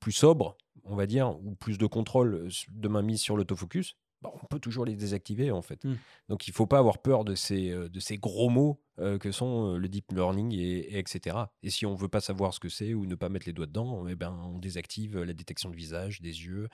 [0.00, 4.30] plus sobre, on va dire, ou plus de contrôle de main mise sur l'autofocus, bah,
[4.42, 5.84] on peut toujours les désactiver en fait.
[5.84, 5.94] Mmh.
[6.28, 8.80] Donc il ne faut pas avoir peur de ces, de ces gros mots
[9.20, 11.36] que sont le deep learning et, etc.
[11.62, 13.66] Et si on veut pas savoir ce que c'est ou ne pas mettre les doigts
[13.66, 16.68] dedans, eh ben, on désactive la détection de visage, des yeux,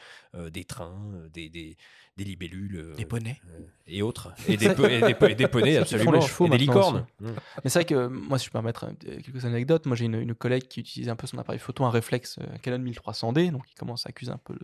[0.50, 1.76] des trains, des, des,
[2.16, 2.94] des libellules.
[2.96, 3.40] des poneys.
[3.86, 4.32] et autres.
[4.48, 6.12] Et des, et des, poneys, absolument.
[6.12, 7.06] Les chevaux, et des licornes.
[7.20, 7.28] Mmh.
[7.62, 10.34] Mais c'est vrai que moi, si je peux permettre quelques anecdotes, moi j'ai une, une,
[10.34, 14.06] collègue qui utilisait un peu son appareil photo, un réflexe Canon 1300D, donc il commence
[14.06, 14.56] à accuser un peu,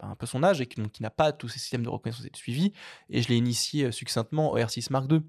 [0.00, 2.30] un, peu son âge et qui, qui n'a pas tous ces systèmes de reconnaissance et
[2.30, 2.72] de suivi.
[3.10, 5.22] Et je l'ai initié succinctement au R6 Mark II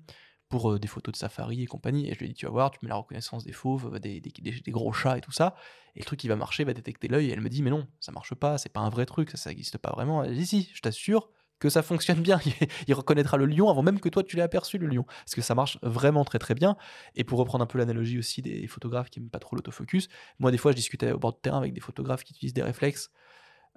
[0.49, 2.09] pour euh, des photos de safari et compagnie.
[2.09, 4.21] Et je lui ai dit, tu vas voir, tu mets la reconnaissance des fauves, des,
[4.21, 5.55] des, gros chats et tout ça.
[5.95, 7.29] Et le truc qui va marcher va détecter l'œil.
[7.29, 9.49] Et elle me dit, mais non, ça marche pas, c'est pas un vrai truc, ça,
[9.49, 10.23] n'existe pas vraiment.
[10.23, 11.29] Elle dit, si, je t'assure
[11.59, 12.39] que ça fonctionne bien.
[12.87, 15.03] Il reconnaîtra le lion avant même que toi tu l'aies aperçu, le lion.
[15.03, 16.77] Parce que ça marche vraiment très très bien.
[17.15, 20.07] Et pour reprendre un peu l'analogie aussi des photographes qui n'aiment pas trop l'autofocus,
[20.39, 22.63] moi des fois je discutais au bord de terrain avec des photographes qui utilisent des
[22.63, 23.09] réflexes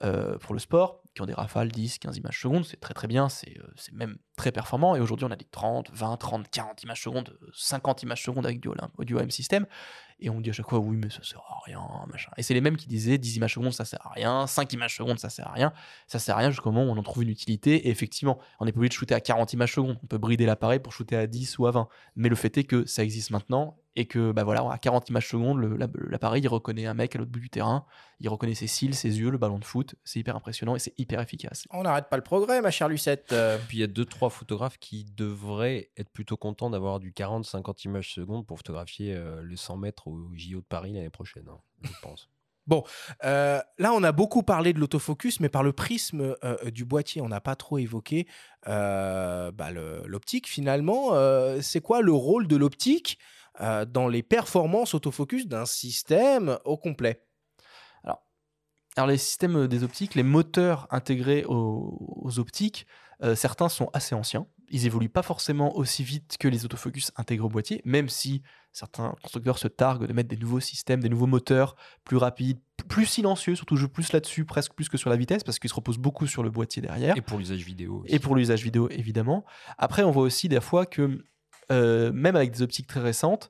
[0.02, 3.08] euh, pour le sport, qui ont des rafales 10, 15 images secondes, c'est très très
[3.08, 4.94] bien, c'est euh, c'est même très performant.
[4.96, 8.60] Et aujourd'hui, on a des 30, 20, 30, 40 images secondes, 50 images secondes avec
[8.60, 9.66] du audio AM system.
[10.20, 11.80] Et on dit à chaque fois, oui, mais ça sert à rien,
[12.10, 12.30] machin.
[12.36, 14.96] Et c'est les mêmes qui disaient 10 images secondes, ça sert à rien, 5 images
[14.96, 15.72] secondes, ça sert à rien.
[16.06, 17.74] Ça sert à rien jusqu'au moment où on en trouve une utilité.
[17.86, 19.98] Et effectivement, on n'est pas obligé de shooter à 40 images secondes.
[20.02, 21.88] On peut brider l'appareil pour shooter à 10 ou à 20.
[22.16, 25.28] Mais le fait est que ça existe maintenant et que bah voilà, à 40 images
[25.28, 27.84] secondes, le- la- l'appareil il reconnaît un mec à l'autre bout du terrain,
[28.20, 29.96] il reconnaît ses cils, ses yeux, le ballon de foot.
[30.04, 31.66] C'est hyper impressionnant et c'est hyper efficace.
[31.70, 33.32] On n'arrête pas le progrès, ma chère Lucette.
[33.32, 37.10] Euh, Puis il y a deux, trois photographes qui devraient être plutôt contents d'avoir du
[37.12, 41.48] 40-50 images secondes pour photographier euh, les 100 mètres au JO de Paris l'année prochaine,
[41.48, 42.28] hein, je pense.
[42.66, 42.84] Bon,
[43.24, 47.20] euh, là, on a beaucoup parlé de l'autofocus, mais par le prisme euh, du boîtier,
[47.20, 48.28] on n'a pas trop évoqué
[48.68, 50.46] euh, bah, l'optique.
[50.48, 53.18] Finalement, Euh, c'est quoi le rôle de l'optique
[53.60, 57.26] euh, dans les performances autofocus d'un système au complet?
[58.96, 62.86] Alors les systèmes euh, des optiques, les moteurs intégrés aux, aux optiques,
[63.22, 64.46] euh, certains sont assez anciens.
[64.68, 68.42] Ils évoluent pas forcément aussi vite que les autofocus intégrés au boîtier, même si
[68.72, 73.06] certains constructeurs se targuent de mettre des nouveaux systèmes, des nouveaux moteurs plus rapides, plus
[73.06, 75.74] silencieux, surtout je joue plus là-dessus, presque plus que sur la vitesse, parce qu'ils se
[75.74, 77.16] reposent beaucoup sur le boîtier derrière.
[77.16, 78.02] Et pour l'usage vidéo.
[78.02, 78.14] aussi.
[78.14, 79.44] Et pour l'usage vidéo, évidemment.
[79.78, 81.24] Après, on voit aussi des fois que,
[81.72, 83.48] euh, même avec des optiques très récentes,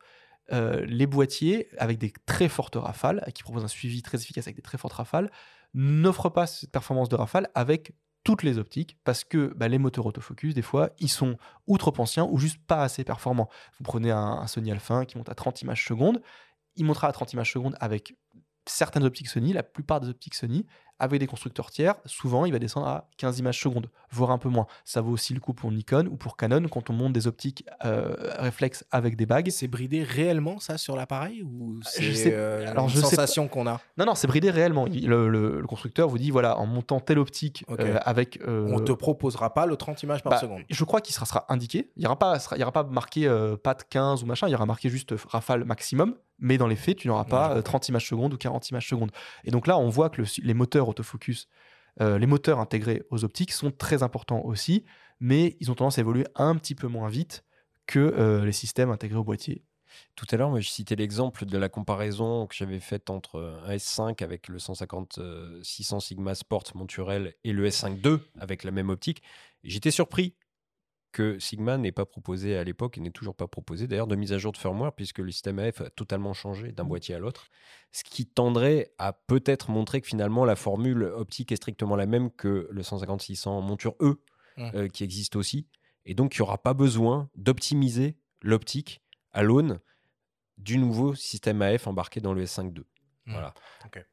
[0.52, 4.56] euh, les boîtiers, avec des très fortes rafales, qui proposent un suivi très efficace avec
[4.56, 5.30] des très fortes rafales,
[5.74, 7.92] n'offrent pas cette performance de rafale avec
[8.24, 11.36] toutes les optiques, parce que bah, les moteurs autofocus, des fois, ils sont
[11.66, 13.48] ou trop anciens ou juste pas assez performants.
[13.78, 16.20] Vous prenez un, Sony Alpha 1 qui monte à 30 images secondes,
[16.76, 18.14] il montera à 30 images secondes avec
[18.66, 20.66] certaines optiques Sony, la plupart des optiques Sony,
[21.00, 24.48] avec des constructeurs tiers, souvent il va descendre à 15 images secondes, voire un peu
[24.48, 24.66] moins.
[24.84, 27.64] Ça vaut aussi le coup pour Nikon ou pour Canon quand on monte des optiques
[27.84, 29.50] euh, réflexes avec des bagues.
[29.50, 33.80] C'est bridé réellement ça sur l'appareil ou Je c'est euh, une je sensation qu'on a?
[33.96, 34.86] Non, non, c'est bridé réellement.
[34.86, 38.38] Il- Le, le- le constructeur vous dit voilà, en montant telle optique euh, avec.
[38.46, 40.62] euh, On te proposera pas le 30 images par bah, seconde.
[40.68, 41.90] Je crois qu'il sera, sera indiqué.
[41.96, 44.46] Il n'y aura, pas- sera- il y aura pas marqué euh, PAT 15 ou machin,
[44.48, 47.62] il y aura marqué juste rafale maximum, mais dans les faits, tu n'auras pas euh,
[47.62, 49.10] 30 images secondes ou 40 images secondes.
[49.44, 51.48] Et donc là, on voit que le- les moteurs autofocus,
[52.00, 54.84] euh, les moteurs intégrés aux optiques sont très importants aussi,
[55.20, 57.44] mais ils ont tendance à évoluer un petit peu moins vite
[57.86, 59.64] que euh, les systèmes intégrés au boîtier.
[60.14, 64.22] Tout à l'heure, je citais l'exemple de la comparaison que j'avais faite entre un S5
[64.22, 69.22] avec le 150-600 Sigma Sport monturel et le S5 II avec la même optique.
[69.64, 70.34] J'étais surpris
[71.12, 74.32] que Sigma n'ait pas proposé à l'époque et n'est toujours pas proposé d'ailleurs de mise
[74.32, 77.48] à jour de firmware puisque le système AF a totalement changé d'un boîtier à l'autre.
[77.92, 82.30] Ce qui tendrait à peut-être montrer que finalement la formule optique est strictement la même
[82.30, 84.20] que le 150-600 monture E
[84.56, 84.70] Mm.
[84.74, 85.66] euh, qui existe aussi.
[86.04, 89.80] Et donc, il n'y aura pas besoin d'optimiser l'optique à l'aune
[90.58, 92.84] du nouveau système AF embarqué dans le S5 II.
[93.26, 93.32] Mm.
[93.32, 93.54] Voilà.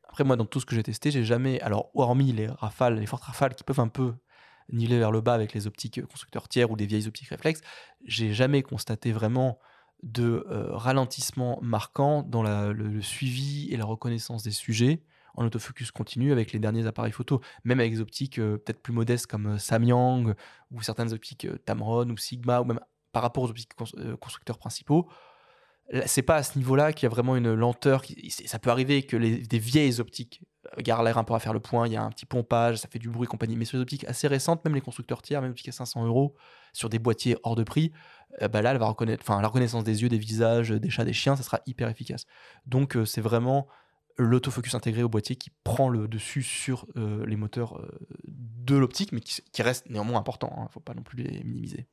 [0.07, 1.59] Après, moi, dans tout ce que j'ai testé, j'ai jamais.
[1.61, 4.13] Alors, hormis les rafales, les fortes rafales qui peuvent un peu
[4.69, 7.61] niveler vers le bas avec les optiques constructeurs tiers ou des vieilles optiques réflexes,
[8.06, 9.60] j'ai jamais constaté vraiment
[10.03, 15.02] de euh, ralentissement marquant dans le, suivi et la reconnaissance des sujets
[15.34, 18.94] en autofocus continu avec les derniers appareils photo, même avec des optiques euh, peut-être plus
[18.94, 20.34] modestes comme euh, Samyang
[20.72, 22.80] ou certaines optiques Tamron ou Sigma ou même
[23.11, 25.10] par rapport aux optiques cons- constructeurs principaux.
[26.05, 28.03] C'est pas à ce niveau-là qu'il y a vraiment une lenteur.
[28.45, 30.43] Ça peut arriver que les, des vieilles optiques
[30.77, 31.88] euh, galèrent un peu à faire le point.
[31.88, 33.55] Il y a un petit pompage, ça fait du bruit compagnie.
[33.55, 36.35] Mais sur les optiques assez récentes, même les constructeurs tiers, même optiques à 500 euros,
[36.73, 37.93] sur des boîtiers hors de prix,
[38.41, 41.05] euh, bah là, elle va reconnaître, enfin, la reconnaissance des yeux, des visages, des chats,
[41.05, 42.26] des chiens, ça sera hyper efficace.
[42.65, 43.68] Donc, euh, c'est vraiment
[44.18, 47.80] l'autofocus intégré au boîtier qui prend le dessus sur les moteurs
[48.26, 50.51] de l'optique, mais qui, qui reste néanmoins important.
[50.57, 51.88] Il ne faut pas non plus les minimiser.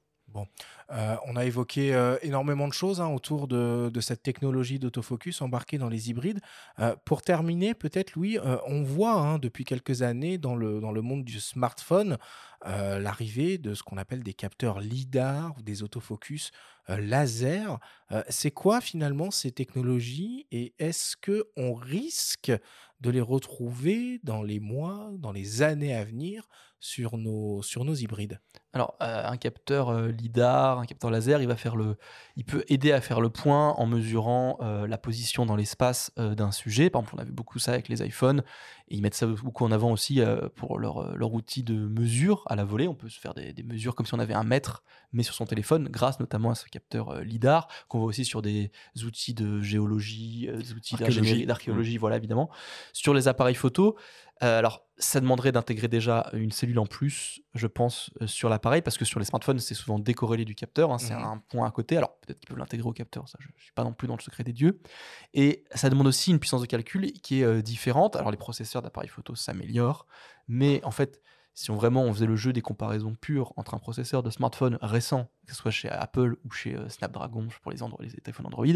[0.90, 5.78] Euh, on a évoqué euh, énormément de choses hein, autour de, cette technologie d'autofocus embarquée
[5.78, 6.40] dans les hybrides.
[6.78, 11.40] Euh, pour terminer, peut-être, Louis, on voit hein, depuis quelques années dans le monde du
[11.40, 12.19] smartphone
[12.66, 16.51] euh, l'arrivée de ce qu'on appelle des capteurs LIDAR ou des autofocus
[16.89, 17.78] euh, laser.
[18.11, 22.53] Euh, C'est quoi finalement ces technologies et est-ce que on risque
[23.01, 26.49] de les retrouver dans les mois, dans les années à venir
[26.81, 28.41] sur nos, sur nos hybrides?
[28.73, 31.97] Alors, un capteur lidar, un capteur laser, il va faire le,
[32.35, 36.91] il peut aider à faire le point en mesurant la position dans l'espace d'un sujet.
[36.91, 38.43] Par exemple, on a vu beaucoup ça avec les iPhones,
[38.89, 41.74] et ils mettent ça beaucoup en avant aussi euh, pour leur, euh, leur outil de
[41.74, 42.86] mesure à la volée.
[42.86, 45.35] On peut se faire des, des mesures comme si on avait un mètre, mais sur
[45.35, 48.70] son téléphone, grâce notamment à ce capteur euh, lidar qu'on voit aussi sur des
[49.02, 52.51] outils de géologie, des outils d'archéologie, voilà évidemment.
[52.93, 53.97] Sur les appareils photo,
[54.43, 58.81] euh, alors ça demanderait d'intégrer déjà une cellule en plus, je pense, euh, sur l'appareil,
[58.82, 61.23] parce que sur les smartphones, c'est souvent décorrélé du capteur, hein, c'est Mhm.
[61.24, 61.97] un point à côté.
[61.97, 64.16] Alors peut-être qu'ils peuvent l'intégrer au capteur, ça, je ne suis pas non plus dans
[64.16, 64.81] le secret des dieux.
[65.32, 68.16] Et ça demande aussi une puissance de calcul qui est euh, différente.
[68.16, 70.06] Alors les processeurs d'appareils photo s'améliorent,
[70.48, 71.20] mais en fait,
[71.55, 74.78] si on vraiment on faisait le jeu des comparaisons pures entre un processeur de smartphone
[74.82, 78.66] récent, que ce soit chez Apple ou chez euh, Snapdragon pour les, les téléphones Android,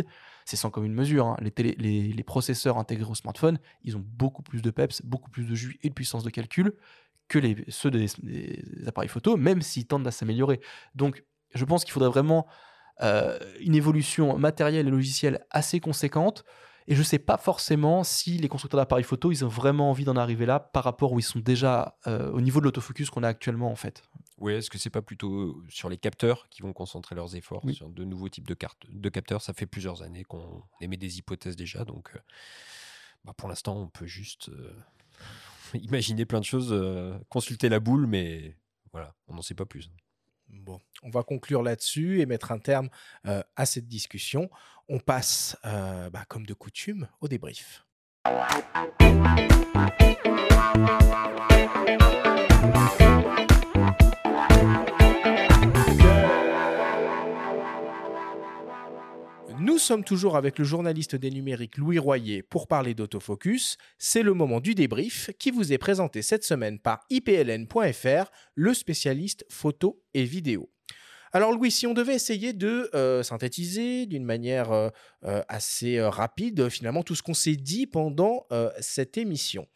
[0.44, 1.26] c'est sans commune mesure.
[1.26, 1.36] hein.
[1.40, 5.78] Les, processeurs intégrés au smartphone, ils ont beaucoup plus de peps, beaucoup plus de jus
[5.82, 6.74] et de puissance de calcul
[7.26, 10.60] que ceux des, des appareils photo, même s'ils tendent à s'améliorer.
[10.94, 11.24] Donc,
[11.55, 12.46] je pense qu'il faudrait vraiment
[13.00, 16.44] euh, une évolution matérielle et logicielle assez conséquente.
[16.90, 20.05] Et je ne sais pas forcément si les constructeurs d'appareils photo, ils ont vraiment envie
[20.05, 23.23] d'en arriver là par rapport où ils sont déjà euh, au niveau de l'autofocus qu'on
[23.23, 24.02] a actuellement en fait.
[24.39, 27.74] Oui, est-ce que c'est pas plutôt sur les capteurs qui vont concentrer leurs efforts Oui.
[27.74, 29.43] sur de nouveaux types de cartes de capteurs?
[29.43, 32.19] Ça fait plusieurs années qu'on émet des hypothèses déjà, donc euh,
[33.24, 34.73] bah, pour l'instant, on peut juste euh,
[35.74, 38.56] imaginer plein de choses, euh, consulter la boule, mais
[38.93, 39.90] voilà, on n'en sait pas plus.
[40.49, 42.89] Bon, on va conclure là-dessus et mettre un terme
[43.27, 44.51] euh, à cette discussion.
[44.89, 47.85] On passe, euh, bah, comme de coutume, au débrief.
[59.60, 63.76] Nous sommes toujours avec le journaliste des numériques Louis Royer pour parler d'autofocus.
[63.98, 69.44] C'est le moment du débrief qui vous est présenté cette semaine par ipln.fr, le spécialiste
[69.48, 70.70] photo et vidéo.
[71.32, 74.90] Alors Louis, si on devait essayer de euh, synthétiser d'une manière euh,
[75.24, 78.47] euh, assez rapide finalement tout ce qu'on s'est dit pendant
[78.80, 79.66] cette émission.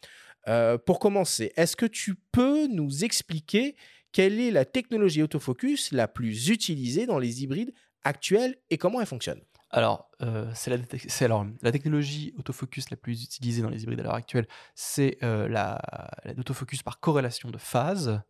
[0.85, 3.75] Pour commencer, est-ce que tu peux nous expliquer
[4.11, 7.73] quelle est la technologie autofocus la plus utilisée dans les hybrides
[8.03, 9.41] actuels et comment elle fonctionne?
[9.75, 13.83] Alors, euh, c'est la, détec- c'est alors, la technologie autofocus la plus utilisée dans les
[13.83, 15.81] hybrides à l'heure actuelle, c'est euh, la,
[16.23, 18.21] la- l'autofocus par corrélation de phase.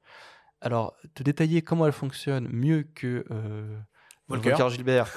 [0.61, 3.77] Alors, te détailler comment elle fonctionne mieux que euh,
[4.29, 4.51] Volker.
[4.51, 5.07] Volker Gilbert,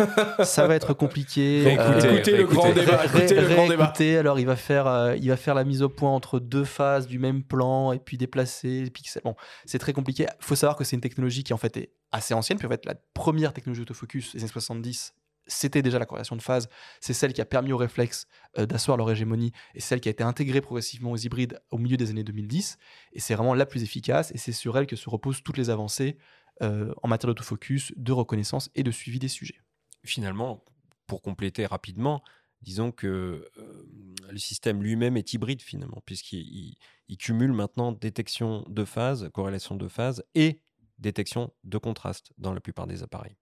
[0.45, 1.63] ça va être compliqué.
[1.73, 2.09] Écoutez
[2.39, 2.45] le réécoutez.
[2.45, 2.97] grand débat.
[2.97, 3.93] Ré- écoutez le grand débat.
[4.19, 7.07] alors il va faire euh, il va faire la mise au point entre deux phases
[7.07, 9.23] du même plan et puis déplacer les pixels.
[9.25, 10.25] Bon, c'est très compliqué.
[10.25, 12.59] Il faut savoir que c'est une technologie qui en fait est assez ancienne.
[12.59, 15.15] Puis en fait la première technologie autofocus des années 70,
[15.47, 16.69] c'était déjà la corrélation de phase.
[17.01, 18.27] C'est celle qui a permis aux réflexes
[18.59, 21.97] euh, d'asseoir leur hégémonie et celle qui a été intégrée progressivement aux hybrides au milieu
[21.97, 22.79] des années 2010.
[23.13, 25.71] Et c'est vraiment la plus efficace et c'est sur elle que se reposent toutes les
[25.71, 26.17] avancées
[26.63, 29.61] euh, en matière d'autofocus, de reconnaissance et de suivi des sujets.
[30.05, 30.65] Finalement,
[31.07, 32.23] pour compléter rapidement,
[32.63, 33.85] disons que euh,
[34.31, 36.77] le système lui-même est hybride finalement, puisqu'il il-
[37.09, 40.61] il cumule maintenant détection de phase, corrélation de phase et
[40.99, 43.37] détection de contraste dans la plupart des appareils.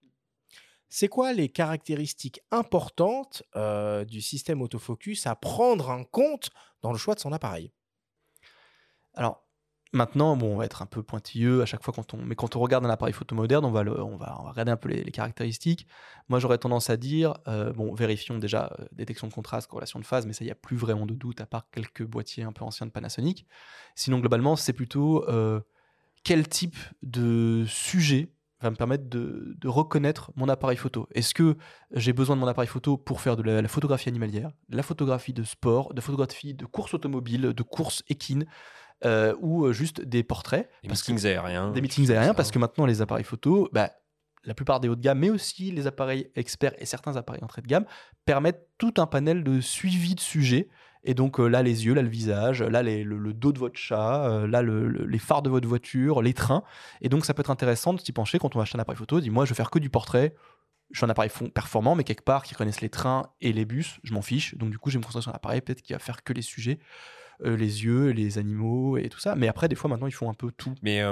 [0.97, 6.51] C'est quoi les caractéristiques importantes euh, du système autofocus à prendre en compte
[6.83, 7.73] dans le choix de son appareil?
[9.15, 9.45] Alors,
[9.93, 11.93] maintenant, on va être un peu pointilleux à chaque fois.
[12.19, 15.11] Mais quand on regarde un appareil photo moderne, on va, on regarder un peu les,
[15.11, 15.89] caractéristiques.
[16.29, 20.07] Moi, j'aurais tendance à dire, euh, bon, vérifions déjà euh, détection de contraste, corrélation de
[20.07, 22.53] phase, mais ça, il n'y a plus vraiment de doute, à part quelques boîtiers un
[22.53, 23.49] peu anciens de Panasonic.
[23.97, 25.27] Sinon, globalement, c'est plutôt
[26.23, 28.31] quel type de sujet
[28.65, 31.07] va me permettre de, de reconnaître mon appareil photo.
[31.15, 31.57] Est-ce que
[31.93, 34.83] j'ai besoin de mon appareil photo pour faire de la, la photographie animalière, de la
[34.83, 38.47] photographie de sport, de photographie de course automobile, de course équine,
[39.05, 40.69] euh, ou euh, juste des portraits?
[40.83, 41.71] Des parce que- meetings aériens.
[41.71, 42.35] des meetings aériens, ça.
[42.35, 43.91] parce que maintenant, les appareils photo, bah,
[44.45, 47.63] la plupart des hauts de gamme, mais aussi les appareils experts et certains appareils entrée
[47.63, 47.87] de gamme,
[48.25, 50.69] permettent tout un panel de suivi de sujets.
[51.05, 54.25] Et donc euh, là, les yeux, là, le visage, là, le, dos de votre chat,
[54.27, 56.63] euh, là, le- le- les phares de votre voiture, les trains.
[57.03, 59.21] Et donc, ça peut être intéressant de s'y pencher quand on achète un appareil photo.
[59.21, 60.35] Dit, moi, je vais faire que du portrait.
[60.91, 63.99] Je suis un appareil performant, mais quelque part, qui connaissent les trains et les bus,
[64.03, 64.55] je m'en fiche.
[64.57, 66.33] Donc, du coup, je vais me concentrer sur un appareil peut-être qui va faire que
[66.33, 66.79] les sujets,
[67.45, 69.35] euh, les yeux, les animaux et tout ça.
[69.35, 70.75] Mais après, des fois, maintenant, ils font un peu tout.
[70.83, 71.03] Mais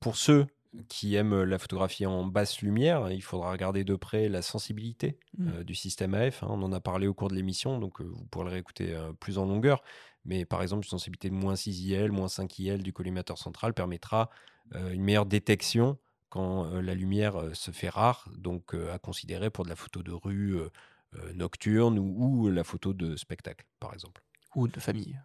[0.00, 0.46] pour ceux
[0.88, 5.48] qui aiment la photographie en basse lumière, il faudra regarder de près la sensibilité Mm.
[5.48, 6.42] euh, du système AF.
[6.42, 6.48] hein.
[6.50, 9.12] On en a parlé au cours de l'émission, donc euh, vous pourrez le réécouter euh,
[9.12, 9.82] plus en longueur.
[10.24, 13.74] Mais par exemple, une sensibilité de moins 6 IL, moins 5 IL du collimateur central
[13.74, 14.30] permettra
[14.74, 18.98] euh, une meilleure détection quand euh, la lumière euh, se fait rare, donc euh, à
[18.98, 20.68] considérer pour de la photo de rue euh,
[21.16, 24.22] euh, nocturne ou, ou la photo de spectacle, par exemple.
[24.54, 25.18] Ou de famille.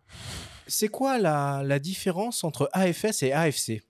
[0.68, 3.84] C'est quoi la, la différence entre AFS et AFC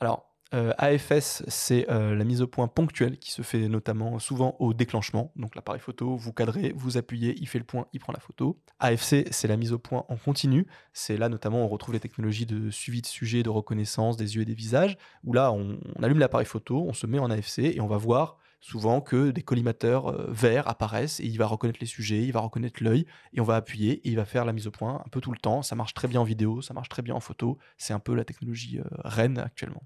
[0.00, 4.56] Alors, euh, AFS, c'est euh, la mise au point ponctuelle qui se fait notamment souvent
[4.58, 5.32] au déclenchement.
[5.36, 8.60] Donc l'appareil photo, vous cadrez, vous appuyez, il fait le point, il prend la photo.
[8.78, 10.66] AFC, c'est la mise au point en continu.
[10.92, 14.42] C'est là notamment on retrouve les technologies de suivi de sujet, de reconnaissance des yeux
[14.42, 17.80] et des visages, où là on, allume l'appareil photo, on se met en AFC et
[17.80, 21.86] on va voir souvent que des collimateurs euh, verts apparaissent et il va reconnaître les
[21.86, 24.66] sujets, il va reconnaître l'œil et on va appuyer et il va faire la mise
[24.66, 25.62] au point un peu tout le temps.
[25.62, 27.58] Ça marche très bien en vidéo, ça marche très bien en photo.
[27.76, 29.82] C'est un peu la technologie euh, reine actuellement.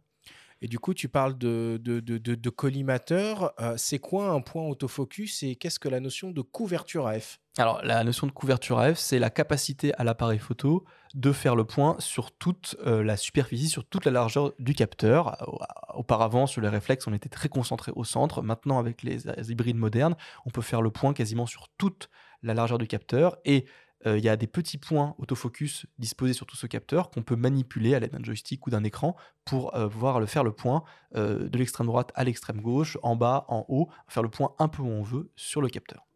[0.60, 3.52] Et du coup, tu parles de, de, collimateur.
[3.60, 7.80] Euh, c'est quoi un point autofocus et qu'est-ce que la notion de couverture AF Alors,
[7.84, 11.96] la notion de couverture AF, c'est la capacité à l'appareil photo de faire le point
[12.00, 15.36] sur toute euh, la superficie, sur toute la largeur du capteur.
[15.94, 18.42] Auparavant, sur les réflexes, on était très concentré au centre.
[18.42, 22.10] Maintenant, avec les, les hybrides modernes, on peut faire le point quasiment sur toute
[22.42, 23.36] la largeur du capteur.
[23.44, 23.66] Et
[24.06, 27.36] euh, il y a des petits points autofocus disposés sur tout ce capteur qu'on peut
[27.36, 30.84] manipuler à l'aide d'un joystick ou d'un écran pour euh, pouvoir le faire le point
[31.16, 34.68] euh, de l'extrême droite à l'extrême gauche, en bas, en haut, faire le point un
[34.68, 36.06] peu où on veut sur le capteur.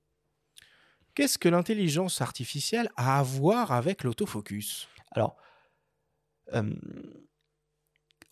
[1.14, 4.88] Qu'est-ce que l'intelligence artificielle a à voir avec l'autofocus?
[5.10, 5.36] Alors,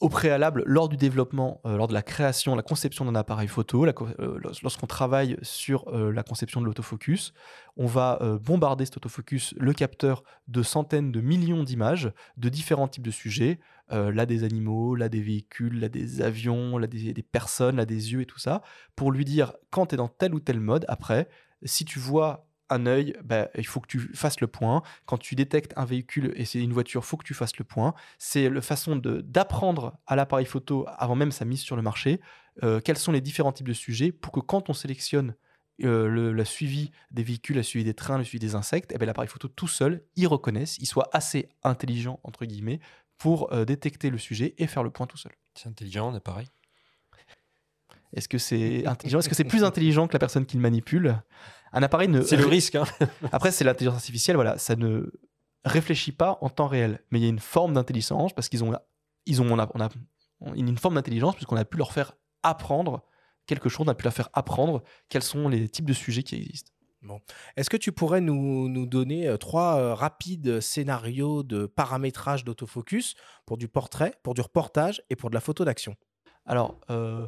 [0.00, 3.84] au préalable, lors du développement, euh, lors de la création, la conception d'un appareil photo,
[3.86, 7.34] euh, lors- lorsqu'on travaille sur euh, la conception de l'autofocus,
[7.76, 13.04] on va bombarder cet autofocus, le capteur, de centaines de millions d'images de différents types
[13.04, 13.60] de sujets,
[13.90, 18.12] là des animaux, là des véhicules, là des avions, là des, des personnes, là des
[18.12, 18.62] yeux et tout ça,
[18.96, 21.28] pour lui dire quand tu es dans tel ou tel mode, après,
[21.64, 24.82] si tu vois un œil, bah, il faut que tu fasses le point.
[25.06, 27.64] Quand tu détectes un véhicule et c'est une voiture, il faut que tu fasses le
[27.64, 27.94] point.
[28.18, 32.20] C'est la façon de- d'apprendre à l'appareil photo avant même sa mise sur le marché,
[32.62, 35.34] euh, quels sont les différents types de sujets pour que quand on sélectionne
[35.82, 38.98] euh, le, le suivi des véhicules, le suivi des trains, le suivi des insectes, eh
[38.98, 42.80] ben, l'appareil photo tout seul, il reconnaisse, il soit assez intelligent, entre guillemets,
[43.16, 45.32] pour euh, détecter le sujet et faire le point tout seul.
[45.54, 46.48] C'est intelligent, un appareil?
[48.12, 49.20] Est-ce que c'est intelligent?
[49.20, 51.22] Est-ce que c'est plus intelligent que la personne qui le manipule?
[51.72, 52.22] Un appareil ne.
[52.22, 52.84] C'est le risque, hein.
[53.32, 55.10] Après, c'est l'intelligence artificielle, voilà, ça ne
[55.64, 58.72] réfléchit pas en temps réel, mais il y a une forme d'intelligence parce qu'ils ont,
[59.26, 59.88] ils ont, on a, on a
[60.56, 63.02] une forme d'intelligence puisqu'on a pu leur faire apprendre
[63.46, 66.36] quelque chose, on a pu leur faire apprendre quels sont les types de sujets qui
[66.36, 66.72] existent.
[67.02, 67.20] Bon.
[67.56, 73.14] Est-ce que tu pourrais nous, nous donner euh, trois euh, rapides scénarios de paramétrage d'autofocus
[73.46, 75.96] pour du portrait, pour du reportage et pour de la photo d'action?
[76.44, 77.26] Alors, euh,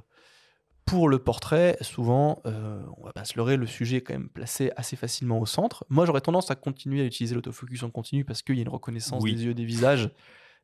[0.85, 4.29] pour le portrait, souvent, euh, on va pas se leurrer, le sujet est quand même
[4.29, 5.85] placé assez facilement au centre.
[5.89, 8.69] Moi, j'aurais tendance à continuer à utiliser l'autofocus en continu parce qu'il y a une
[8.69, 9.35] reconnaissance Oui.
[9.35, 10.11] des yeux, des visages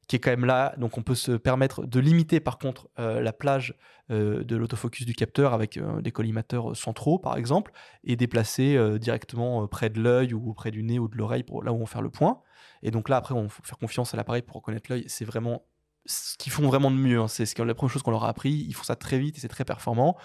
[0.09, 0.75] qui est quand même là.
[0.79, 3.75] Donc, on peut se permettre de limiter, par contre, euh, la plage
[4.11, 7.73] euh, de l'autofocus du capteur avec euh, des collimateurs centraux, par exemple,
[8.05, 11.73] et déplacer directement près de l'œil ou près du nez ou de l'oreille pour là
[11.73, 12.41] où on faire le point.
[12.83, 15.05] Et donc là, après, on faut faire confiance à l'appareil pour reconnaître l'œil.
[15.09, 15.63] C'est vraiment
[16.09, 17.21] ce qu'ils font vraiment de mieux.
[17.21, 17.29] hein.
[17.29, 18.51] C'est la première chose qu'on leur a appris.
[18.51, 20.17] Ils font ça très vite et c'est très performant.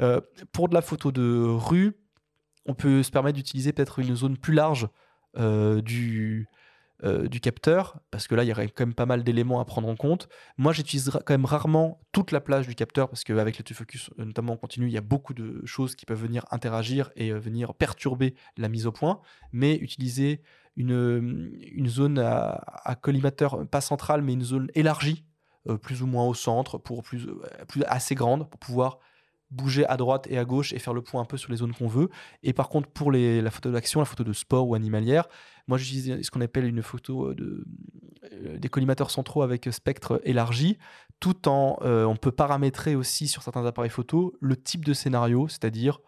[0.00, 0.20] Euh,
[0.52, 1.94] pour de la photo de rue,
[2.66, 4.88] on peut se permettre d'utiliser peut-être une zone plus large
[5.36, 6.48] euh, du,
[7.04, 9.64] euh, du capteur, parce que là, il y aurait quand même pas mal d'éléments à
[9.64, 10.28] prendre en compte.
[10.56, 14.54] Moi, j'utilise quand même rarement toute la plage du capteur, parce qu'avec l'autofocus, euh, notamment
[14.54, 17.74] en continu, il y a beaucoup de choses qui peuvent venir interagir et euh, venir
[17.74, 19.20] perturber la mise au point,
[19.52, 20.42] mais utiliser
[20.74, 25.24] une, une zone à, collimateur, pas centrale, mais une zone élargie,
[25.82, 27.26] plus ou moins au centre, pour plus,
[27.66, 28.98] plus assez grande, pour pouvoir
[29.50, 31.72] bouger à droite et à gauche et faire le point un peu sur les zones
[31.72, 32.08] qu'on veut.
[32.42, 35.28] Et par contre, pour les, la photo d'action, la photo de sport ou animalière,
[35.66, 37.64] moi j'utilise ce qu'on appelle une photo euh, de,
[38.32, 40.78] euh, des collimateurs centraux avec spectre élargi,
[41.20, 45.48] tout en euh, on peut paramétrer aussi sur certains appareils photo le type de scénario,
[45.48, 46.00] c'est-à-dire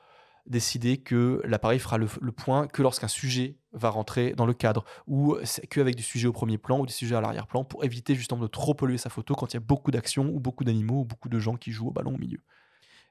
[0.47, 4.85] décider que l'appareil fera le, le point que lorsqu'un sujet va rentrer dans le cadre,
[5.07, 5.37] ou
[5.69, 8.49] qu'avec du sujet au premier plan ou des sujets à l'arrière-plan, pour éviter justement de
[8.49, 11.29] trop polluer sa photo quand il y a beaucoup d'actions ou beaucoup d'animaux ou beaucoup
[11.29, 12.41] de gens qui jouent au ballon au milieu.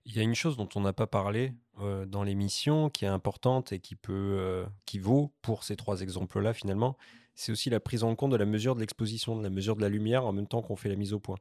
[0.05, 3.09] Il y a une chose dont on n'a pas parlé euh, dans l'émission qui est
[3.09, 6.97] importante et qui peut, euh, qui vaut pour ces trois exemples-là finalement,
[7.35, 9.81] c'est aussi la prise en compte de la mesure de l'exposition, de la mesure de
[9.81, 11.37] la lumière en même temps qu'on fait la mise au point.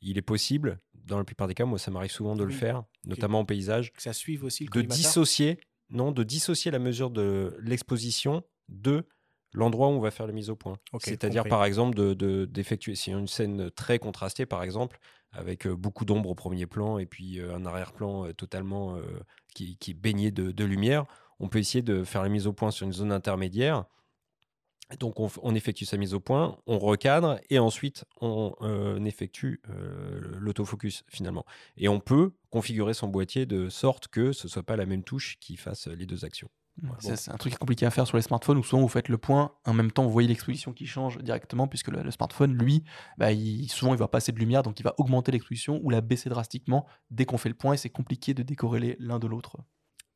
[0.00, 2.54] Il est possible, dans la plupart des cas, moi ça m'arrive souvent de le Oui.
[2.58, 5.58] faire, notamment en paysage, Que ça suive aussi le de dissocier,
[5.90, 9.06] non, de dissocier la mesure de l'exposition de
[9.52, 10.76] l'endroit où on va faire la mise au point.
[11.10, 14.98] C'est-à-dire par exemple de- de- d'effectuer, si une scène très contrastée par exemple,
[15.32, 19.02] avec euh, beaucoup d'ombre au premier plan et puis euh, un arrière-plan euh, totalement euh,
[19.54, 21.04] qui, qui est baigné de, de lumière,
[21.40, 23.84] on peut essayer de faire la mise au point sur une zone intermédiaire.
[25.00, 30.20] Donc on, effectue sa mise au point, on recadre et ensuite on euh, effectue euh,
[30.38, 31.46] l'autofocus finalement.
[31.78, 35.38] Et on peut configurer son boîtier de sorte que ce soit pas la même touche
[35.40, 36.50] qui fasse les deux actions.
[36.80, 36.96] Voilà.
[37.00, 39.18] C'est c'est un truc compliqué à faire sur les smartphones où souvent vous faites le
[39.18, 42.82] point, en même temps vous voyez l'exposition qui change directement puisque le, le smartphone, lui,
[43.18, 46.00] bah, il- souvent il va passer de lumière donc il va augmenter l'exposition ou la
[46.00, 49.58] baisser drastiquement dès qu'on fait le point et c'est compliqué de décorréler l'un de l'autre.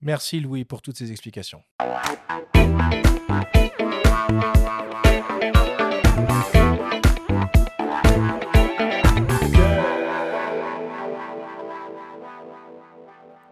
[0.00, 1.60] Merci Louis pour toutes ces explications.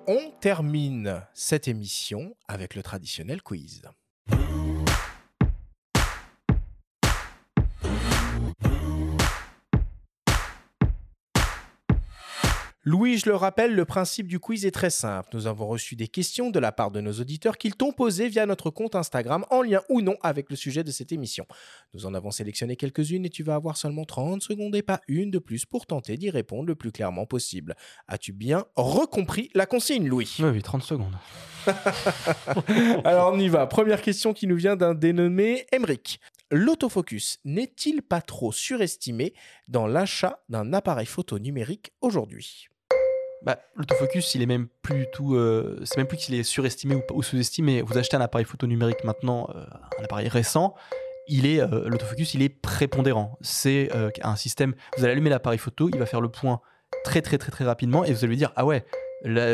[0.07, 3.81] On termine cette émission avec le traditionnel quiz.
[12.87, 15.31] Louis, je le rappelle, le principe du quiz est très simple.
[15.33, 18.45] Nous avons reçu des questions de la part de nos auditeurs qu'ils t'ont posées via
[18.45, 21.47] notre compte Instagram en lien ou non avec le sujet de cette émission.
[21.95, 25.31] Nous en avons sélectionné quelques-unes et tu vas avoir seulement 30 secondes et pas une
[25.31, 27.75] de plus pour tenter d'y répondre le plus clairement possible.
[28.07, 30.37] As-tu bien recompris la consigne, Louis?
[30.41, 31.17] Oui, oui, 30 secondes.
[33.07, 33.67] Alors on y va.
[33.67, 36.21] Première question qui nous vient d'un dénommé Emric.
[36.51, 39.33] L'autofocus n'est-il pas trop surestimé
[39.69, 42.69] dans l'achat d'un appareil photo numérique aujourd'hui?
[43.43, 45.35] Bah, L'autofocus, il est même plus du tout.
[45.35, 47.83] euh, c'est même plus qu'il est surestimé ou, ou sous-estimé.
[47.83, 49.65] Vous achetez un appareil photo numérique maintenant, euh,
[49.99, 50.75] un appareil récent,
[51.29, 53.39] il est euh, l'autofocus, il est prépondérant.
[53.41, 53.91] C'est
[54.23, 54.75] un système.
[54.97, 56.61] Vous allez allumer l'appareil photo, il va faire le point
[57.05, 58.85] très très très très rapidement et vous allez lui dire ah ouais.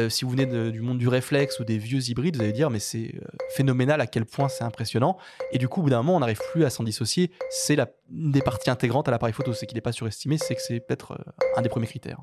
[0.09, 2.78] si vous venez du monde du réflexe ou des vieux hybrides, vous allez dire mais
[2.78, 3.15] c'est
[3.51, 5.16] phénoménal à quel point c'est impressionnant.
[5.52, 7.31] Et du coup, au bout d'un moment, on n'arrive plus à s'en dissocier.
[7.51, 7.78] C'est
[8.12, 9.52] une des parties intégrantes à l'appareil photo.
[9.52, 11.19] C'est qu'il n'est pas surestimé, c'est que c'est peut-être
[11.57, 12.20] un des premiers critères.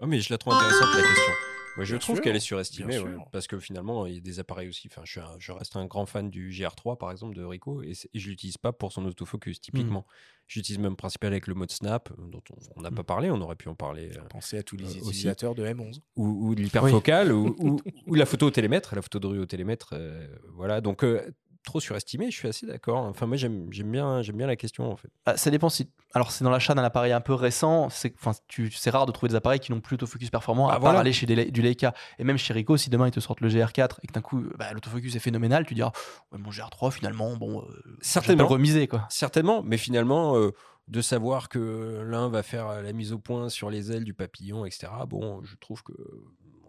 [0.00, 1.32] Ah, mais je la trouve intéressante la question.
[1.76, 4.40] Moi, je Bien trouve qu'elle est surestimée ouais, parce que finalement, il y a des
[4.40, 4.88] appareils aussi.
[4.90, 7.82] Enfin, je, suis un- je reste un grand fan du GR3 par exemple de Ricoh
[7.84, 10.04] et, et je l'utilise pas pour son autofocus typiquement.
[10.48, 12.42] J'utilise même principalement avec le mode snap euh, dont
[12.76, 13.30] on- n'a pas parlé.
[13.30, 14.10] On aurait pu en parler.
[14.16, 16.00] euh, Pensez à tous les Euh, utilisateurs de M11.
[16.16, 19.38] ou, ou de l'hyperfocal ou, ou- ou la photo au télémètre, la photo de rue
[19.38, 19.90] au télémètre.
[19.92, 21.30] euh, voilà, donc euh,
[21.68, 22.98] trop surestimé, je suis assez d'accord.
[23.04, 25.08] Enfin, moi, j'aime bien, j'aime bien la question en fait.
[25.26, 25.88] Ah, ça dépend si.
[26.14, 27.88] Alors, c'est dans l'achat d'un appareil un peu récent.
[27.90, 30.72] C'est enfin, tu- c'est rare de trouver des appareils qui n'ont plus d'autofocus performant, à
[30.72, 31.00] Ah, part voilà.
[31.00, 31.94] aller chez des du Leica.
[32.18, 34.44] Et même chez Ricoh, si demain ils te sortent le GR4 et que d'un coup
[34.58, 35.92] bah, l'autofocus est phénoménal, tu diras
[36.32, 38.42] ouais, mon GR3 finalement, bon, euh, Certainement.
[38.44, 39.06] le remiser quoi.
[39.10, 40.52] Certainement, mais finalement, euh,
[40.88, 44.14] de savoir que l'un va faire euh, la mise au point sur les ailes du
[44.14, 44.88] papillon, etc.
[45.06, 45.92] Bon, je trouve que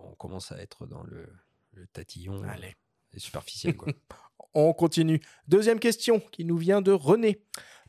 [0.02, 1.28] on commence à être dans le,
[1.74, 2.76] le tatillon euh, Allez.
[3.14, 3.76] Et superficiel.
[3.76, 3.94] Quoi.
[4.54, 5.22] On continue.
[5.48, 7.44] Deuxième question qui nous vient de René.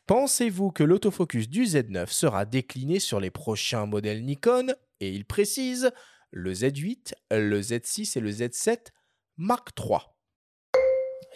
[0.07, 4.67] Pensez-vous que l'autofocus du Z9 sera décliné sur les prochains modèles Nikon
[5.01, 5.93] Et il précise
[6.31, 8.89] le Z8, le Z6 et le Z7
[9.37, 9.99] Mark III.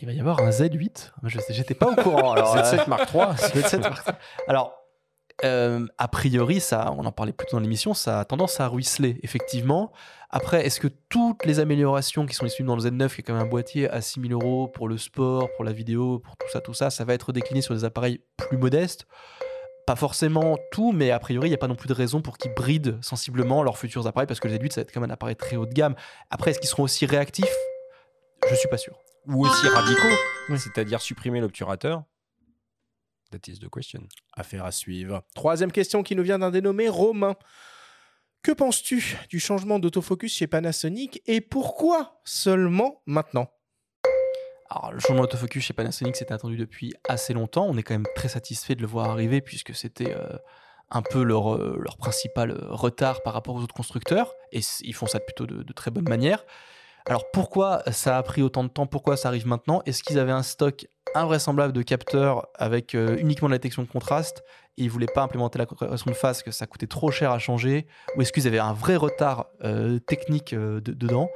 [0.01, 1.13] Il va y avoir un Z8.
[1.23, 2.33] Moi, je sais- J'étais pas au courant.
[2.33, 3.23] Alors, Z7 euh, Mark III.
[3.63, 4.17] Z7 Mark III.
[4.49, 4.75] Alors,
[5.43, 8.69] euh, a priori, ça, on en parlait plus tôt dans l'émission, ça a tendance à
[8.69, 9.93] ruisseler, effectivement.
[10.31, 13.35] Après, est-ce que toutes les améliorations qui sont issues dans le Z9, qui est quand
[13.35, 16.61] même un boîtier à 6000 euros pour le sport, pour la vidéo, pour tout ça,
[16.61, 19.07] tout ça, ça va être décliné sur des appareils plus modestes?
[19.87, 22.39] Pas forcément tout, mais a priori, il n'y a pas non plus de raison pour
[22.39, 25.11] qu'ils brident sensiblement leurs futurs appareils, parce que le Z8, ça va être quand même
[25.11, 25.95] un appareil très haut de gamme.
[26.31, 27.55] Après, est-ce qu'ils seront aussi réactifs?
[28.49, 28.99] Je suis pas sûr.
[29.27, 32.05] Ou aussi radicaux, c'est-à-dire supprimer l'obturateur.
[33.35, 34.07] That is the question.
[34.35, 35.25] Affaire à suivre.
[35.35, 37.35] Troisième question qui nous vient d'un dénommé Romain.
[38.43, 43.51] Que penses-tu du changement d'autofocus chez Panasonic et pourquoi seulement maintenant?
[44.71, 47.67] Alors, le changement d'autofocus chez Panasonic, c'était attendu depuis assez longtemps.
[47.67, 50.37] On est quand même très satisfait de le voir arriver puisque c'était euh,
[50.91, 54.33] un peu leur, euh, leur principal euh, retard par rapport aux autres constructeurs.
[54.53, 56.45] Et ils font ça plutôt de, de très bonne manière.
[57.07, 58.87] Alors, pourquoi ça a pris autant de temps?
[58.87, 59.83] Pourquoi ça arrive maintenant?
[59.87, 64.43] Est-ce qu'ils avaient un stock invraisemblable de capteurs avec euh, uniquement la détection de contraste
[64.77, 67.39] et ils voulaient pas implémenter la correction de phase, que ça coûtait trop cher à
[67.39, 67.87] changer
[68.17, 71.29] Ou est-ce qu'ils avaient un vrai retard euh, technique euh, de- dedans?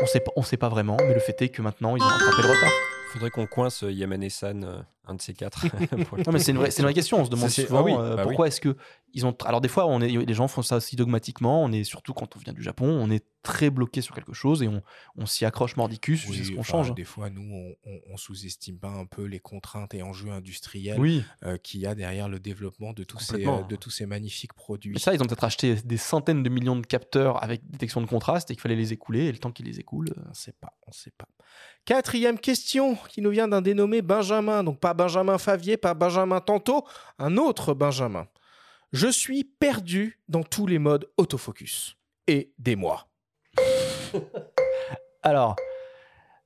[0.00, 0.06] On
[0.36, 2.72] on sait pas vraiment, mais le fait est que maintenant, ils ont rattrapé le retard.
[3.12, 5.66] Faudrait qu'on coince Yamane-san, un de ces quatre.
[6.26, 7.20] Non, mais c'est une, vraie- c'est une vraie question.
[7.20, 8.28] On se demande C'est- souvent ah oui, euh, bah oui.
[8.28, 8.76] pourquoi est-ce que
[9.12, 9.36] ils ont.
[9.44, 11.62] Alors des fois, on est, les gens font ça aussi dogmatiquement.
[11.62, 14.62] On est surtout quand on vient du Japon, on est très bloqué sur quelque chose
[14.62, 14.82] et on,
[15.16, 16.94] on s'y accroche mordicus jusqu'à ce Oui, qu'on enfin, change.
[16.94, 20.98] Des fois, nous, on, on- on sous-estime pas un peu les contraintes et enjeux industriels
[20.98, 21.22] Oui.
[21.44, 24.54] euh, qu'il y a derrière le développement de tous, ces, euh, de tous ces magnifiques
[24.54, 24.92] produits.
[24.94, 28.06] Mais ça, ils ont peut-être acheté des centaines de millions de capteurs avec détection de
[28.06, 29.24] contraste et qu'il fallait les écouler.
[29.26, 31.28] Et le temps qu'ils les écoulent, euh, On sait pas, on sait pas.
[31.84, 34.64] Quatrième question qui nous vient d'un dénommé Benjamin.
[34.64, 36.86] Donc pas Benjamin Favier, pas Benjamin Tantôt,
[37.18, 38.26] un autre Benjamin.
[38.92, 41.96] Je suis perdu dans tous les modes autofocus.
[42.26, 43.06] Aidez-moi.
[45.22, 45.56] Alors,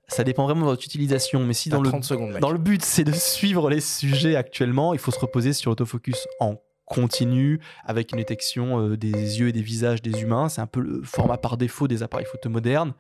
[0.09, 2.41] ça dépend vraiment de votre utilisation, mais si dans le, 30 secondes, mec.
[2.41, 6.27] dans le but c'est de suivre les sujets actuellement, il faut se reposer sur l'autofocus
[6.41, 6.57] en
[6.87, 10.49] continu, avec une détection euh, des yeux et des visages des humains.
[10.49, 12.95] C'est un peu le format par défaut des appareils photo modernes.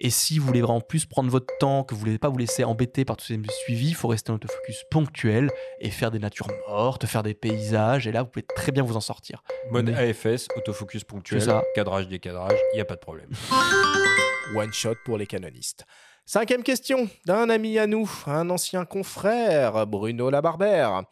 [0.00, 2.64] Et si vous voulez vraiment plus prendre votre temps, que vous voulez pas vous laisser
[2.64, 5.50] embêter par tous ces suivis, il faut rester en autofocus ponctuel
[5.80, 8.06] et faire des natures mortes, faire des paysages.
[8.06, 9.42] Et là, vous pouvez très bien vous en sortir.
[9.70, 11.62] Mode Mais- AFS, autofocus ponctuel, C'est ça.
[11.74, 13.30] cadrage, décadrage, il n'y a pas de problème.
[14.56, 15.84] One shot pour les canonistes.
[16.26, 21.02] Cinquième question d'un ami à nous, un ancien confrère, Bruno Labarbère.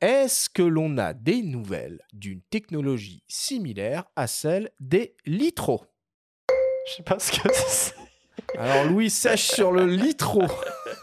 [0.00, 5.86] Est-ce que l'on a des nouvelles d'une technologie similaire à celle des litros?
[6.88, 7.94] Je sais pas ce que c'est.
[8.58, 10.42] Alors Louis sèche sur le litro.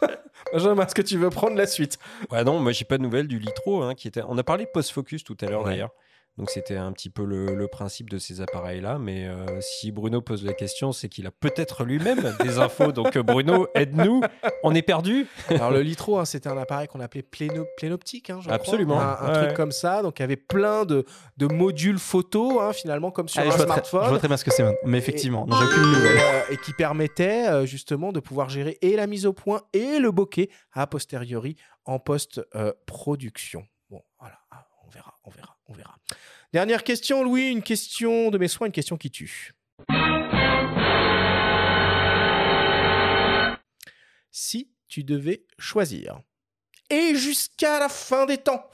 [0.53, 1.97] Benjamin, est-ce que tu veux prendre la suite?
[2.31, 3.83] Ouais, non, moi j'ai pas de nouvelles du Litro.
[3.83, 4.21] Hein, qui était...
[4.27, 5.71] On a parlé post-focus tout à l'heure Ouais.
[5.71, 5.91] d'ailleurs.
[6.39, 8.97] Donc c'était un petit peu le, le principe de ces appareils-là.
[8.97, 12.93] Mais euh, si Bruno pose la question, c'est qu'il a peut-être lui-même des infos.
[12.93, 14.21] Donc euh, Bruno, aide-nous.
[14.63, 15.27] On est perdu.
[15.49, 18.55] Alors le litro, hein, c'était un appareil qu'on appelait pléno- plénoptique, hein, je crois.
[18.55, 18.99] Absolument.
[19.01, 19.53] un, un Ouais, truc ouais.
[19.53, 20.01] comme ça.
[20.01, 21.05] Donc il y avait plein de,
[21.35, 24.03] de modules photo, hein, finalement, comme sur Allez, un je, vois très, smartphone.
[24.05, 24.79] je vois très bien ce que c'est maintenant.
[24.85, 26.17] Mais effectivement, non, j'ai Et- aucune nouvelle.
[26.17, 29.99] euh, et qui permettait euh, justement de pouvoir gérer et la mise au point et
[29.99, 33.63] le bokeh a posteriori en post-production.
[33.89, 35.95] bon, voilà, ah, on verra, on verra, on verra.
[36.51, 39.53] Dernière question, Louis, une question de mes soins, une question qui tue.
[44.31, 46.21] Si tu devais choisir,
[46.89, 48.69] et jusqu'à la fin des temps,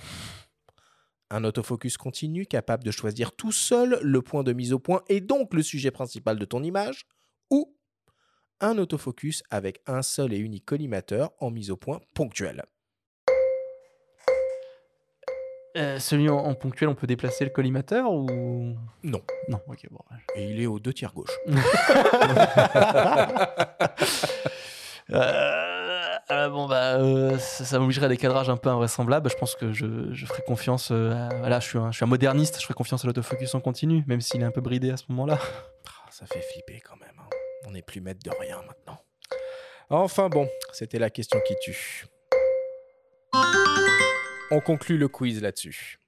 [1.29, 5.21] un autofocus continu capable de choisir tout seul le point de mise au point et
[5.21, 7.05] donc le sujet principal de ton image,
[7.49, 7.75] ou
[8.61, 12.63] un autofocus avec un seul et unique collimateur en mise au point ponctuelle.
[15.77, 18.75] Euh, celui en, en ponctuel, on peut déplacer le collimateur ou?
[19.03, 19.21] Non.
[19.49, 19.99] Non, ok, bon.
[20.35, 21.35] Et il est aux deux tiers gauche.
[25.11, 29.29] Euh, euh, bon bah euh, ça, ça m'obligerait à des cadrages un peu invraisemblables.
[29.29, 30.89] Je pense que je, je ferai confiance.
[30.89, 32.57] à- voilà, je suis, un, je suis un moderniste.
[32.59, 35.03] Je ferai confiance à l'autofocus en continu, même s'il est un peu bridé à ce
[35.09, 35.37] moment-là.
[35.87, 37.13] Ah, Ça fait flipper quand même.
[37.19, 37.29] hein.
[37.67, 38.97] On n'est plus maître de rien maintenant.
[39.91, 42.05] Enfin bon, c'était la question qui tue.
[44.51, 45.99] On conclut le quiz là-dessus.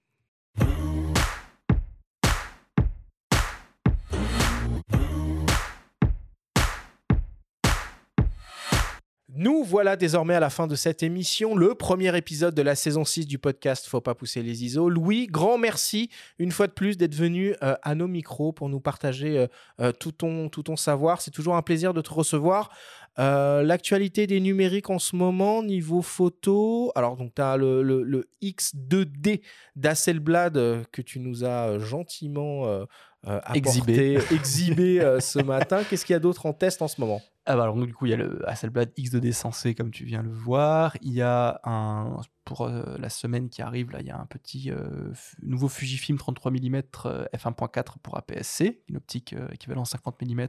[9.40, 13.06] Nous voilà désormais à la fin de cette émission, le premier épisode de la saison
[13.06, 14.90] 6 du podcast Faut pas pousser les ISO.
[14.90, 16.10] Louis, grand merci
[16.40, 19.48] une fois de plus d'être venu euh, à nos micros pour nous partager euh,
[19.80, 21.22] euh, tout, ton, tout ton savoir.
[21.22, 22.72] C'est toujours un plaisir de te recevoir.
[23.20, 26.92] Euh, L'actualité des numériques en ce moment, niveau photo.
[26.96, 29.42] Alors, donc, tu as le, le- le X2D
[29.76, 32.86] d'Asselblad euh, que tu nous as euh, gentiment euh,
[33.28, 34.20] euh, apporté, Exhibé.
[34.32, 35.84] exhibé ce matin.
[35.90, 37.22] Qu'est-ce qu'il y a d'autre en test en ce moment?
[37.54, 40.96] Alors du coup il y a le Hasselblad X2D sensé comme tu viens le voir.
[41.02, 44.26] Il y a un pour euh, la semaine qui arrive là il y a un
[44.26, 45.12] petit euh,
[45.42, 50.46] nouveau Fujifilm 33 mm euh, f1.4 pour APS-C, une optique euh, équivalent 50 mm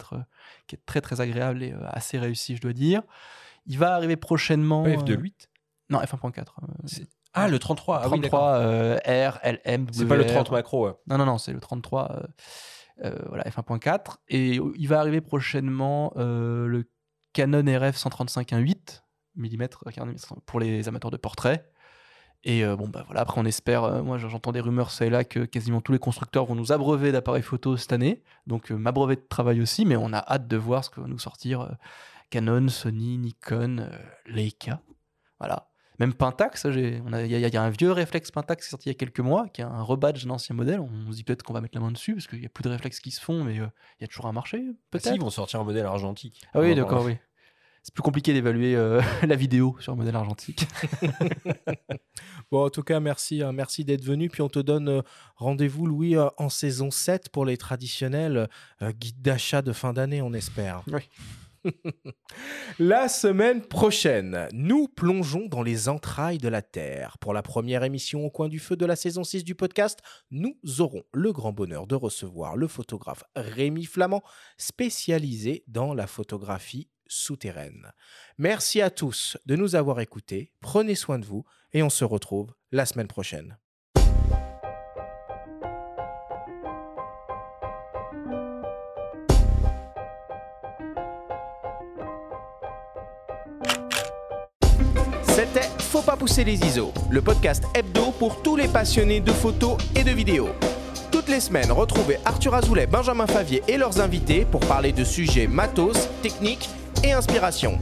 [0.66, 3.02] qui est très très agréable et assez réussi je dois dire.
[3.66, 4.82] Il va arriver prochainement.
[4.84, 5.32] Pas euh, F2.8
[5.90, 6.38] Non F1.4.
[6.40, 7.04] euh,
[7.34, 7.96] Ah, le 33.
[8.02, 8.96] Ah oui, 33 euh,
[9.30, 10.28] R, LM, C'est pas le WR.
[10.34, 10.86] 30 macro.
[10.86, 10.94] ouais.
[11.06, 12.26] Non, non, non, c'est le 33, euh, euh,
[13.00, 14.16] voilà, f1.4.
[14.28, 16.88] Et il va arriver prochainement euh, le
[17.32, 19.02] Canon RF 135 1.8
[19.36, 19.68] mm
[20.46, 21.70] pour les amateurs de portrait.
[22.44, 25.10] Et euh, bon, bah voilà, après on espère, euh, moi j'entends des rumeurs ça et
[25.10, 28.22] là que quasiment tous les constructeurs vont nous abreuver d'appareils photo cette année.
[28.46, 31.08] Donc euh, m'abreuver de travail aussi, mais on a hâte de voir ce que va
[31.08, 31.68] nous sortir euh,
[32.30, 34.80] Canon, Sony, Nikon, euh, Leica.
[35.40, 35.67] Voilà.
[35.98, 38.88] Même Pentax, a- il y, a- y a un vieux réflexe Pentax qui est sorti
[38.88, 40.80] il y a quelques mois, qui est un rebadge d'un ancien modèle.
[40.80, 42.62] On se dit peut-être qu'on va mettre la main dessus, parce qu'il n'y a plus
[42.62, 43.66] de réflexes qui se font, mais euh,
[43.98, 45.08] il y a toujours un marché, Ah, peut-être.
[45.08, 46.42] si, ils vont sortir un modèle argentique.
[46.54, 47.16] Ah oui, d'accord, oui.
[47.82, 50.66] C'est plus compliqué d'évaluer euh, la vidéo sur un modèle argentique.
[52.50, 54.28] Bon, en tout cas, merci, hein, merci d'être venu.
[54.30, 55.02] Puis on te donne euh,
[55.36, 58.48] rendez-vous, Louis, euh, en saison 7 pour les traditionnels
[58.82, 60.82] euh, guides d'achat de fin d'année, on espère.
[60.90, 61.02] Oui.
[62.78, 67.18] La semaine prochaine, nous plongeons dans les entrailles de la Terre.
[67.18, 70.00] Pour la première émission au coin du feu de la saison 6 du podcast,
[70.30, 74.22] nous aurons le grand bonheur de recevoir le photographe Rémi Flamand,
[74.56, 77.92] spécialisé dans la photographie souterraine.
[78.36, 82.54] Merci à tous de nous avoir écoutés, prenez soin de vous et on se retrouve
[82.70, 83.58] la semaine prochaine.
[96.08, 100.10] Pas pousser les ISO, le podcast hebdo pour tous les passionnés de photos et de
[100.10, 100.48] vidéos.
[101.12, 105.46] Toutes les semaines, retrouvez Arthur Azoulay, Benjamin Favier et leurs invités pour parler de sujets
[105.46, 106.70] matos, techniques
[107.04, 107.78] et inspiration.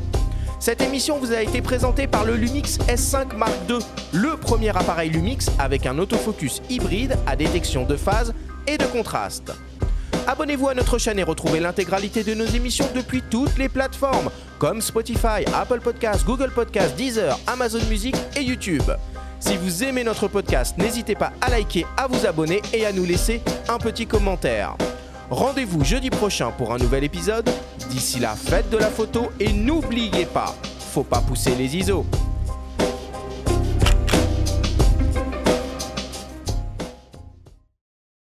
[0.59, 3.79] Cette émission vous a été présentée par le Lumix S5 Mark II,
[4.13, 8.35] le premier appareil Lumix avec un autofocus hybride à détection de phase
[8.67, 9.53] et de contraste.
[10.27, 14.81] Abonnez-vous à notre chaîne et retrouvez l'intégralité de nos émissions depuis toutes les plateformes comme
[14.81, 18.83] Spotify, Apple Podcasts, Google Podcasts, Deezer, Amazon Music et YouTube.
[19.39, 23.05] Si vous aimez notre podcast, n'hésitez pas à liker, à vous abonner et à nous
[23.05, 24.77] laisser un petit commentaire.
[25.31, 27.49] Rendez-vous jeudi prochain pour un nouvel épisode.
[27.91, 30.57] D'ici là, faites de la photo et n'oubliez pas,
[30.93, 32.05] faut pas pousser les ISO.